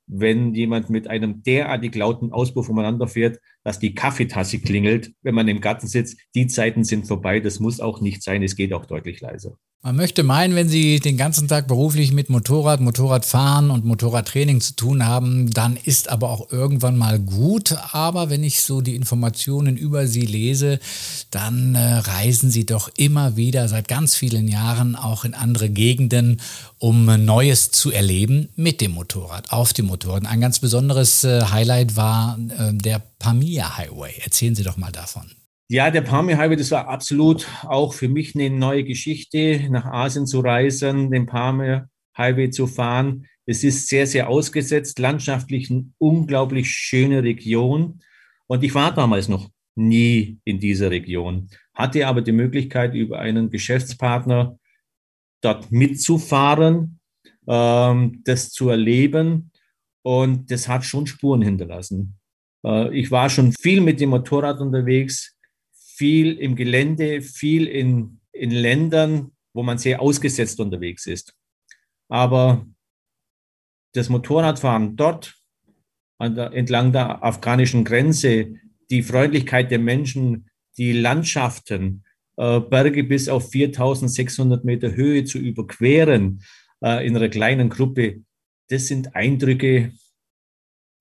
wenn 0.08 0.56
jemand 0.56 0.89
mit 0.89 1.08
einem 1.08 1.43
derartig 1.43 1.93
lauten 1.93 2.32
Auspuff 2.32 2.67
umeinander 2.67 3.08
fährt, 3.08 3.39
dass 3.65 3.80
die 3.80 3.95
Kaffeetasse 3.95 4.60
klingelt, 4.60 5.12
wenn 5.23 5.36
man 5.36 5.49
im 5.49 5.60
Garten 5.60 5.88
sitzt. 5.88 6.17
Die 6.36 6.47
Zeiten 6.47 6.86
sind 6.86 7.08
vorbei. 7.08 7.41
Das 7.41 7.60
muss 7.60 7.82
auch 7.82 7.99
nicht 7.99 8.23
sein. 8.23 8.43
Es 8.43 8.56
geht 8.56 8.71
auch 8.71 8.86
deutlich 8.86 9.19
leiser. 9.19 9.58
Man 9.86 9.97
möchte 9.97 10.23
meinen, 10.23 10.56
wenn 10.56 10.67
Sie 10.67 10.99
den 10.99 11.15
ganzen 11.15 11.47
Tag 11.47 11.67
beruflich 11.67 12.12
mit 12.12 12.32
Motorrad, 12.32 12.82
Motorradfahren 12.82 13.69
und 13.69 13.86
Motorradtraining 13.86 14.60
zu 14.60 14.75
tun 14.75 15.06
haben, 15.06 15.51
dann 15.51 15.78
ist 15.78 16.10
aber 16.10 16.32
auch 16.32 16.51
irgendwann 16.51 16.97
mal 16.97 17.19
gut. 17.19 17.75
Aber 17.91 18.32
wenn 18.32 18.43
ich 18.43 18.63
so 18.63 18.82
die 18.82 18.95
Informationen 18.95 19.78
über 19.78 20.08
Sie 20.08 20.25
lese, 20.25 20.80
dann 21.30 21.75
äh, 21.75 21.97
reisen 21.97 22.49
Sie 22.49 22.65
doch 22.65 22.89
immer 22.97 23.38
wieder 23.38 23.67
seit 23.67 23.88
ganz 23.88 24.15
vielen 24.15 24.47
Jahren 24.47 24.95
auch 24.95 25.23
in 25.23 25.36
andere 25.36 25.69
Gegenden, 25.69 26.41
um 26.80 27.06
Neues 27.23 27.69
zu 27.69 27.91
erleben 27.91 28.49
mit 28.56 28.82
dem 28.82 28.93
Motorrad, 28.93 29.51
auf 29.51 29.71
dem 29.71 29.86
Motorrad. 29.86 30.25
Ein 30.25 30.41
ganz 30.41 30.58
besonderes 30.58 31.23
äh, 31.23 31.43
Highlight 31.43 31.95
war 31.95 32.39
äh, 32.58 32.73
der 32.73 33.04
Pamir 33.26 33.76
Highway. 33.76 34.14
Erzählen 34.24 34.54
Sie 34.54 34.64
doch 34.64 34.78
mal 34.78 34.92
davon. 34.92 35.24
Ja, 35.68 35.90
der 35.90 36.02
Pamir 36.02 36.38
Highway, 36.38 36.58
das 36.58 36.70
war 36.70 36.88
absolut 36.88 37.48
auch 37.64 37.92
für 37.96 38.08
mich 38.08 38.36
eine 38.36 38.52
neue 38.52 38.84
Geschichte, 38.84 39.68
nach 39.72 39.86
Asien 39.86 40.28
zu 40.28 40.42
reisen, 40.42 41.10
den 41.10 41.26
Pamir 41.26 41.90
Highway 42.16 42.52
zu 42.52 42.68
fahren. 42.68 43.26
Es 43.48 43.64
ist 43.64 43.88
sehr, 43.88 44.06
sehr 44.06 44.30
ausgesetzt, 44.30 45.00
landschaftlich 45.00 45.72
eine 45.72 45.92
unglaublich 45.98 46.70
schöne 46.70 47.24
Region. 47.24 48.00
Und 48.46 48.64
ich 48.64 48.76
war 48.76 48.94
damals 48.94 49.28
noch 49.28 49.50
nie 49.74 50.38
in 50.44 50.60
dieser 50.60 50.92
Region, 50.92 51.50
hatte 51.74 52.06
aber 52.06 52.22
die 52.22 52.32
Möglichkeit, 52.32 52.94
über 52.94 53.18
einen 53.18 53.50
Geschäftspartner 53.50 54.60
dort 55.42 55.72
mitzufahren, 55.72 57.00
ähm, 57.48 58.22
das 58.24 58.52
zu 58.52 58.70
erleben. 58.70 59.52
Und 60.04 60.52
das 60.52 60.68
hat 60.68 60.86
schon 60.86 61.08
Spuren 61.08 61.42
hinterlassen. 61.42 62.20
Äh, 62.65 62.97
ich 62.97 63.12
war 63.12 63.30
schon 63.30 63.54
viel 63.54 63.82
mit 63.82 63.99
dem 63.99 64.10
Motorrad 64.10 64.60
unterwegs, 64.60 65.38
viel 65.71 66.38
im 66.38 66.56
Gelände, 66.56 67.21
viel 67.21 67.67
in, 67.67 68.19
in 68.34 68.51
Ländern, 68.51 69.32
wo 69.54 69.63
man 69.63 69.78
sehr 69.78 70.01
ausgesetzt 70.01 70.60
unterwegs 70.60 71.06
ist. 71.06 71.34
Aber 72.10 72.65
das 73.93 74.10
Motorradfahren 74.10 74.95
dort 74.95 75.36
der, 76.21 76.51
entlang 76.54 76.91
der 76.91 77.23
afghanischen 77.23 77.86
Grenze, 77.86 78.56
die 78.89 79.04
Freundlichkeit 79.04 79.71
der 79.71 79.80
Menschen, 79.80 80.49
die 80.78 80.91
Landschaften, 80.91 82.04
äh, 82.38 82.60
Berge 82.60 83.04
bis 83.04 83.30
auf 83.30 83.49
4600 83.49 84.65
Meter 84.65 84.93
Höhe 84.93 85.23
zu 85.23 85.39
überqueren 85.39 86.43
äh, 86.84 87.06
in 87.08 87.15
einer 87.15 87.30
kleinen 87.30 87.69
Gruppe, 87.69 88.23
das 88.69 88.88
sind 88.88 89.15
Eindrücke, 89.15 89.93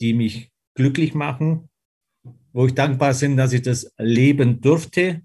die 0.01 0.15
mich 0.15 0.54
glücklich 0.75 1.15
machen 1.15 1.69
wo 2.55 2.67
ich 2.67 2.75
dankbar 2.75 3.13
bin, 3.15 3.37
dass 3.37 3.53
ich 3.53 3.63
das 3.63 3.93
leben 3.99 4.61
durfte 4.61 5.23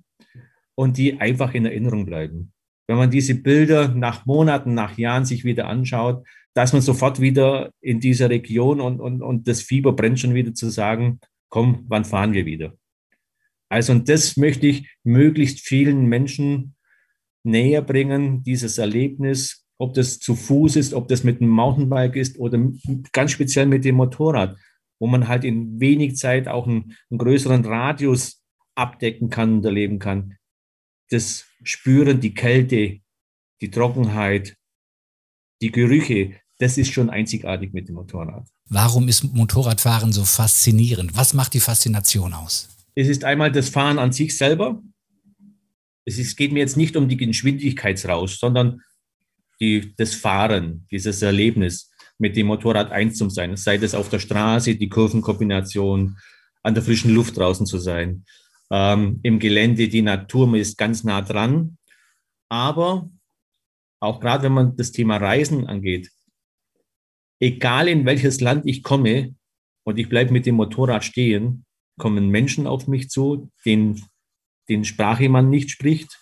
und 0.76 0.98
die 0.98 1.22
einfach 1.22 1.54
in 1.54 1.66
Erinnerung 1.66 2.06
bleiben. 2.06 2.52
Wenn 2.88 2.98
man 2.98 3.12
diese 3.12 3.36
Bilder 3.36 3.90
nach 3.90 4.26
Monaten, 4.26 4.74
nach 4.74 4.98
Jahren 4.98 5.26
sich 5.26 5.44
wieder 5.46 5.68
anschaut, 5.68 6.26
dass 6.56 6.74
man 6.74 6.82
sofort 6.82 7.22
wieder 7.22 7.70
in 7.82 8.00
dieser 8.00 8.32
Region 8.32 8.82
und, 8.82 9.00
und, 9.00 9.22
und 9.22 9.48
das 9.48 9.62
Fieber 9.62 9.94
brennt 9.94 10.20
schon 10.20 10.34
wieder 10.34 10.56
zu 10.56 10.70
sagen, 10.70 11.20
komm, 11.50 11.86
wann 11.88 12.04
fahren 12.04 12.34
wir 12.34 12.48
wieder? 12.48 12.76
Also, 13.70 13.94
und 13.94 14.10
das 14.10 14.36
möchte 14.36 14.66
ich 14.66 14.90
möglichst 15.04 15.60
vielen 15.60 16.08
Menschen 16.08 16.76
näher 17.44 17.84
bringen, 17.84 18.42
dieses 18.42 18.80
Erlebnis, 18.80 19.68
ob 19.78 19.94
das 19.94 20.20
zu 20.20 20.36
Fuß 20.36 20.76
ist, 20.78 20.96
ob 20.96 21.08
das 21.08 21.24
mit 21.24 21.40
dem 21.40 21.50
Mountainbike 21.50 22.16
ist 22.16 22.40
oder 22.40 22.60
ganz 23.12 23.32
speziell 23.32 23.68
mit 23.68 23.86
dem 23.86 23.96
Motorrad 23.96 24.58
wo 25.00 25.08
man 25.08 25.28
halt 25.28 25.44
in 25.44 25.80
wenig 25.80 26.18
Zeit 26.18 26.48
auch 26.48 26.68
einen, 26.68 26.96
einen 27.10 27.18
größeren 27.18 27.66
Radius 27.66 28.44
abdecken 28.76 29.30
kann 29.30 29.56
und 29.56 29.66
erleben 29.66 30.00
kann. 30.00 30.36
Das 31.10 31.46
Spüren, 31.64 32.20
die 32.20 32.34
Kälte, 32.34 33.00
die 33.62 33.72
Trockenheit, 33.72 34.56
die 35.62 35.72
Gerüche, 35.72 36.36
das 36.60 36.78
ist 36.78 36.92
schon 36.92 37.10
einzigartig 37.10 37.74
mit 37.74 37.88
dem 37.88 37.96
Motorrad. 37.96 38.48
Warum 38.66 39.08
ist 39.08 39.24
Motorradfahren 39.24 40.12
so 40.12 40.26
faszinierend? 40.26 41.16
Was 41.16 41.34
macht 41.34 41.54
die 41.54 41.60
Faszination 41.60 42.34
aus? 42.34 42.70
Es 42.96 43.08
ist 43.08 43.24
einmal 43.24 43.52
das 43.52 43.70
Fahren 43.70 43.98
an 43.98 44.12
sich 44.12 44.38
selber. 44.38 44.82
Es 46.06 46.18
ist, 46.18 46.36
geht 46.36 46.52
mir 46.52 46.60
jetzt 46.60 46.78
nicht 46.78 46.96
um 46.96 47.08
die 47.08 47.18
Geschwindigkeitsrausch, 47.18 48.38
sondern 48.38 48.82
die, 49.60 49.94
das 49.96 50.16
Fahren, 50.16 50.86
dieses 50.92 51.22
Erlebnis 51.22 51.88
mit 52.19 52.36
dem 52.36 52.47
Motorrad 52.47 52.91
eins 52.91 53.17
zu 53.17 53.29
sein. 53.29 53.55
Sei 53.55 53.77
das 53.77 53.95
auf 53.95 54.10
der 54.10 54.19
Straße, 54.19 54.75
die 54.75 54.89
Kurvenkombination, 54.89 56.17
an 56.62 56.73
der 56.73 56.84
frischen 56.84 57.13
Luft 57.15 57.38
draußen 57.38 57.65
zu 57.65 57.79
sein. 57.79 58.25
Ähm, 58.69 59.19
Im 59.23 59.39
Gelände, 59.39 59.88
die 59.88 60.01
Natur 60.01 60.53
ist 60.55 60.77
ganz 60.77 61.03
nah 61.03 61.21
dran. 61.21 61.77
Aber 62.49 63.10
auch 64.01 64.19
gerade 64.19 64.43
wenn 64.43 64.51
man 64.51 64.75
das 64.75 64.91
Thema 64.91 65.17
Reisen 65.17 65.67
angeht, 65.67 66.12
egal 67.39 67.88
in 67.88 68.05
welches 68.05 68.41
Land 68.41 68.65
ich 68.65 68.84
komme 68.84 69.36
und 69.84 69.97
ich 69.97 70.10
bleibe 70.10 70.34
mit 70.34 70.45
dem 70.45 70.55
Motorrad 70.55 71.05
stehen, 71.05 71.65
kommen 71.97 72.29
Menschen 72.29 72.67
auf 72.67 72.88
mich 72.88 73.10
zu, 73.10 73.49
den, 73.65 74.01
den 74.67 74.84
Sprache 74.84 75.29
man 75.29 75.49
nicht 75.49 75.71
spricht, 75.71 76.19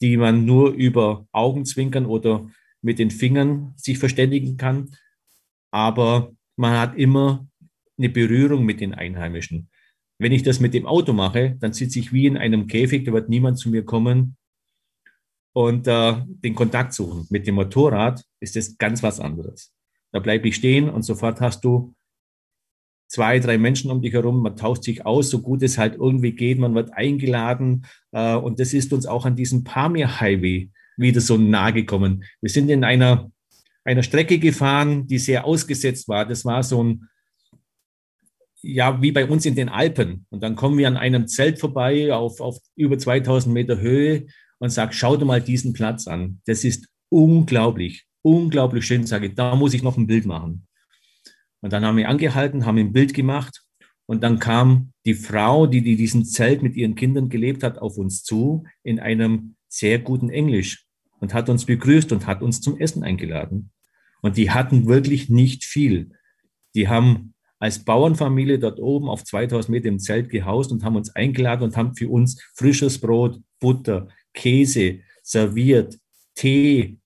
die 0.00 0.16
man 0.16 0.44
nur 0.44 0.72
über 0.72 1.26
Augenzwinkern 1.30 2.06
oder 2.06 2.50
mit 2.80 2.98
den 2.98 3.12
Fingern 3.12 3.72
sich 3.76 3.98
verständigen 3.98 4.56
kann 4.56 4.96
aber 5.72 6.32
man 6.56 6.78
hat 6.78 6.96
immer 6.96 7.48
eine 7.98 8.08
Berührung 8.08 8.64
mit 8.64 8.80
den 8.80 8.94
Einheimischen. 8.94 9.68
Wenn 10.18 10.32
ich 10.32 10.44
das 10.44 10.60
mit 10.60 10.74
dem 10.74 10.86
Auto 10.86 11.12
mache, 11.12 11.56
dann 11.58 11.72
sitze 11.72 11.98
ich 11.98 12.12
wie 12.12 12.26
in 12.26 12.36
einem 12.36 12.68
Käfig, 12.68 13.04
da 13.04 13.12
wird 13.12 13.28
niemand 13.28 13.58
zu 13.58 13.70
mir 13.70 13.84
kommen 13.84 14.36
und 15.52 15.88
äh, 15.88 16.14
den 16.26 16.54
Kontakt 16.54 16.92
suchen. 16.92 17.26
Mit 17.30 17.46
dem 17.46 17.56
Motorrad 17.56 18.22
ist 18.40 18.54
das 18.54 18.78
ganz 18.78 19.02
was 19.02 19.18
anderes. 19.18 19.72
Da 20.12 20.20
bleibe 20.20 20.46
ich 20.46 20.56
stehen 20.56 20.88
und 20.88 21.02
sofort 21.02 21.40
hast 21.40 21.64
du 21.64 21.94
zwei, 23.08 23.40
drei 23.40 23.58
Menschen 23.58 23.90
um 23.90 24.00
dich 24.00 24.12
herum, 24.12 24.42
man 24.42 24.56
tauscht 24.56 24.84
sich 24.84 25.04
aus, 25.04 25.30
so 25.30 25.40
gut 25.40 25.62
es 25.62 25.78
halt 25.78 25.96
irgendwie 25.96 26.32
geht, 26.32 26.58
man 26.58 26.74
wird 26.74 26.92
eingeladen 26.94 27.86
äh, 28.12 28.34
und 28.34 28.60
das 28.60 28.72
ist 28.74 28.92
uns 28.92 29.06
auch 29.06 29.26
an 29.26 29.36
diesem 29.36 29.64
Pamir 29.64 30.20
Highway 30.20 30.70
wieder 30.96 31.20
so 31.20 31.36
nahe 31.36 31.72
gekommen. 31.72 32.24
Wir 32.40 32.50
sind 32.50 32.68
in 32.68 32.84
einer 32.84 33.30
einer 33.84 34.02
Strecke 34.02 34.38
gefahren, 34.38 35.06
die 35.06 35.18
sehr 35.18 35.44
ausgesetzt 35.44 36.08
war. 36.08 36.26
Das 36.26 36.44
war 36.44 36.62
so 36.62 36.82
ein, 36.82 37.08
ja, 38.62 39.02
wie 39.02 39.12
bei 39.12 39.26
uns 39.26 39.44
in 39.44 39.56
den 39.56 39.68
Alpen. 39.68 40.26
Und 40.30 40.42
dann 40.42 40.56
kommen 40.56 40.78
wir 40.78 40.88
an 40.88 40.96
einem 40.96 41.26
Zelt 41.26 41.58
vorbei 41.58 42.12
auf, 42.14 42.40
auf 42.40 42.58
über 42.76 42.96
2000 42.96 43.52
Meter 43.52 43.80
Höhe 43.80 44.26
und 44.58 44.70
sagt, 44.70 44.94
schau 44.94 45.16
dir 45.16 45.24
mal 45.24 45.40
diesen 45.40 45.72
Platz 45.72 46.06
an. 46.06 46.40
Das 46.46 46.62
ist 46.62 46.88
unglaublich, 47.08 48.06
unglaublich 48.22 48.86
schön. 48.86 49.06
Sage 49.06 49.30
da 49.34 49.56
muss 49.56 49.74
ich 49.74 49.82
noch 49.82 49.96
ein 49.96 50.06
Bild 50.06 50.26
machen. 50.26 50.66
Und 51.60 51.72
dann 51.72 51.84
haben 51.84 51.96
wir 51.96 52.08
angehalten, 52.08 52.66
haben 52.66 52.78
ein 52.78 52.92
Bild 52.92 53.14
gemacht. 53.14 53.62
Und 54.06 54.22
dann 54.22 54.38
kam 54.38 54.92
die 55.06 55.14
Frau, 55.14 55.66
die, 55.66 55.82
die 55.82 55.96
diesen 55.96 56.24
Zelt 56.24 56.62
mit 56.62 56.76
ihren 56.76 56.94
Kindern 56.94 57.28
gelebt 57.28 57.62
hat, 57.62 57.78
auf 57.78 57.98
uns 57.98 58.22
zu 58.22 58.64
in 58.82 59.00
einem 59.00 59.56
sehr 59.68 59.98
guten 59.98 60.28
Englisch 60.28 60.86
und 61.22 61.32
hat 61.34 61.48
uns 61.48 61.64
begrüßt 61.64 62.10
und 62.10 62.26
hat 62.26 62.42
uns 62.42 62.60
zum 62.60 62.78
Essen 62.78 63.04
eingeladen. 63.04 63.70
Und 64.22 64.36
die 64.36 64.50
hatten 64.50 64.88
wirklich 64.88 65.30
nicht 65.30 65.64
viel. 65.64 66.10
Die 66.74 66.88
haben 66.88 67.34
als 67.60 67.84
Bauernfamilie 67.84 68.58
dort 68.58 68.80
oben 68.80 69.08
auf 69.08 69.22
2000 69.22 69.70
Meter 69.70 69.88
im 69.88 70.00
Zelt 70.00 70.30
gehaust 70.30 70.72
und 70.72 70.82
haben 70.82 70.96
uns 70.96 71.14
eingeladen 71.14 71.62
und 71.62 71.76
haben 71.76 71.94
für 71.94 72.08
uns 72.08 72.42
frisches 72.56 73.00
Brot, 73.00 73.40
Butter, 73.60 74.08
Käse 74.34 74.98
serviert, 75.22 75.96
Tee. 76.34 76.98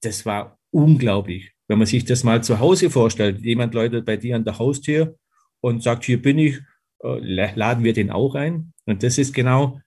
Das 0.00 0.24
war 0.24 0.58
unglaublich. 0.70 1.52
Wenn 1.68 1.76
man 1.76 1.86
sich 1.86 2.06
das 2.06 2.24
mal 2.24 2.42
zu 2.42 2.60
Hause 2.60 2.88
vorstellt, 2.88 3.42
jemand 3.42 3.74
läutet 3.74 4.06
bei 4.06 4.16
dir 4.16 4.36
an 4.36 4.44
der 4.44 4.58
Haustür 4.58 5.18
und 5.60 5.82
sagt, 5.82 6.04
hier 6.04 6.20
bin 6.22 6.38
ich, 6.38 6.60
äh, 7.04 7.52
laden 7.54 7.84
wir 7.84 7.92
den 7.92 8.10
auch 8.10 8.34
ein. 8.34 8.72
Und 8.86 9.02
das 9.02 9.18
ist 9.18 9.34
genau, 9.34 9.82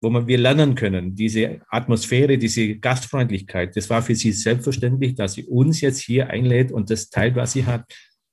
wo 0.00 0.10
man, 0.10 0.26
wir 0.26 0.38
lernen 0.38 0.74
können, 0.74 1.14
diese 1.14 1.60
Atmosphäre, 1.68 2.38
diese 2.38 2.76
Gastfreundlichkeit. 2.76 3.76
Das 3.76 3.90
war 3.90 4.02
für 4.02 4.14
sie 4.14 4.32
selbstverständlich, 4.32 5.14
dass 5.14 5.34
sie 5.34 5.44
uns 5.44 5.80
jetzt 5.80 6.00
hier 6.00 6.30
einlädt 6.30 6.70
und 6.70 6.90
das 6.90 7.10
teilt, 7.10 7.36
was 7.36 7.52
sie 7.52 7.66
hat. 7.66 7.84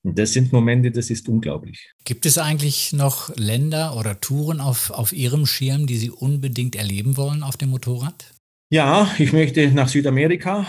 Und 0.04 0.20
das 0.20 0.34
sind 0.34 0.54
Momente, 0.54 0.92
das 0.92 1.10
ist 1.10 1.28
unglaublich. 1.28 1.92
Gibt 2.04 2.28
es 2.28 2.38
eigentlich 2.38 2.94
noch 2.94 3.36
Länder 3.36 3.98
oder 3.98 4.22
Touren 4.22 4.62
auf, 4.62 4.92
auf 4.92 5.12
Ihrem 5.12 5.48
Schirm, 5.48 5.88
die 5.88 5.98
Sie 5.98 6.12
unbedingt 6.12 6.76
erleben 6.76 7.18
wollen 7.18 7.42
auf 7.42 7.58
dem 7.58 7.70
Motorrad? 7.70 8.36
Ja, 8.70 9.12
ich 9.18 9.34
möchte 9.34 9.68
nach 9.72 9.88
Südamerika. 9.88 10.68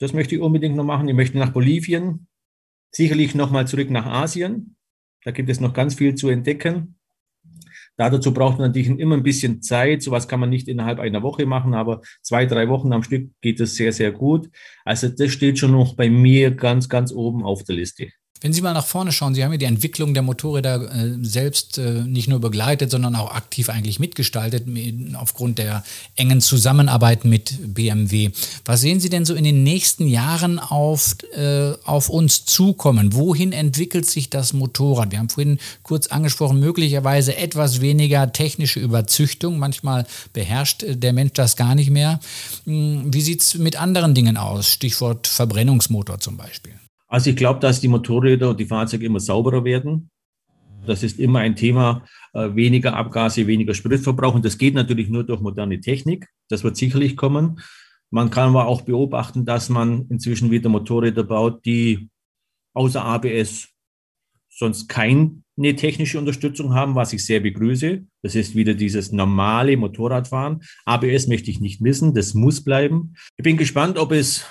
Das 0.00 0.12
möchte 0.12 0.34
ich 0.34 0.42
unbedingt 0.42 0.76
noch 0.76 0.84
machen. 0.84 1.08
Ich 1.08 1.14
möchte 1.14 1.38
nach 1.38 1.50
Bolivien. 1.50 2.26
Sicherlich 2.90 3.34
nochmal 3.34 3.66
zurück 3.66 3.88
nach 3.88 4.04
Asien. 4.04 4.76
Da 5.24 5.30
gibt 5.30 5.48
es 5.48 5.60
noch 5.60 5.72
ganz 5.72 5.94
viel 5.94 6.14
zu 6.14 6.28
entdecken. 6.28 6.96
Dazu 7.96 8.34
braucht 8.34 8.58
man 8.58 8.68
natürlich 8.68 8.88
immer 8.88 9.16
ein 9.16 9.22
bisschen 9.22 9.62
Zeit. 9.62 10.02
Sowas 10.02 10.28
kann 10.28 10.40
man 10.40 10.50
nicht 10.50 10.68
innerhalb 10.68 10.98
einer 10.98 11.22
Woche 11.22 11.46
machen, 11.46 11.74
aber 11.74 12.00
zwei, 12.22 12.46
drei 12.46 12.68
Wochen 12.68 12.92
am 12.92 13.02
Stück 13.02 13.30
geht 13.40 13.60
es 13.60 13.76
sehr, 13.76 13.92
sehr 13.92 14.12
gut. 14.12 14.48
Also 14.84 15.08
das 15.08 15.30
steht 15.30 15.58
schon 15.58 15.72
noch 15.72 15.96
bei 15.96 16.10
mir 16.10 16.50
ganz, 16.50 16.88
ganz 16.88 17.12
oben 17.12 17.44
auf 17.44 17.64
der 17.64 17.76
Liste. 17.76 18.08
Wenn 18.44 18.52
Sie 18.52 18.60
mal 18.60 18.74
nach 18.74 18.84
vorne 18.84 19.10
schauen, 19.10 19.34
Sie 19.34 19.42
haben 19.42 19.52
ja 19.52 19.56
die 19.56 19.64
Entwicklung 19.64 20.12
der 20.12 20.22
Motorräder 20.22 20.94
äh, 20.94 21.14
selbst 21.22 21.78
äh, 21.78 22.02
nicht 22.02 22.28
nur 22.28 22.40
begleitet, 22.40 22.90
sondern 22.90 23.16
auch 23.16 23.30
aktiv 23.30 23.70
eigentlich 23.70 24.00
mitgestaltet 24.00 24.66
aufgrund 25.14 25.56
der 25.56 25.82
engen 26.16 26.42
Zusammenarbeit 26.42 27.24
mit 27.24 27.72
BMW. 27.72 28.32
Was 28.66 28.82
sehen 28.82 29.00
Sie 29.00 29.08
denn 29.08 29.24
so 29.24 29.34
in 29.34 29.44
den 29.44 29.62
nächsten 29.62 30.06
Jahren 30.06 30.58
auf, 30.58 31.16
äh, 31.34 31.72
auf 31.84 32.10
uns 32.10 32.44
zukommen? 32.44 33.14
Wohin 33.14 33.52
entwickelt 33.52 34.04
sich 34.04 34.28
das 34.28 34.52
Motorrad? 34.52 35.10
Wir 35.10 35.20
haben 35.20 35.30
vorhin 35.30 35.58
kurz 35.82 36.08
angesprochen, 36.08 36.60
möglicherweise 36.60 37.38
etwas 37.38 37.80
weniger 37.80 38.30
technische 38.30 38.78
Überzüchtung. 38.78 39.58
Manchmal 39.58 40.06
beherrscht 40.34 40.82
äh, 40.82 40.98
der 40.98 41.14
Mensch 41.14 41.32
das 41.32 41.56
gar 41.56 41.74
nicht 41.74 41.88
mehr. 41.88 42.20
Hm, 42.66 43.04
wie 43.06 43.22
sieht 43.22 43.40
es 43.40 43.54
mit 43.54 43.80
anderen 43.80 44.12
Dingen 44.12 44.36
aus? 44.36 44.68
Stichwort 44.68 45.28
Verbrennungsmotor 45.28 46.20
zum 46.20 46.36
Beispiel. 46.36 46.74
Also 47.14 47.30
ich 47.30 47.36
glaube, 47.36 47.60
dass 47.60 47.80
die 47.80 47.86
Motorräder 47.86 48.50
und 48.50 48.58
die 48.58 48.64
Fahrzeuge 48.64 49.06
immer 49.06 49.20
sauberer 49.20 49.64
werden. 49.64 50.10
Das 50.84 51.04
ist 51.04 51.20
immer 51.20 51.38
ein 51.38 51.54
Thema, 51.54 52.04
äh, 52.32 52.52
weniger 52.56 52.96
Abgase, 52.96 53.46
weniger 53.46 53.72
Spritverbrauch. 53.72 54.34
Und 54.34 54.44
das 54.44 54.58
geht 54.58 54.74
natürlich 54.74 55.08
nur 55.08 55.22
durch 55.22 55.40
moderne 55.40 55.80
Technik. 55.80 56.26
Das 56.48 56.64
wird 56.64 56.76
sicherlich 56.76 57.16
kommen. 57.16 57.60
Man 58.10 58.30
kann 58.30 58.48
aber 58.48 58.66
auch 58.66 58.82
beobachten, 58.82 59.44
dass 59.44 59.68
man 59.68 60.08
inzwischen 60.08 60.50
wieder 60.50 60.68
Motorräder 60.68 61.22
baut, 61.22 61.64
die 61.64 62.10
außer 62.72 63.04
ABS 63.04 63.68
sonst 64.50 64.88
keine 64.88 65.40
technische 65.76 66.18
Unterstützung 66.18 66.74
haben, 66.74 66.96
was 66.96 67.12
ich 67.12 67.24
sehr 67.24 67.38
begrüße. 67.38 68.04
Das 68.22 68.34
ist 68.34 68.56
wieder 68.56 68.74
dieses 68.74 69.12
normale 69.12 69.76
Motorradfahren. 69.76 70.64
ABS 70.84 71.28
möchte 71.28 71.52
ich 71.52 71.60
nicht 71.60 71.80
missen, 71.80 72.12
das 72.12 72.34
muss 72.34 72.64
bleiben. 72.64 73.14
Ich 73.36 73.44
bin 73.44 73.56
gespannt, 73.56 73.98
ob 73.98 74.10
es 74.10 74.44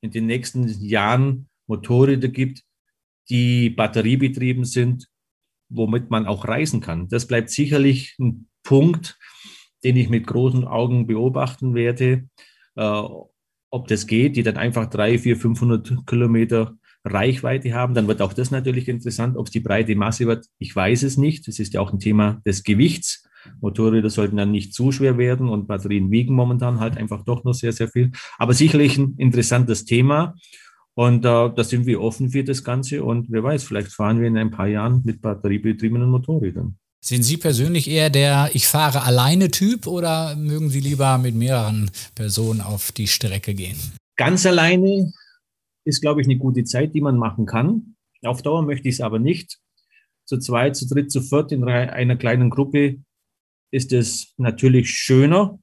in 0.00 0.10
den 0.10 0.26
nächsten 0.26 0.68
Jahren 0.82 1.48
Motorräder 1.66 2.28
gibt, 2.28 2.62
die 3.28 3.70
batteriebetrieben 3.70 4.64
sind, 4.64 5.08
womit 5.68 6.10
man 6.10 6.26
auch 6.26 6.46
reisen 6.46 6.80
kann. 6.80 7.08
Das 7.08 7.26
bleibt 7.26 7.50
sicherlich 7.50 8.16
ein 8.18 8.48
Punkt, 8.62 9.18
den 9.84 9.96
ich 9.96 10.08
mit 10.08 10.26
großen 10.26 10.64
Augen 10.66 11.06
beobachten 11.06 11.74
werde, 11.74 12.28
äh, 12.76 13.02
ob 13.72 13.86
das 13.86 14.06
geht, 14.06 14.36
die 14.36 14.42
dann 14.42 14.56
einfach 14.56 14.86
drei, 14.90 15.18
vier, 15.18 15.36
500 15.36 16.06
Kilometer 16.06 16.76
Reichweite 17.04 17.72
haben. 17.72 17.94
Dann 17.94 18.08
wird 18.08 18.20
auch 18.20 18.32
das 18.32 18.50
natürlich 18.50 18.88
interessant, 18.88 19.36
ob 19.36 19.46
es 19.46 19.52
die 19.52 19.60
breite 19.60 19.94
Masse 19.94 20.26
wird. 20.26 20.46
Ich 20.58 20.74
weiß 20.74 21.04
es 21.04 21.16
nicht. 21.16 21.46
Das 21.48 21.58
ist 21.58 21.72
ja 21.72 21.80
auch 21.80 21.92
ein 21.92 21.98
Thema 21.98 22.42
des 22.44 22.62
Gewichts. 22.64 23.28
Motorräder 23.60 24.10
sollten 24.10 24.36
dann 24.36 24.50
nicht 24.50 24.74
zu 24.74 24.92
schwer 24.92 25.18
werden 25.18 25.48
und 25.48 25.66
Batterien 25.66 26.10
wiegen 26.10 26.34
momentan 26.34 26.80
halt 26.80 26.96
einfach 26.96 27.24
doch 27.24 27.44
noch 27.44 27.54
sehr, 27.54 27.72
sehr 27.72 27.88
viel. 27.88 28.12
Aber 28.38 28.54
sicherlich 28.54 28.96
ein 28.98 29.14
interessantes 29.18 29.84
Thema. 29.84 30.34
Und 30.94 31.24
äh, 31.24 31.50
da 31.54 31.64
sind 31.64 31.86
wir 31.86 32.00
offen 32.00 32.30
für 32.30 32.44
das 32.44 32.64
Ganze. 32.64 33.04
Und 33.04 33.26
wer 33.30 33.42
weiß, 33.42 33.64
vielleicht 33.64 33.92
fahren 33.92 34.20
wir 34.20 34.28
in 34.28 34.36
ein 34.36 34.50
paar 34.50 34.66
Jahren 34.66 35.02
mit 35.04 35.22
batteriebetriebenen 35.22 36.10
Motorrädern. 36.10 36.76
Sind 37.02 37.22
Sie 37.22 37.38
persönlich 37.38 37.88
eher 37.88 38.10
der 38.10 38.50
Ich 38.52 38.66
fahre 38.66 39.04
alleine 39.04 39.50
Typ 39.50 39.86
oder 39.86 40.36
mögen 40.36 40.68
Sie 40.68 40.80
lieber 40.80 41.16
mit 41.16 41.34
mehreren 41.34 41.90
Personen 42.14 42.60
auf 42.60 42.92
die 42.92 43.06
Strecke 43.06 43.54
gehen? 43.54 43.78
Ganz 44.16 44.44
alleine 44.44 45.10
ist, 45.86 46.02
glaube 46.02 46.20
ich, 46.20 46.26
eine 46.26 46.36
gute 46.36 46.64
Zeit, 46.64 46.94
die 46.94 47.00
man 47.00 47.16
machen 47.16 47.46
kann. 47.46 47.96
Auf 48.22 48.42
Dauer 48.42 48.62
möchte 48.62 48.88
ich 48.88 48.96
es 48.96 49.00
aber 49.00 49.18
nicht. 49.18 49.58
Zu 50.26 50.38
zweit, 50.38 50.76
zu 50.76 50.86
dritt, 50.86 51.10
zu 51.10 51.22
viert 51.22 51.52
in 51.52 51.64
einer 51.64 52.16
kleinen 52.16 52.50
Gruppe 52.50 52.98
ist 53.70 53.92
es 53.92 54.34
natürlich 54.36 54.90
schöner. 54.90 55.58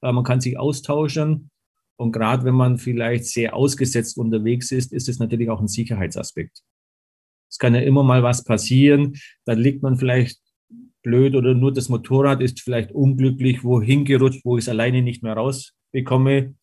Man 0.00 0.24
kann 0.24 0.40
sich 0.40 0.58
austauschen. 0.58 1.50
Und 1.96 2.12
gerade 2.12 2.44
wenn 2.44 2.54
man 2.54 2.78
vielleicht 2.78 3.26
sehr 3.26 3.54
ausgesetzt 3.54 4.16
unterwegs 4.16 4.72
ist, 4.72 4.92
ist 4.92 5.08
es 5.08 5.18
natürlich 5.18 5.50
auch 5.50 5.60
ein 5.60 5.68
Sicherheitsaspekt. 5.68 6.62
Es 7.48 7.58
kann 7.58 7.74
ja 7.74 7.82
immer 7.82 8.02
mal 8.02 8.22
was 8.22 8.44
passieren. 8.44 9.14
Dann 9.44 9.58
liegt 9.58 9.82
man 9.82 9.96
vielleicht 9.96 10.40
blöd 11.02 11.34
oder 11.34 11.54
nur 11.54 11.72
das 11.72 11.88
Motorrad 11.88 12.40
ist 12.40 12.60
vielleicht 12.60 12.92
unglücklich 12.92 13.62
wohin 13.62 14.04
gerutscht, 14.04 14.44
wo 14.44 14.56
ich 14.56 14.64
es 14.64 14.68
alleine 14.68 15.02
nicht 15.02 15.22
mehr 15.22 15.34
rausbekomme. 15.34 16.54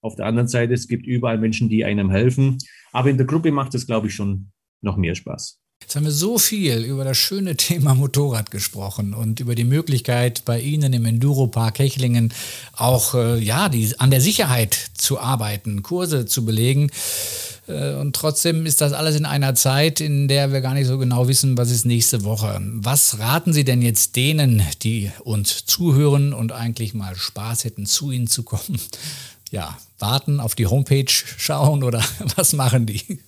Auf 0.00 0.16
der 0.16 0.26
anderen 0.26 0.48
Seite, 0.48 0.74
es 0.74 0.88
gibt 0.88 1.06
überall 1.06 1.38
Menschen, 1.38 1.68
die 1.68 1.84
einem 1.84 2.10
helfen. 2.10 2.58
Aber 2.92 3.10
in 3.10 3.16
der 3.16 3.26
Gruppe 3.26 3.52
macht 3.52 3.74
es, 3.74 3.86
glaube 3.86 4.06
ich, 4.06 4.14
schon 4.14 4.50
noch 4.80 4.96
mehr 4.96 5.14
Spaß. 5.14 5.60
Jetzt 5.80 5.96
haben 5.96 6.04
wir 6.04 6.12
so 6.12 6.38
viel 6.38 6.84
über 6.84 7.04
das 7.04 7.16
schöne 7.16 7.56
Thema 7.56 7.94
Motorrad 7.94 8.50
gesprochen 8.50 9.14
und 9.14 9.40
über 9.40 9.54
die 9.54 9.64
Möglichkeit, 9.64 10.44
bei 10.44 10.60
Ihnen 10.60 10.92
im 10.92 11.06
Enduro-Park 11.06 11.78
Hechlingen 11.78 12.34
auch 12.76 13.14
äh, 13.14 13.38
ja, 13.38 13.68
die, 13.68 13.98
an 13.98 14.10
der 14.10 14.20
Sicherheit 14.20 14.76
zu 14.94 15.18
arbeiten, 15.18 15.82
Kurse 15.82 16.26
zu 16.26 16.44
belegen. 16.44 16.90
Äh, 17.68 17.94
und 17.94 18.14
trotzdem 18.14 18.66
ist 18.66 18.80
das 18.80 18.92
alles 18.92 19.16
in 19.16 19.24
einer 19.24 19.54
Zeit, 19.54 20.00
in 20.00 20.28
der 20.28 20.52
wir 20.52 20.60
gar 20.60 20.74
nicht 20.74 20.86
so 20.86 20.98
genau 20.98 21.28
wissen, 21.28 21.56
was 21.56 21.70
ist 21.70 21.86
nächste 21.86 22.24
Woche. 22.24 22.60
Was 22.60 23.18
raten 23.18 23.52
Sie 23.52 23.64
denn 23.64 23.80
jetzt 23.80 24.16
denen, 24.16 24.62
die 24.82 25.10
uns 25.24 25.64
zuhören 25.64 26.32
und 26.32 26.52
eigentlich 26.52 26.92
mal 26.92 27.16
Spaß 27.16 27.64
hätten, 27.64 27.86
zu 27.86 28.10
Ihnen 28.10 28.26
zu 28.26 28.42
kommen? 28.42 28.80
Ja, 29.50 29.78
warten, 29.98 30.40
auf 30.40 30.54
die 30.54 30.66
Homepage 30.66 31.10
schauen 31.10 31.82
oder 31.82 32.04
was 32.36 32.52
machen 32.52 32.84
die? 32.84 33.20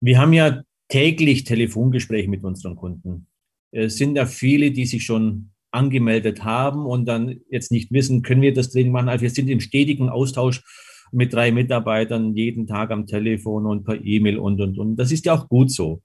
Wir 0.00 0.20
haben 0.20 0.32
ja 0.32 0.62
täglich 0.92 1.44
Telefongespräche 1.44 2.28
mit 2.28 2.44
unseren 2.44 2.76
Kunden. 2.76 3.26
Es 3.70 3.96
sind 3.96 4.14
ja 4.14 4.26
viele, 4.26 4.72
die 4.72 4.84
sich 4.84 5.06
schon 5.06 5.52
angemeldet 5.70 6.44
haben 6.44 6.84
und 6.84 7.06
dann 7.06 7.40
jetzt 7.50 7.72
nicht 7.72 7.90
wissen, 7.92 8.20
können 8.20 8.42
wir 8.42 8.52
das 8.52 8.70
Training 8.70 8.92
machen. 8.92 9.08
Also 9.08 9.22
wir 9.22 9.30
sind 9.30 9.48
im 9.48 9.60
stetigen 9.60 10.10
Austausch 10.10 10.62
mit 11.10 11.32
drei 11.32 11.50
Mitarbeitern 11.50 12.36
jeden 12.36 12.66
Tag 12.66 12.90
am 12.90 13.06
Telefon 13.06 13.64
und 13.64 13.84
per 13.84 14.04
E-Mail 14.04 14.38
und, 14.38 14.60
und, 14.60 14.78
und. 14.78 14.96
Das 14.96 15.10
ist 15.10 15.24
ja 15.24 15.32
auch 15.32 15.48
gut 15.48 15.70
so. 15.70 16.02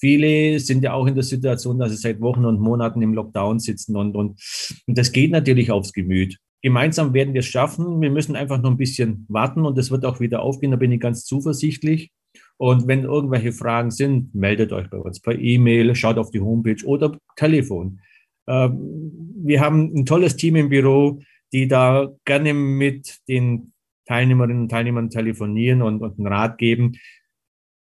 Viele 0.00 0.58
sind 0.58 0.82
ja 0.82 0.94
auch 0.94 1.06
in 1.06 1.14
der 1.14 1.22
Situation, 1.22 1.78
dass 1.78 1.92
sie 1.92 1.96
seit 1.96 2.20
Wochen 2.20 2.44
und 2.44 2.60
Monaten 2.60 3.02
im 3.02 3.14
Lockdown 3.14 3.60
sitzen 3.60 3.96
und, 3.96 4.16
und, 4.16 4.40
und 4.86 4.98
das 4.98 5.12
geht 5.12 5.30
natürlich 5.30 5.70
aufs 5.70 5.92
Gemüt. 5.92 6.38
Gemeinsam 6.60 7.14
werden 7.14 7.34
wir 7.34 7.40
es 7.40 7.46
schaffen. 7.46 8.00
Wir 8.00 8.10
müssen 8.10 8.34
einfach 8.34 8.60
noch 8.60 8.70
ein 8.70 8.78
bisschen 8.78 9.26
warten 9.28 9.64
und 9.64 9.78
es 9.78 9.92
wird 9.92 10.04
auch 10.04 10.18
wieder 10.18 10.42
aufgehen. 10.42 10.72
Da 10.72 10.76
bin 10.76 10.90
ich 10.90 10.98
ganz 10.98 11.24
zuversichtlich. 11.24 12.10
Und 12.58 12.88
wenn 12.88 13.04
irgendwelche 13.04 13.52
Fragen 13.52 13.90
sind, 13.90 14.34
meldet 14.34 14.72
euch 14.72 14.90
bei 14.90 14.98
uns 14.98 15.20
per 15.20 15.38
E-Mail, 15.38 15.94
schaut 15.94 16.18
auf 16.18 16.30
die 16.30 16.40
Homepage 16.40 16.84
oder 16.84 17.16
Telefon. 17.36 18.00
Ähm, 18.48 19.34
wir 19.44 19.60
haben 19.60 19.94
ein 19.94 20.04
tolles 20.04 20.36
Team 20.36 20.56
im 20.56 20.68
Büro, 20.68 21.20
die 21.52 21.68
da 21.68 22.08
gerne 22.24 22.52
mit 22.54 23.18
den 23.28 23.72
Teilnehmerinnen 24.06 24.62
und 24.62 24.68
Teilnehmern 24.70 25.10
telefonieren 25.10 25.82
und, 25.82 26.02
und 26.02 26.18
einen 26.18 26.26
Rat 26.26 26.58
geben. 26.58 26.96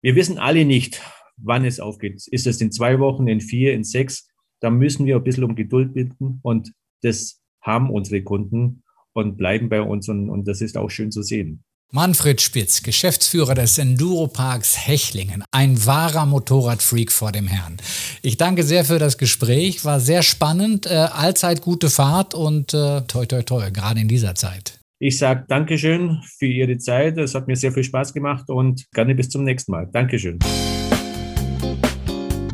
Wir 0.03 0.17
wissen 0.17 0.39
alle 0.39 0.65
nicht, 0.65 1.03
wann 1.37 1.65
es 1.65 1.81
aufgeht. 1.81 2.27
Ist 2.27 2.47
es 2.47 2.61
in 2.61 2.73
zwei 2.73 2.99
Wochen, 2.99 3.29
in 3.29 3.41
vier, 3.41 3.75
in 3.75 3.85
sechs? 3.85 4.29
Da 4.61 4.71
müssen 4.71 5.07
wir 5.07 5.17
ein 5.17 5.25
bisschen 5.25 5.45
um 5.45 5.55
Geduld 5.55 5.95
bitten 5.95 6.41
und 6.43 6.73
das 7.03 7.41
haben 7.61 7.91
unsere 7.91 8.23
Kunden 8.23 8.83
und 9.13 9.37
bleiben 9.37 9.69
bei 9.69 9.83
uns 9.83 10.09
und, 10.09 10.31
und 10.31 10.49
das 10.49 10.61
ist 10.63 10.77
auch 10.77 10.91
schön 10.91 11.13
zu 11.13 11.23
sehen. 11.23 11.63
Manfred 11.91 12.43
Spitz, 12.43 12.83
Geschäftsführer 12.83 13.55
des 13.55 13.79
Enduroparks 13.79 14.87
Hechlingen, 14.87 15.43
ein 15.53 15.87
wahrer 15.87 16.27
Motorradfreak 16.27 17.11
vor 17.11 17.33
dem 17.33 17.47
Herrn. 17.47 17.79
Ich 18.21 18.37
danke 18.37 18.63
sehr 18.63 18.85
für 18.85 18.99
das 18.99 19.17
Gespräch, 19.17 19.87
war 19.87 19.99
sehr 19.99 20.23
spannend, 20.23 20.85
äh, 20.85 20.91
allzeit 20.91 21.63
gute 21.63 21.89
Fahrt 21.89 22.35
und 22.35 22.75
äh, 22.75 23.01
toi 23.03 23.25
toi 23.25 23.43
toi, 23.43 23.71
gerade 23.71 24.01
in 24.01 24.09
dieser 24.09 24.35
Zeit. 24.35 24.79
Ich 24.99 25.17
sage 25.17 25.47
Dankeschön 25.49 26.21
für 26.39 26.45
Ihre 26.45 26.77
Zeit, 26.77 27.17
es 27.17 27.35
hat 27.35 27.49
mir 27.49 27.57
sehr 27.57 27.73
viel 27.73 27.85
Spaß 27.85 28.13
gemacht 28.13 28.51
und 28.51 28.85
gerne 28.93 29.15
bis 29.15 29.31
zum 29.31 29.45
nächsten 29.45 29.73
Mal. 29.73 29.89
Dankeschön. 29.91 30.39